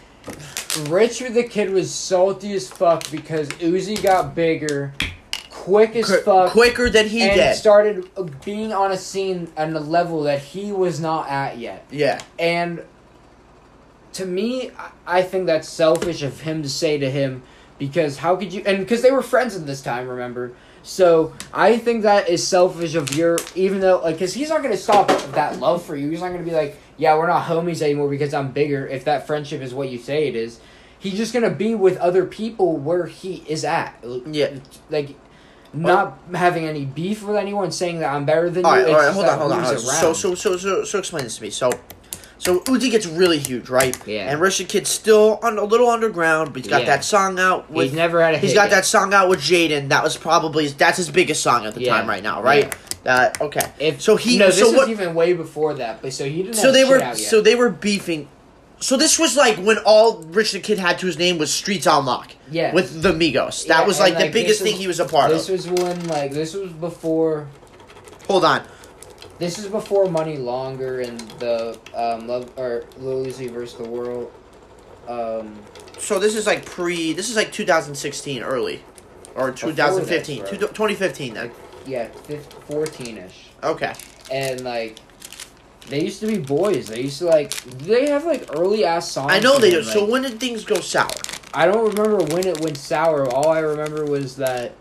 Rich 0.88 1.20
the 1.20 1.44
Kid 1.44 1.72
was 1.72 1.94
salty 1.94 2.54
as 2.54 2.70
fuck 2.70 3.10
because 3.12 3.50
Uzi 3.50 4.02
got 4.02 4.34
bigger, 4.36 4.94
quick 5.64 5.96
as 5.96 6.06
qu- 6.08 6.22
fuck, 6.22 6.52
quicker 6.52 6.90
than 6.90 7.08
he 7.08 7.22
and 7.22 7.36
did. 7.36 7.56
started 7.56 8.10
uh, 8.18 8.24
being 8.44 8.74
on 8.74 8.92
a 8.92 8.98
scene 8.98 9.52
on 9.58 9.76
a 9.76 9.80
level 9.80 10.24
that 10.24 10.40
he 10.42 10.72
was 10.72 11.00
not 11.00 11.30
at 11.30 11.58
yet. 11.58 11.86
yeah. 11.92 12.22
And 12.38 12.84
to 14.14 14.26
me, 14.26 14.72
I- 15.08 15.22
think 15.24 15.46
that's 15.48 15.68
selfish 15.70 16.22
of 16.24 16.42
him 16.42 16.62
to 16.64 16.70
say 16.70 16.98
to 16.98 17.10
him 17.10 17.44
because 17.80 18.18
how 18.18 18.36
could 18.36 18.54
you? 18.54 18.62
And 18.66 18.80
because 18.80 19.02
they 19.02 19.12
were 19.12 19.24
friends 19.24 19.56
at 19.56 19.66
this 19.66 19.82
time, 19.82 20.08
remember? 20.08 20.54
So 20.84 21.34
I 21.54 21.78
think 21.78 22.04
that 22.04 22.28
is 22.30 22.46
selfish 22.46 22.94
of 22.96 23.16
your, 23.16 23.38
even 23.56 23.80
though 23.80 24.02
like, 24.04 24.16
because 24.16 24.34
he's 24.34 24.50
not 24.50 24.62
gonna 24.62 24.76
stop 24.78 25.08
that 25.32 25.60
love 25.60 25.84
for 25.84 25.96
you. 25.96 26.10
He's 26.10 26.20
not 26.22 26.32
gonna 26.32 26.44
be 26.44 26.52
like, 26.52 26.78
yeah, 26.98 27.18
we're 27.18 27.28
not 27.28 27.46
homies 27.48 27.82
anymore 27.82 28.10
because 28.10 28.34
I'm 28.34 28.52
bigger. 28.52 28.86
If 28.86 29.06
that 29.06 29.26
friendship 29.26 29.62
is 29.62 29.74
what 29.74 29.90
you 29.90 29.98
say 29.98 30.28
it 30.28 30.36
is, 30.36 30.60
he's 31.00 31.16
just 31.16 31.34
gonna 31.34 31.50
be 31.50 31.74
with 31.74 31.98
other 31.98 32.26
people 32.26 32.76
where 32.78 33.06
he 33.08 33.44
is 33.48 33.64
at. 33.66 33.96
Yeah. 34.28 34.56
like. 34.90 35.16
Not 35.74 36.20
having 36.34 36.66
any 36.66 36.86
beef 36.86 37.24
with 37.24 37.36
anyone, 37.36 37.72
saying 37.72 38.00
that 38.00 38.14
I'm 38.14 38.26
better 38.26 38.50
than 38.50 38.64
All 38.66 38.78
you. 38.78 38.86
right, 38.86 38.94
all 38.94 39.00
right, 39.00 39.14
hold 39.14 39.26
on, 39.26 39.40
hold 39.40 39.52
on. 39.54 39.64
hold 39.64 39.76
on. 39.76 39.80
So, 39.82 40.14
so, 40.14 40.36
so, 40.36 40.56
so, 40.58 40.84
so, 40.84 41.00
explain 41.00 41.24
this 41.24 41.38
to 41.38 41.42
me. 41.44 41.50
So, 41.50 41.72
so 42.38 42.60
Uzi 42.62 42.92
gets 42.92 43.08
really 43.08 43.40
huge, 43.40 43.70
right? 43.70 43.98
Yeah. 44.06 44.32
And 44.32 44.40
the 44.42 44.66
Kid's 44.66 44.90
still 44.90 45.40
on 45.42 45.58
a 45.58 45.64
little 45.64 45.90
underground, 45.90 46.54
but 46.54 46.62
he's 46.62 46.70
got 46.70 46.82
Yeah. 46.82 46.88
that 46.88 47.04
song 47.06 47.40
out 47.40 47.72
with. 47.72 47.86
he's 47.88 47.94
never 47.94 48.22
had 48.22 48.36
a. 48.36 48.38
He's 48.38 48.54
got 48.54 48.64
yet. 48.64 48.72
that 48.72 48.86
song 48.86 49.14
out 49.14 49.30
with 49.30 49.40
Jaden. 49.40 49.90
That 49.90 50.04
was 50.04 50.16
probably 50.18 50.68
that's 50.68 50.98
his 50.98 51.10
biggest 51.10 51.42
song 51.42 51.66
at 51.66 51.74
the 51.74 51.82
Yeah. 51.82 51.98
time 51.98 52.08
right 52.08 52.22
now, 52.22 52.42
right? 52.44 52.76
That 53.04 53.42
okay. 53.42 53.72
If 53.80 54.02
So 54.02 54.16
he- 54.16 54.38
no, 54.38 54.50
so 54.50 54.56
this 54.58 54.66
was 54.70 54.76
what- 54.76 54.90
even 54.90 55.16
way 55.16 55.34
before 55.34 55.74
that, 55.76 56.02
but 56.02 56.14
so 56.14 56.26
he 56.26 56.44
didn't. 56.44 56.56
So 56.56 56.72
they 56.72 56.86
were 56.86 57.16
so 57.16 57.42
they 57.42 57.56
were 57.56 57.70
beefing. 57.70 58.28
So 58.84 58.98
this 58.98 59.18
was 59.18 59.38
like 59.38 59.56
when 59.60 59.78
all 59.86 60.18
Rich 60.24 60.52
the 60.52 60.60
Kid 60.60 60.78
had 60.78 61.00
to 61.00 61.06
his 61.06 61.18
name 61.18 61.38
was 61.38 61.54
Streets 61.54 61.88
on 61.88 62.06
Lock. 62.06 62.34
Yeah. 62.52 62.74
With 62.74 63.02
the 63.02 63.14
Migos. 63.14 63.66
That 63.68 63.80
Yeah, 63.82 63.88
was 63.88 63.98
and, 64.02 64.14
like, 64.14 64.26
the 64.26 64.30
biggest 64.30 64.62
this 64.62 64.70
thing 64.72 64.78
he 64.78 64.88
was 64.88 65.00
a 65.00 65.06
part 65.06 65.30
this 65.32 65.48
of. 65.48 65.56
This 65.56 65.68
was 65.68 65.82
when 65.82 66.08
like 66.10 66.32
this 66.32 66.54
was 66.54 66.74
before 66.74 67.48
Hold 68.28 68.44
on. 68.44 68.62
this 69.40 69.58
is 69.58 69.68
before 69.68 70.10
Money 70.10 70.36
Longer 70.36 71.00
and 71.00 71.18
the 71.40 71.80
um 71.96 72.28
love 72.28 72.52
or 72.58 72.84
Lil 72.98 73.26
Uzi 73.26 73.50
versus 73.50 73.78
the 73.78 73.88
World. 73.88 74.30
Um, 75.08 75.56
So 75.98 76.20
this 76.20 76.36
is 76.36 76.46
like 76.46 76.66
pre. 76.66 77.14
This 77.14 77.30
is 77.30 77.38
like 77.38 77.54
2016 77.54 78.44
early, 78.44 78.84
or 79.36 79.52
2015, 79.52 80.42
that, 80.44 80.50
two- 80.50 80.58
bro. 80.58 80.68
2015. 80.68 81.34
Then. 81.36 81.52
yeah, 81.86 82.08
fourteen 82.68 83.18
ish, 83.18 83.46
Okay. 83.64 83.94
and 84.30 84.62
like. 84.66 85.00
They 85.90 86.04
used 86.04 86.20
to 86.22 86.28
be 86.28 86.38
boys. 86.38 86.88
They 86.88 87.02
used 87.02 87.20
to 87.20 87.26
like. 87.26 87.52
They 87.80 88.10
have 88.10 88.26
like 88.26 88.50
early 88.56 88.86
ass 88.86 89.12
songs. 89.12 89.32
I 89.32 89.40
know 89.40 89.60
they 89.60 89.72
do. 89.72 89.82
them, 89.82 89.94
So 89.94 90.06
when 90.06 90.22
did 90.24 90.40
things 90.40 90.64
go 90.64 90.76
sour? 90.76 91.10
I 91.54 91.66
don't 91.66 91.96
remember 91.96 92.24
when 92.34 92.48
it 92.48 92.62
went 92.62 92.78
sour. 92.78 93.28
All 93.28 93.50
I 93.50 93.60
remember 93.60 94.06
was 94.06 94.38
that 94.38 94.74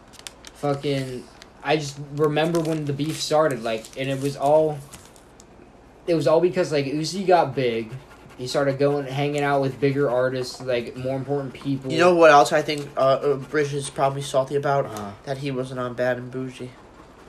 fucking 0.54 1.24
I 1.64 1.76
just 1.76 1.98
remember 2.14 2.60
when 2.60 2.84
the 2.84 2.92
beef 2.92 3.20
started, 3.20 3.62
like 3.62 3.84
and 3.98 4.08
it 4.08 4.20
was 4.20 4.36
all 4.36 4.78
it 6.06 6.14
was 6.14 6.26
all 6.26 6.40
because 6.40 6.72
like 6.72 6.86
Uzi 6.86 7.26
got 7.26 7.54
big. 7.54 7.92
He 8.38 8.46
started 8.46 8.78
going 8.78 9.06
hanging 9.06 9.42
out 9.42 9.60
with 9.60 9.78
bigger 9.78 10.10
artists, 10.10 10.60
like 10.60 10.96
more 10.96 11.16
important 11.16 11.52
people. 11.52 11.92
You 11.92 11.98
know 11.98 12.14
what 12.14 12.30
else 12.30 12.52
I 12.52 12.62
think 12.62 12.88
uh, 12.96 13.00
uh, 13.00 13.36
British 13.36 13.74
is 13.74 13.90
probably 13.90 14.22
salty 14.22 14.56
about? 14.56 14.86
Uh, 14.86 15.12
That 15.24 15.38
he 15.38 15.50
wasn't 15.50 15.78
on 15.78 15.94
Bad 15.94 16.16
and 16.16 16.32
Boujee. 16.32 16.70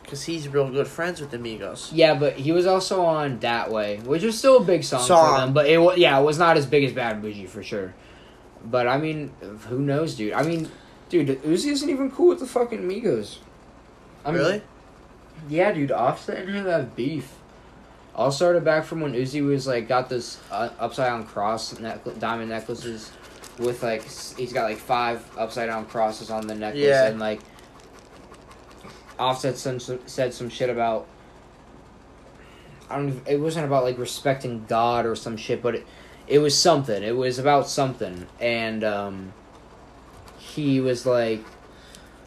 Because 0.03 0.23
he's 0.25 0.47
real 0.47 0.69
good 0.69 0.87
friends 0.87 1.19
with 1.21 1.31
the 1.31 1.37
Migos. 1.37 1.89
yeah, 1.93 2.13
but 2.13 2.33
he 2.33 2.51
was 2.51 2.67
also 2.67 3.03
on 3.05 3.39
That 3.39 3.71
Way, 3.71 3.97
which 4.03 4.21
was 4.23 4.37
still 4.37 4.57
a 4.57 4.63
big 4.63 4.83
song, 4.83 5.01
Song. 5.01 5.33
for 5.35 5.41
them. 5.41 5.53
But 5.53 5.67
it 5.67 5.77
was 5.79 5.97
yeah, 5.97 6.19
it 6.19 6.23
was 6.23 6.37
not 6.37 6.57
as 6.57 6.65
big 6.65 6.83
as 6.83 6.91
Bad 6.93 7.21
Boujee 7.21 7.47
for 7.47 7.63
sure. 7.63 7.93
But 8.65 8.87
I 8.87 8.97
mean, 8.97 9.31
who 9.69 9.79
knows, 9.79 10.15
dude? 10.15 10.33
I 10.33 10.43
mean, 10.43 10.69
dude, 11.09 11.27
Uzi 11.43 11.71
isn't 11.71 11.89
even 11.89 12.11
cool 12.11 12.29
with 12.29 12.39
the 12.39 12.45
fucking 12.45 12.79
Amigos. 12.79 13.39
I 14.25 14.31
mean, 14.31 14.39
really? 14.39 14.61
Yeah, 15.49 15.71
dude, 15.71 15.91
Offset 15.91 16.37
and 16.37 16.49
him 16.49 16.65
have 16.65 16.95
beef. 16.95 17.33
All 18.15 18.31
started 18.31 18.63
back 18.63 18.85
from 18.85 19.01
when 19.01 19.13
Uzi 19.13 19.43
was 19.45 19.65
like 19.67 19.87
got 19.87 20.07
this 20.09 20.39
uh, 20.51 20.69
upside 20.79 21.07
down 21.07 21.25
cross 21.25 21.71
diamond 21.71 22.49
necklaces 22.49 23.11
with 23.59 23.81
like 23.83 24.03
he's 24.37 24.53
got 24.53 24.63
like 24.65 24.77
five 24.77 25.23
upside 25.37 25.67
down 25.69 25.85
crosses 25.87 26.29
on 26.29 26.45
the 26.47 26.55
necklace 26.55 26.83
Yeah. 26.85 27.07
and 27.07 27.19
like 27.19 27.41
Offset 29.19 29.57
some, 29.57 29.79
said 29.79 30.33
some 30.33 30.49
shit 30.49 30.69
about 30.69 31.07
I 32.89 32.97
don't 32.97 33.21
it 33.27 33.39
wasn't 33.39 33.65
about 33.65 33.83
like 33.83 33.97
respecting 33.97 34.65
God 34.67 35.05
or 35.05 35.15
some 35.15 35.37
shit 35.37 35.61
but 35.61 35.75
it 35.75 35.87
it 36.27 36.39
was 36.39 36.57
something. 36.57 37.03
It 37.03 37.15
was 37.15 37.39
about 37.39 37.67
something. 37.67 38.27
And 38.39 38.83
um 38.83 39.33
he 40.37 40.79
was 40.79 41.05
like 41.05 41.43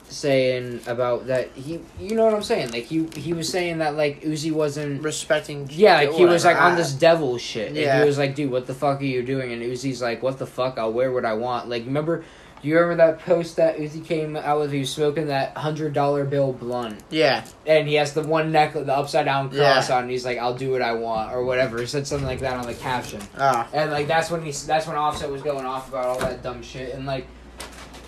saying 0.08 0.80
about 0.86 1.26
that 1.26 1.50
he 1.52 1.80
you 1.98 2.14
know 2.14 2.24
what 2.24 2.34
I'm 2.34 2.42
saying? 2.42 2.70
Like 2.70 2.84
he 2.84 3.06
he 3.16 3.32
was 3.32 3.48
saying 3.48 3.78
that 3.78 3.96
like 3.96 4.22
Uzi 4.22 4.52
wasn't 4.52 5.02
Respecting. 5.02 5.68
yeah 5.72 5.96
like 5.96 6.12
he 6.12 6.24
was 6.24 6.44
like 6.44 6.56
on 6.56 6.76
this 6.76 6.92
devil 6.92 7.38
shit. 7.38 7.68
And 7.68 7.76
Yeah. 7.76 8.00
he 8.00 8.06
was 8.06 8.16
like 8.18 8.34
dude 8.34 8.50
what 8.50 8.66
the 8.66 8.74
fuck 8.74 9.00
are 9.00 9.04
you 9.04 9.22
doing? 9.22 9.52
And 9.52 9.62
Uzi's 9.62 10.00
like 10.00 10.22
what 10.22 10.38
the 10.38 10.46
fuck? 10.46 10.78
I'll 10.78 10.92
wear 10.92 11.10
what 11.12 11.24
I 11.24 11.34
want. 11.34 11.68
Like 11.68 11.84
remember 11.86 12.24
you 12.66 12.78
remember 12.78 12.96
that 13.06 13.20
post 13.20 13.56
that 13.56 13.78
Uzi 13.78 14.04
came 14.04 14.36
out 14.36 14.58
with 14.60 14.72
he 14.72 14.80
was 14.80 14.90
smoking 14.90 15.26
that 15.28 15.56
hundred 15.56 15.92
dollar 15.92 16.24
bill 16.24 16.52
blunt 16.52 16.98
Yeah. 17.10 17.44
and 17.66 17.86
he 17.88 17.94
has 17.94 18.12
the 18.12 18.22
one 18.22 18.52
neck 18.52 18.74
the 18.74 18.94
upside 18.96 19.24
down 19.26 19.48
cross 19.50 19.88
Yeah. 19.88 19.96
on 19.96 20.02
and 20.02 20.10
he's 20.10 20.24
like 20.24 20.38
I'll 20.38 20.54
do 20.54 20.70
what 20.70 20.82
I 20.82 20.92
want 20.92 21.32
or 21.32 21.44
whatever 21.44 21.78
he 21.78 21.86
said 21.86 22.06
something 22.06 22.26
like 22.26 22.40
that 22.40 22.56
on 22.56 22.66
the 22.66 22.74
caption 22.74 23.20
Ah. 23.38 23.68
and 23.72 23.90
like 23.90 24.06
that's 24.06 24.30
when 24.30 24.42
he 24.42 24.50
that's 24.52 24.86
when 24.86 24.96
Offset 24.96 25.30
was 25.30 25.42
going 25.42 25.64
off 25.66 25.88
about 25.88 26.06
all 26.06 26.18
that 26.20 26.42
dumb 26.42 26.62
shit 26.62 26.94
and 26.94 27.06
like 27.06 27.26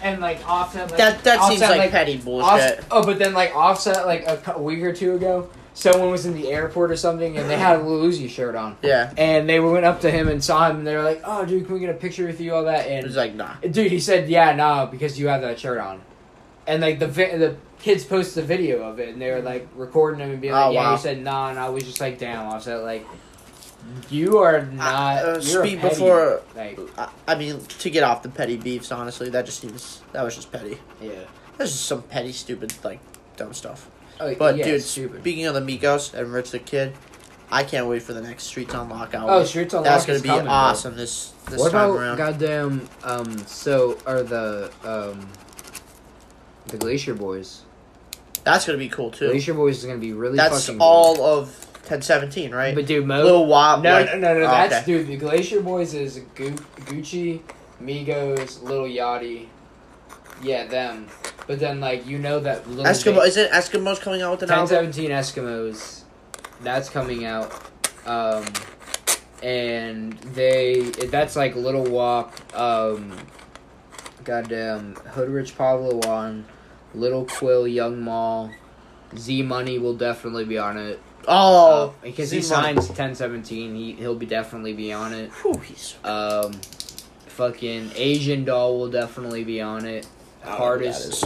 and 0.02 0.20
like 0.20 0.38
Offset 0.48 0.88
like, 0.90 0.98
that 0.98 1.24
that 1.24 1.42
seems 1.48 1.60
Offset, 1.62 1.78
like, 1.78 1.90
petty 1.90 2.16
bullshit. 2.16 2.48
Offset, 2.48 2.84
oh, 2.90 3.04
but 3.04 3.18
then 3.18 3.34
like 3.34 3.54
Offset 3.56 4.06
like 4.06 4.26
a, 4.46 4.58
week 4.60 4.80
or 4.82 4.92
two 4.92 5.14
ago, 5.16 5.48
someone 5.78 6.10
was 6.10 6.26
in 6.26 6.34
the 6.34 6.48
airport 6.48 6.90
or 6.90 6.96
something 6.96 7.38
and 7.38 7.48
they 7.48 7.56
had 7.56 7.76
a 7.78 7.82
Lil 7.82 8.10
Uzi 8.10 8.28
shirt 8.28 8.56
on, 8.56 8.76
yeah. 8.82 9.12
and 9.16 9.48
they 9.48 9.60
went 9.60 9.84
up 9.84 10.00
to 10.00 10.10
him 10.10 10.26
and 10.28 10.42
saw 10.42 10.68
him 10.68 10.78
and 10.78 10.86
they 10.86 10.96
were 10.96 11.04
like, 11.04 11.20
"Oh, 11.24 11.44
dude, 11.44 11.66
can 11.66 11.74
we 11.74 11.80
get 11.80 11.90
a 11.90 11.94
picture 11.94 12.26
with 12.26 12.40
you?" 12.40 12.52
All 12.54 12.64
that 12.64 12.86
and 12.88 13.06
was 13.06 13.14
like 13.16 13.34
nah. 13.34 13.54
dude, 13.60 13.92
he 13.92 14.00
said, 14.00 14.28
"Yeah, 14.28 14.54
nah, 14.56 14.86
because 14.86 15.18
you 15.20 15.28
have 15.28 15.40
that 15.42 15.60
shirt 15.60 15.78
on," 15.78 16.00
and 16.66 16.82
like 16.82 16.98
the 16.98 17.06
vi- 17.06 17.36
the 17.36 17.56
kids 17.78 18.04
posted 18.04 18.42
a 18.42 18.46
video 18.46 18.82
of 18.82 18.98
it 18.98 19.10
and 19.10 19.22
they 19.22 19.30
were 19.30 19.40
like 19.40 19.68
recording 19.76 20.18
him 20.20 20.30
and 20.32 20.40
being 20.40 20.52
like, 20.52 20.66
Oh, 20.66 20.70
"Yeah," 20.72 20.82
wow. 20.90 20.96
he 20.96 21.02
said, 21.02 21.22
"Nah," 21.22 21.50
and 21.50 21.58
I 21.58 21.68
was 21.68 21.84
just 21.84 22.00
like, 22.00 22.18
"Damn, 22.18 22.46
Offset, 22.46 22.82
like." 22.82 23.06
You 24.10 24.38
are 24.38 24.62
not. 24.66 25.24
Uh, 25.24 25.28
you're 25.40 25.64
speak 25.64 25.80
petty, 25.80 25.94
before- 25.94 26.42
like, 26.56 26.78
I, 26.98 27.08
I 27.28 27.34
mean, 27.36 27.60
to 27.60 27.88
get 27.90 28.02
off 28.02 28.22
the 28.22 28.28
petty 28.28 28.56
beefs, 28.56 28.90
honestly, 28.92 29.30
that 29.30 29.46
just 29.46 29.60
seems 29.60 30.02
that 30.12 30.22
was 30.24 30.34
just 30.34 30.50
petty. 30.52 30.78
yeah. 31.00 31.10
That's 31.56 31.70
just 31.70 31.86
some 31.86 32.02
petty, 32.02 32.32
stupid, 32.32 32.72
like 32.84 32.98
dumb 33.36 33.54
stuff. 33.54 33.88
Oh, 34.20 34.34
But 34.34 34.56
yeah, 34.56 34.64
dude, 34.64 34.82
speaking 34.82 35.46
of 35.46 35.54
the 35.54 35.60
Migos 35.60 36.14
and 36.14 36.32
Rich 36.32 36.50
the 36.50 36.58
Kid, 36.58 36.94
I 37.50 37.64
can't 37.64 37.86
wait 37.86 38.02
for 38.02 38.12
the 38.12 38.20
next 38.20 38.44
Streets 38.44 38.74
on 38.74 38.88
Lockout. 38.88 39.28
Oh, 39.28 39.44
Streets 39.44 39.74
on 39.74 39.82
Lockout. 39.82 39.92
That's 39.94 40.06
gonna 40.06 40.20
be 40.20 40.28
coming, 40.28 40.44
bro. 40.44 40.52
awesome 40.52 40.96
this 40.96 41.32
this 41.48 41.58
what 41.60 41.72
time 41.72 41.90
about 41.90 42.00
around. 42.00 42.16
goddamn 42.18 42.88
um 43.04 43.38
so 43.46 43.98
are 44.06 44.22
the 44.22 44.70
um 44.84 45.28
the 46.66 46.76
Glacier 46.76 47.14
Boys? 47.14 47.62
That's 48.44 48.66
gonna 48.66 48.78
be 48.78 48.88
cool 48.88 49.10
too. 49.10 49.28
Glacier 49.30 49.54
Boys 49.54 49.78
is 49.78 49.84
gonna 49.84 49.98
be 49.98 50.12
really 50.12 50.36
That's 50.36 50.68
all 50.78 51.22
of 51.22 51.48
1017, 51.88 52.54
right? 52.54 52.74
But 52.74 52.86
dude, 52.86 53.06
Mo, 53.06 53.24
Lil 53.24 53.46
Wop. 53.46 53.82
no, 53.82 53.92
like- 53.92 54.06
no, 54.12 54.18
no, 54.18 54.34
no, 54.34 54.44
oh, 54.44 54.50
that's 54.50 54.74
okay. 54.74 54.84
dude. 54.84 55.06
The 55.06 55.16
Glacier 55.16 55.62
Boys 55.62 55.94
is 55.94 56.18
Gucci, 56.34 57.40
Migos, 57.82 58.62
Lil 58.62 58.82
Yachty, 58.84 59.46
yeah, 60.42 60.66
them. 60.66 61.06
But 61.46 61.60
then 61.60 61.80
like 61.80 62.06
you 62.06 62.18
know 62.18 62.40
that 62.40 62.68
Little 62.68 62.84
Eskimo. 62.84 63.26
Is 63.26 63.36
it 63.36 63.50
Eskimos 63.50 64.00
coming 64.00 64.22
out 64.22 64.32
with 64.32 64.42
an 64.42 64.48
Ten 64.48 64.58
album? 64.58 64.68
Seventeen 64.68 65.10
Eskimos, 65.10 66.02
that's 66.62 66.90
coming 66.90 67.24
out, 67.24 67.52
um, 68.06 68.44
and 69.42 70.12
they 70.34 70.80
that's 71.10 71.36
like 71.36 71.56
Lil 71.56 71.84
Wop, 71.84 72.34
um, 72.54 73.16
goddamn 74.24 74.94
Hoodrich 75.14 75.56
Pablo 75.56 76.00
Juan, 76.04 76.44
Lil 76.94 77.24
Quill, 77.24 77.66
Yung 77.66 78.04
Mal, 78.04 78.50
Z 79.16 79.42
Money 79.42 79.78
will 79.78 79.94
definitely 79.94 80.44
be 80.44 80.58
on 80.58 80.76
it. 80.76 81.00
Oh, 81.26 81.88
Uh, 81.88 81.92
because 82.02 82.30
he 82.30 82.40
signs 82.42 82.88
ten 82.90 83.14
seventeen, 83.14 83.74
he 83.74 83.92
he'll 83.92 84.14
be 84.14 84.26
definitely 84.26 84.72
be 84.74 84.92
on 84.92 85.12
it. 85.14 85.30
Whew, 85.42 85.60
he's 85.64 85.94
Um, 86.04 86.52
fucking 87.26 87.92
Asian 87.94 88.44
Doll 88.44 88.78
will 88.78 88.90
definitely 88.90 89.44
be 89.44 89.60
on 89.62 89.86
it. 89.86 90.06
I 90.44 90.46
don't 90.46 90.58
know 90.58 90.64
who 90.66 90.84
that 90.84 90.94
Hardest. 90.94 91.24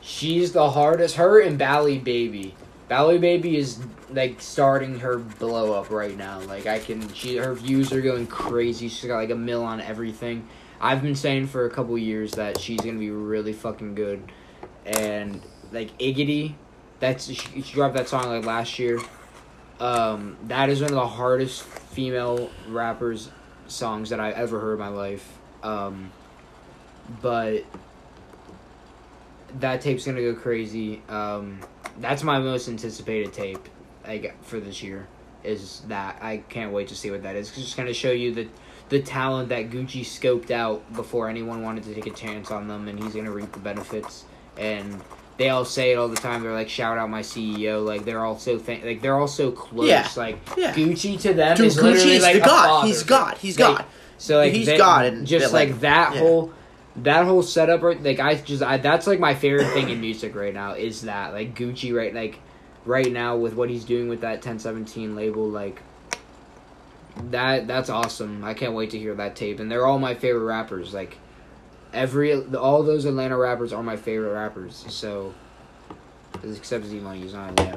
She's 0.00 0.52
the 0.52 0.70
hardest. 0.70 1.16
Her 1.16 1.40
and 1.40 1.58
Bali 1.58 1.98
Baby. 1.98 2.54
Bali 2.88 3.18
Baby 3.18 3.56
is 3.56 3.80
like 4.10 4.40
starting 4.40 4.98
her 4.98 5.18
blow 5.18 5.72
up 5.72 5.90
right 5.90 6.16
now. 6.16 6.40
Like 6.40 6.66
I 6.66 6.78
can, 6.78 7.12
she 7.14 7.36
her 7.36 7.54
views 7.54 7.92
are 7.92 8.02
going 8.02 8.26
crazy. 8.26 8.88
She's 8.88 9.08
got 9.08 9.16
like 9.16 9.30
a 9.30 9.36
mill 9.36 9.62
on 9.62 9.80
everything. 9.80 10.46
I've 10.80 11.00
been 11.00 11.14
saying 11.14 11.46
for 11.46 11.64
a 11.64 11.70
couple 11.70 11.96
years 11.96 12.32
that 12.32 12.58
she's 12.58 12.80
gonna 12.80 12.98
be 12.98 13.10
really 13.10 13.52
fucking 13.52 13.94
good, 13.94 14.30
and 14.84 15.40
like 15.70 15.96
Iggity, 15.98 16.54
that's 16.98 17.26
she, 17.26 17.62
she 17.62 17.72
dropped 17.74 17.94
that 17.94 18.08
song 18.08 18.28
like 18.28 18.44
last 18.44 18.78
year. 18.80 19.00
Um, 19.78 20.36
that 20.48 20.68
is 20.68 20.80
one 20.80 20.90
of 20.90 20.96
the 20.96 21.06
hardest 21.06 21.62
female 21.62 22.50
rappers 22.68 23.30
songs 23.68 24.10
that 24.10 24.20
I 24.20 24.32
ever 24.32 24.60
heard 24.60 24.74
in 24.74 24.80
my 24.80 24.88
life. 24.88 25.38
Um, 25.62 26.10
but 27.20 27.64
that 29.60 29.80
tape's 29.80 30.04
gonna 30.06 30.20
go 30.22 30.34
crazy. 30.34 31.02
Um, 31.08 31.60
that's 32.00 32.22
my 32.22 32.38
most 32.38 32.68
anticipated 32.68 33.32
tape, 33.32 33.68
like 34.06 34.42
for 34.44 34.60
this 34.60 34.82
year. 34.82 35.06
Is 35.44 35.82
that 35.88 36.18
I 36.22 36.38
can't 36.48 36.72
wait 36.72 36.88
to 36.88 36.94
see 36.94 37.10
what 37.10 37.22
that 37.24 37.34
is. 37.36 37.48
'cause 37.50 37.58
it's 37.58 37.66
just 37.66 37.76
gonna 37.76 37.92
show 37.94 38.12
you 38.12 38.32
the 38.34 38.46
the 38.88 39.00
talent 39.00 39.48
that 39.48 39.70
Gucci 39.70 40.02
scoped 40.02 40.50
out 40.50 40.92
before 40.94 41.28
anyone 41.28 41.62
wanted 41.62 41.84
to 41.84 41.94
take 41.94 42.06
a 42.06 42.10
chance 42.10 42.50
on 42.50 42.68
them, 42.68 42.88
and 42.88 43.02
he's 43.02 43.14
gonna 43.14 43.30
reap 43.32 43.50
the 43.52 43.58
benefits. 43.58 44.24
And 44.58 45.00
they 45.38 45.48
all 45.48 45.64
say 45.64 45.92
it 45.92 45.94
all 45.98 46.08
the 46.08 46.16
time. 46.16 46.42
They're 46.42 46.52
like, 46.52 46.68
"Shout 46.68 46.98
out 46.98 47.08
my 47.10 47.22
CEO!" 47.22 47.82
Like 47.84 48.04
they're 48.04 48.24
all 48.24 48.38
so 48.38 48.58
th- 48.58 48.84
like 48.84 49.00
they're 49.02 49.16
all 49.18 49.26
so 49.26 49.50
close. 49.50 49.88
Yeah. 49.88 50.06
Like 50.16 50.38
Yeah. 50.56 50.72
Gucci 50.74 51.18
to 51.22 51.32
them 51.34 51.56
Dude, 51.56 51.66
is 51.66 51.76
Gucci 51.78 51.82
literally 51.82 52.12
is 52.16 52.22
like 52.22 52.36
the 52.36 52.42
a 52.42 52.46
god. 52.46 52.86
He's 52.86 53.02
God. 53.02 53.38
He's 53.38 53.56
God. 53.56 53.84
So 54.18 54.36
like 54.36 54.52
He's 54.52 54.66
they- 54.66 54.76
God 54.78 55.06
and 55.06 55.26
just 55.26 55.52
like, 55.52 55.70
like, 55.70 55.80
that 55.80 56.14
yeah. 56.14 56.20
whole 56.20 56.52
that 56.96 57.24
whole 57.24 57.42
setup 57.42 57.82
right 57.82 58.02
like 58.02 58.20
I 58.20 58.34
just 58.34 58.62
I 58.62 58.76
that's 58.76 59.06
like 59.06 59.18
my 59.18 59.34
favorite 59.34 59.72
thing 59.72 59.88
in 59.88 60.00
music 60.00 60.34
right 60.34 60.52
now 60.52 60.72
is 60.72 61.02
that 61.02 61.32
like 61.32 61.54
Gucci 61.54 61.94
right 61.94 62.14
like 62.14 62.38
right 62.84 63.10
now 63.10 63.36
with 63.36 63.54
what 63.54 63.70
he's 63.70 63.84
doing 63.84 64.08
with 64.08 64.20
that 64.20 64.34
1017 64.34 65.16
label 65.16 65.48
like 65.48 65.80
that 67.30 67.66
that's 67.66 67.88
awesome. 67.88 68.44
I 68.44 68.54
can't 68.54 68.74
wait 68.74 68.90
to 68.90 68.98
hear 68.98 69.14
that 69.14 69.36
tape 69.36 69.60
and 69.60 69.70
they're 69.70 69.86
all 69.86 69.98
my 69.98 70.14
favorite 70.14 70.44
rappers 70.44 70.92
like 70.92 71.16
every 71.92 72.34
all 72.54 72.82
those 72.82 73.04
Atlanta 73.04 73.36
rappers 73.36 73.72
are 73.72 73.82
my 73.82 73.96
favorite 73.96 74.32
rappers. 74.32 74.84
So 74.88 75.34
except 76.42 76.84
Z 76.84 76.98
Money 77.00 77.22
he's 77.22 77.34
not 77.34 77.58
yeah. 77.58 77.76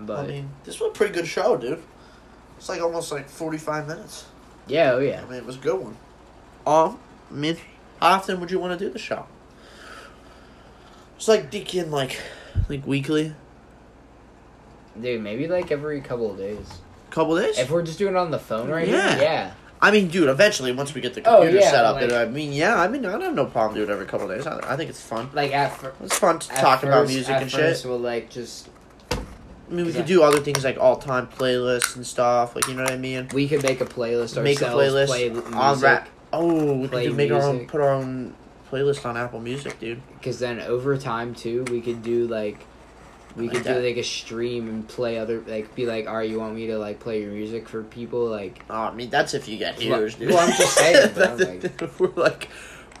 But 0.00 0.24
I 0.24 0.26
mean, 0.28 0.50
this 0.64 0.80
was 0.80 0.90
a 0.90 0.92
pretty 0.92 1.12
good 1.12 1.26
show, 1.26 1.56
dude. 1.56 1.82
It's 2.56 2.68
like 2.68 2.80
almost 2.80 3.10
like 3.12 3.28
45 3.28 3.88
minutes. 3.88 4.26
yeah, 4.66 4.92
oh 4.92 4.98
yeah. 4.98 5.22
I 5.22 5.24
mean, 5.24 5.34
it 5.34 5.44
was 5.44 5.56
a 5.56 5.60
good 5.60 5.80
one. 5.80 5.96
Um, 6.66 6.98
I 7.30 7.34
mean, 7.34 7.56
often 8.00 8.40
would 8.40 8.50
you 8.50 8.58
want 8.58 8.78
to 8.78 8.84
do 8.84 8.90
the 8.92 8.98
show? 8.98 9.26
It's 11.16 11.28
like 11.28 11.50
Deacon, 11.50 11.90
like, 11.90 12.20
like 12.68 12.86
weekly, 12.86 13.34
Dude, 15.00 15.22
maybe 15.22 15.46
like 15.46 15.70
every 15.70 16.00
couple 16.00 16.30
of 16.32 16.38
days. 16.38 16.66
couple 17.10 17.36
days. 17.36 17.58
If 17.58 17.70
we're 17.70 17.82
just 17.82 17.98
doing 17.98 18.14
it 18.14 18.18
on 18.18 18.30
the 18.32 18.38
phone 18.38 18.68
right 18.68 18.86
Yeah. 18.88 19.14
now, 19.14 19.20
yeah. 19.20 19.50
I 19.80 19.92
mean, 19.92 20.08
dude, 20.08 20.28
eventually 20.28 20.72
once 20.72 20.92
we 20.92 21.00
get 21.00 21.14
the 21.14 21.22
Oh, 21.24 21.36
computer 21.42 21.58
yeah, 21.60 21.70
set 21.70 21.84
up, 21.84 22.00
like- 22.00 22.12
I 22.12 22.24
mean, 22.24 22.52
yeah, 22.52 22.80
I 22.80 22.88
mean, 22.88 23.06
I 23.06 23.12
don't 23.12 23.20
have 23.22 23.34
no 23.34 23.46
problem 23.46 23.76
doing 23.76 23.88
it 23.88 23.92
every 23.92 24.06
couple 24.06 24.28
of 24.28 24.36
days. 24.36 24.44
I, 24.46 24.58
I 24.72 24.76
think 24.76 24.90
it's 24.90 25.00
fun. 25.00 25.30
Like 25.32 25.52
at, 25.54 25.76
fir- 25.76 25.92
It's 26.02 26.18
fun 26.18 26.40
to 26.40 26.48
talk 26.48 26.82
about 26.82 27.06
music 27.06 27.30
and 27.36 27.50
first 27.50 27.82
shit. 27.82 27.88
We'll 27.88 28.00
like 28.00 28.28
just 28.28 28.68
I 29.12 29.16
mean, 29.70 29.84
we 29.86 29.92
could 29.92 30.00
Exactly. 30.00 30.14
do 30.14 30.22
other 30.22 30.40
things 30.40 30.64
like 30.64 30.78
all 30.78 30.96
time 30.96 31.28
playlists 31.28 31.94
and 31.94 32.04
stuff. 32.04 32.56
Like, 32.56 32.66
you 32.66 32.74
know 32.74 32.82
what 32.84 32.92
I 32.92 32.96
mean? 32.96 33.28
we 33.32 33.46
could 33.48 33.62
make 33.62 33.80
a 33.80 33.84
playlist 33.84 34.36
ourselves. 34.36 34.44
Make 34.44 34.60
a 34.62 34.64
playlist 34.64 35.06
play 35.06 35.30
on 35.30 35.78
rap. 35.80 36.08
Oh, 36.32 36.74
we 36.78 36.88
could 36.88 37.14
make 37.16 37.30
our 37.30 37.42
own, 37.42 37.66
put 37.66 37.80
our 37.80 37.90
own 37.94 38.34
playlist 38.70 39.06
on 39.06 39.16
Apple 39.16 39.40
Music, 39.40 39.78
dude. 39.80 40.02
Because 40.18 40.38
then 40.38 40.60
over 40.60 40.96
time 40.98 41.34
too, 41.34 41.64
we 41.70 41.80
could 41.80 42.02
do 42.02 42.26
like, 42.26 42.66
we 43.36 43.44
Like 43.46 43.56
could 43.56 43.64
that. 43.64 43.74
do 43.80 43.86
like 43.86 43.96
a 43.96 44.02
stream 44.02 44.68
and 44.68 44.86
play 44.88 45.18
other 45.18 45.40
like 45.46 45.74
be 45.74 45.86
like, 45.86 46.06
all 46.08 46.16
right, 46.16 46.28
you 46.28 46.38
want 46.40 46.54
me 46.54 46.66
to 46.66 46.78
like 46.78 46.98
play 47.00 47.22
your 47.22 47.30
music 47.32 47.68
for 47.68 47.82
people 47.82 48.26
like. 48.26 48.62
Oh, 48.68 48.74
I 48.74 48.94
mean, 48.94 49.10
that's 49.10 49.32
if 49.34 49.48
you 49.48 49.56
get 49.58 49.80
huge, 49.80 50.16
dude. 50.18 50.28
well, 50.30 50.40
I'm 50.40 50.48
just 50.56 50.74
saying, 50.76 51.12
bro, 51.14 51.36
That's- 51.36 51.90
we're 51.98 52.08
like, 52.14 52.48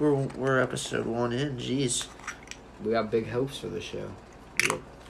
we're 0.00 0.14
we're 0.14 0.60
episode 0.60 1.06
one 1.06 1.32
in. 1.32 1.56
Jeez, 1.58 2.06
We 2.84 2.92
got 2.92 3.10
big 3.10 3.28
hopes 3.28 3.58
for 3.58 3.66
the 3.68 3.80
show. 3.80 4.10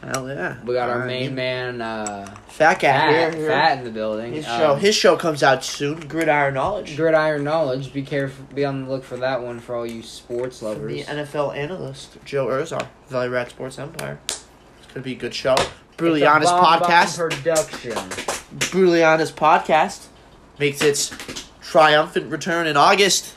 Hell 0.02 0.28
yeah. 0.28 0.56
We 0.64 0.74
got 0.74 0.88
our 0.88 1.02
I 1.02 1.06
main 1.06 1.34
man, 1.34 1.80
uh, 1.80 2.34
Fat 2.48 2.74
Cat 2.80 3.00
Fat, 3.10 3.10
here. 3.10 3.40
here. 3.42 3.48
Fat 3.50 3.78
in 3.78 3.84
the 3.84 3.90
building. 3.90 4.32
His 4.32 4.46
Um, 4.46 4.58
show, 4.58 4.74
his 4.76 4.94
show 4.94 5.16
comes 5.16 5.42
out 5.42 5.64
soon. 5.64 6.00
Gridiron 6.08 6.54
Knowledge. 6.54 6.96
Gridiron 6.96 7.44
Knowledge. 7.44 7.92
Be 7.92 8.02
careful. 8.02 8.44
Be 8.54 8.64
on 8.64 8.84
the 8.84 8.90
look 8.90 9.04
for 9.04 9.16
that 9.18 9.42
one 9.42 9.60
for 9.60 9.74
all 9.74 9.86
you 9.86 10.02
sports 10.02 10.58
From 10.60 10.68
lovers. 10.68 11.06
the 11.06 11.12
NFL 11.12 11.56
analyst 11.56 12.16
Joe 12.24 12.46
Urzar, 12.46 12.86
Valley 13.08 13.28
Rat 13.28 13.50
Sports 13.50 13.78
Empire. 13.78 14.18
It's 14.28 14.44
gonna 14.94 15.04
be 15.04 15.12
a 15.12 15.16
good 15.16 15.34
show. 15.34 15.56
Brutally 15.96 16.24
honest 16.24 16.52
podcast. 16.52 17.16
production. 17.18 17.96
Brutally 18.70 19.02
honest 19.02 19.34
podcast 19.36 20.06
makes 20.58 20.80
its 20.80 21.10
triumphant 21.60 22.30
return 22.30 22.66
in 22.66 22.76
August. 22.76 23.34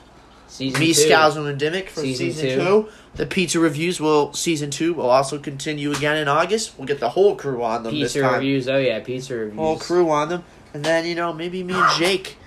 Season 0.48 0.80
Me, 0.80 0.94
two. 0.94 1.02
Scalzo, 1.02 1.50
and 1.50 1.60
Dimmick 1.60 1.90
for 1.90 2.02
Season 2.02 2.32
season, 2.32 2.50
two. 2.50 2.56
two. 2.58 2.90
The 3.16 3.26
pizza 3.26 3.60
reviews 3.60 4.00
will 4.00 4.34
season 4.34 4.72
two 4.72 4.94
will 4.94 5.10
also 5.10 5.38
continue 5.38 5.92
again 5.92 6.18
in 6.18 6.28
August. 6.28 6.78
We'll 6.78 6.88
get 6.88 7.00
the 7.00 7.10
whole 7.10 7.36
crew 7.36 7.62
on 7.62 7.84
them 7.84 7.92
Pizza 7.92 8.20
this 8.20 8.24
time. 8.24 8.34
reviews. 8.36 8.70
Oh 8.70 8.78
yeah, 8.78 9.00
pizza 9.02 9.36
reviews. 9.36 9.58
Whole 9.58 9.78
crew 9.78 10.10
on 10.10 10.30
them, 10.30 10.44
and 10.74 10.84
then 10.84 11.06
you 11.06 11.16
know 11.16 11.34
maybe 11.34 11.62
me 11.64 11.74
and 11.74 11.92
Jake. 11.98 12.38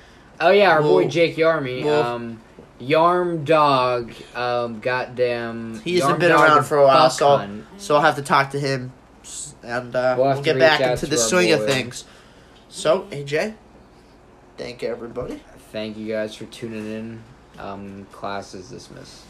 Oh 0.41 0.51
yeah, 0.51 0.71
our 0.71 0.83
boy 0.83 1.01
We'll- 1.03 1.09
Jake 1.09 1.37
Yarmy. 1.37 1.85
we'll- 1.85 2.03
um, 2.03 2.41
Yarm 2.81 3.45
Dog, 3.45 4.12
um, 4.35 4.81
goddamn. 4.81 5.81
He 5.85 5.95
hasn't 5.97 6.17
Yarm 6.17 6.21
been 6.21 6.31
Dog 6.31 6.41
around 6.41 6.65
for 6.65 6.79
a 6.79 6.85
while, 6.85 7.11
so- 7.11 7.37
Hunt. 7.37 7.65
So 7.77 7.95
I'll 7.97 8.01
have 8.03 8.17
to 8.17 8.23
talk 8.23 8.51
to 8.51 8.59
him, 8.59 8.93
and 9.62 9.95
uh, 9.95 10.15
We'll 10.19 10.33
we'll, 10.35 10.43
get 10.43 10.59
back 10.59 10.81
into 10.81 11.07
the 11.07 11.17
swing 11.19 11.53
of 11.53 11.65
things. 11.67 12.05
So 12.69 13.03
AJ, 13.11 13.55
thank 14.57 14.83
everybody. 14.83 15.41
Thank 15.73 15.97
you 15.97 16.09
guys 16.12 16.35
for 16.35 16.47
tuning 16.47 16.87
in. 16.91 17.23
Um, 17.59 18.07
class 18.12 18.55
is 18.55 18.71
dismissed. 18.71 19.23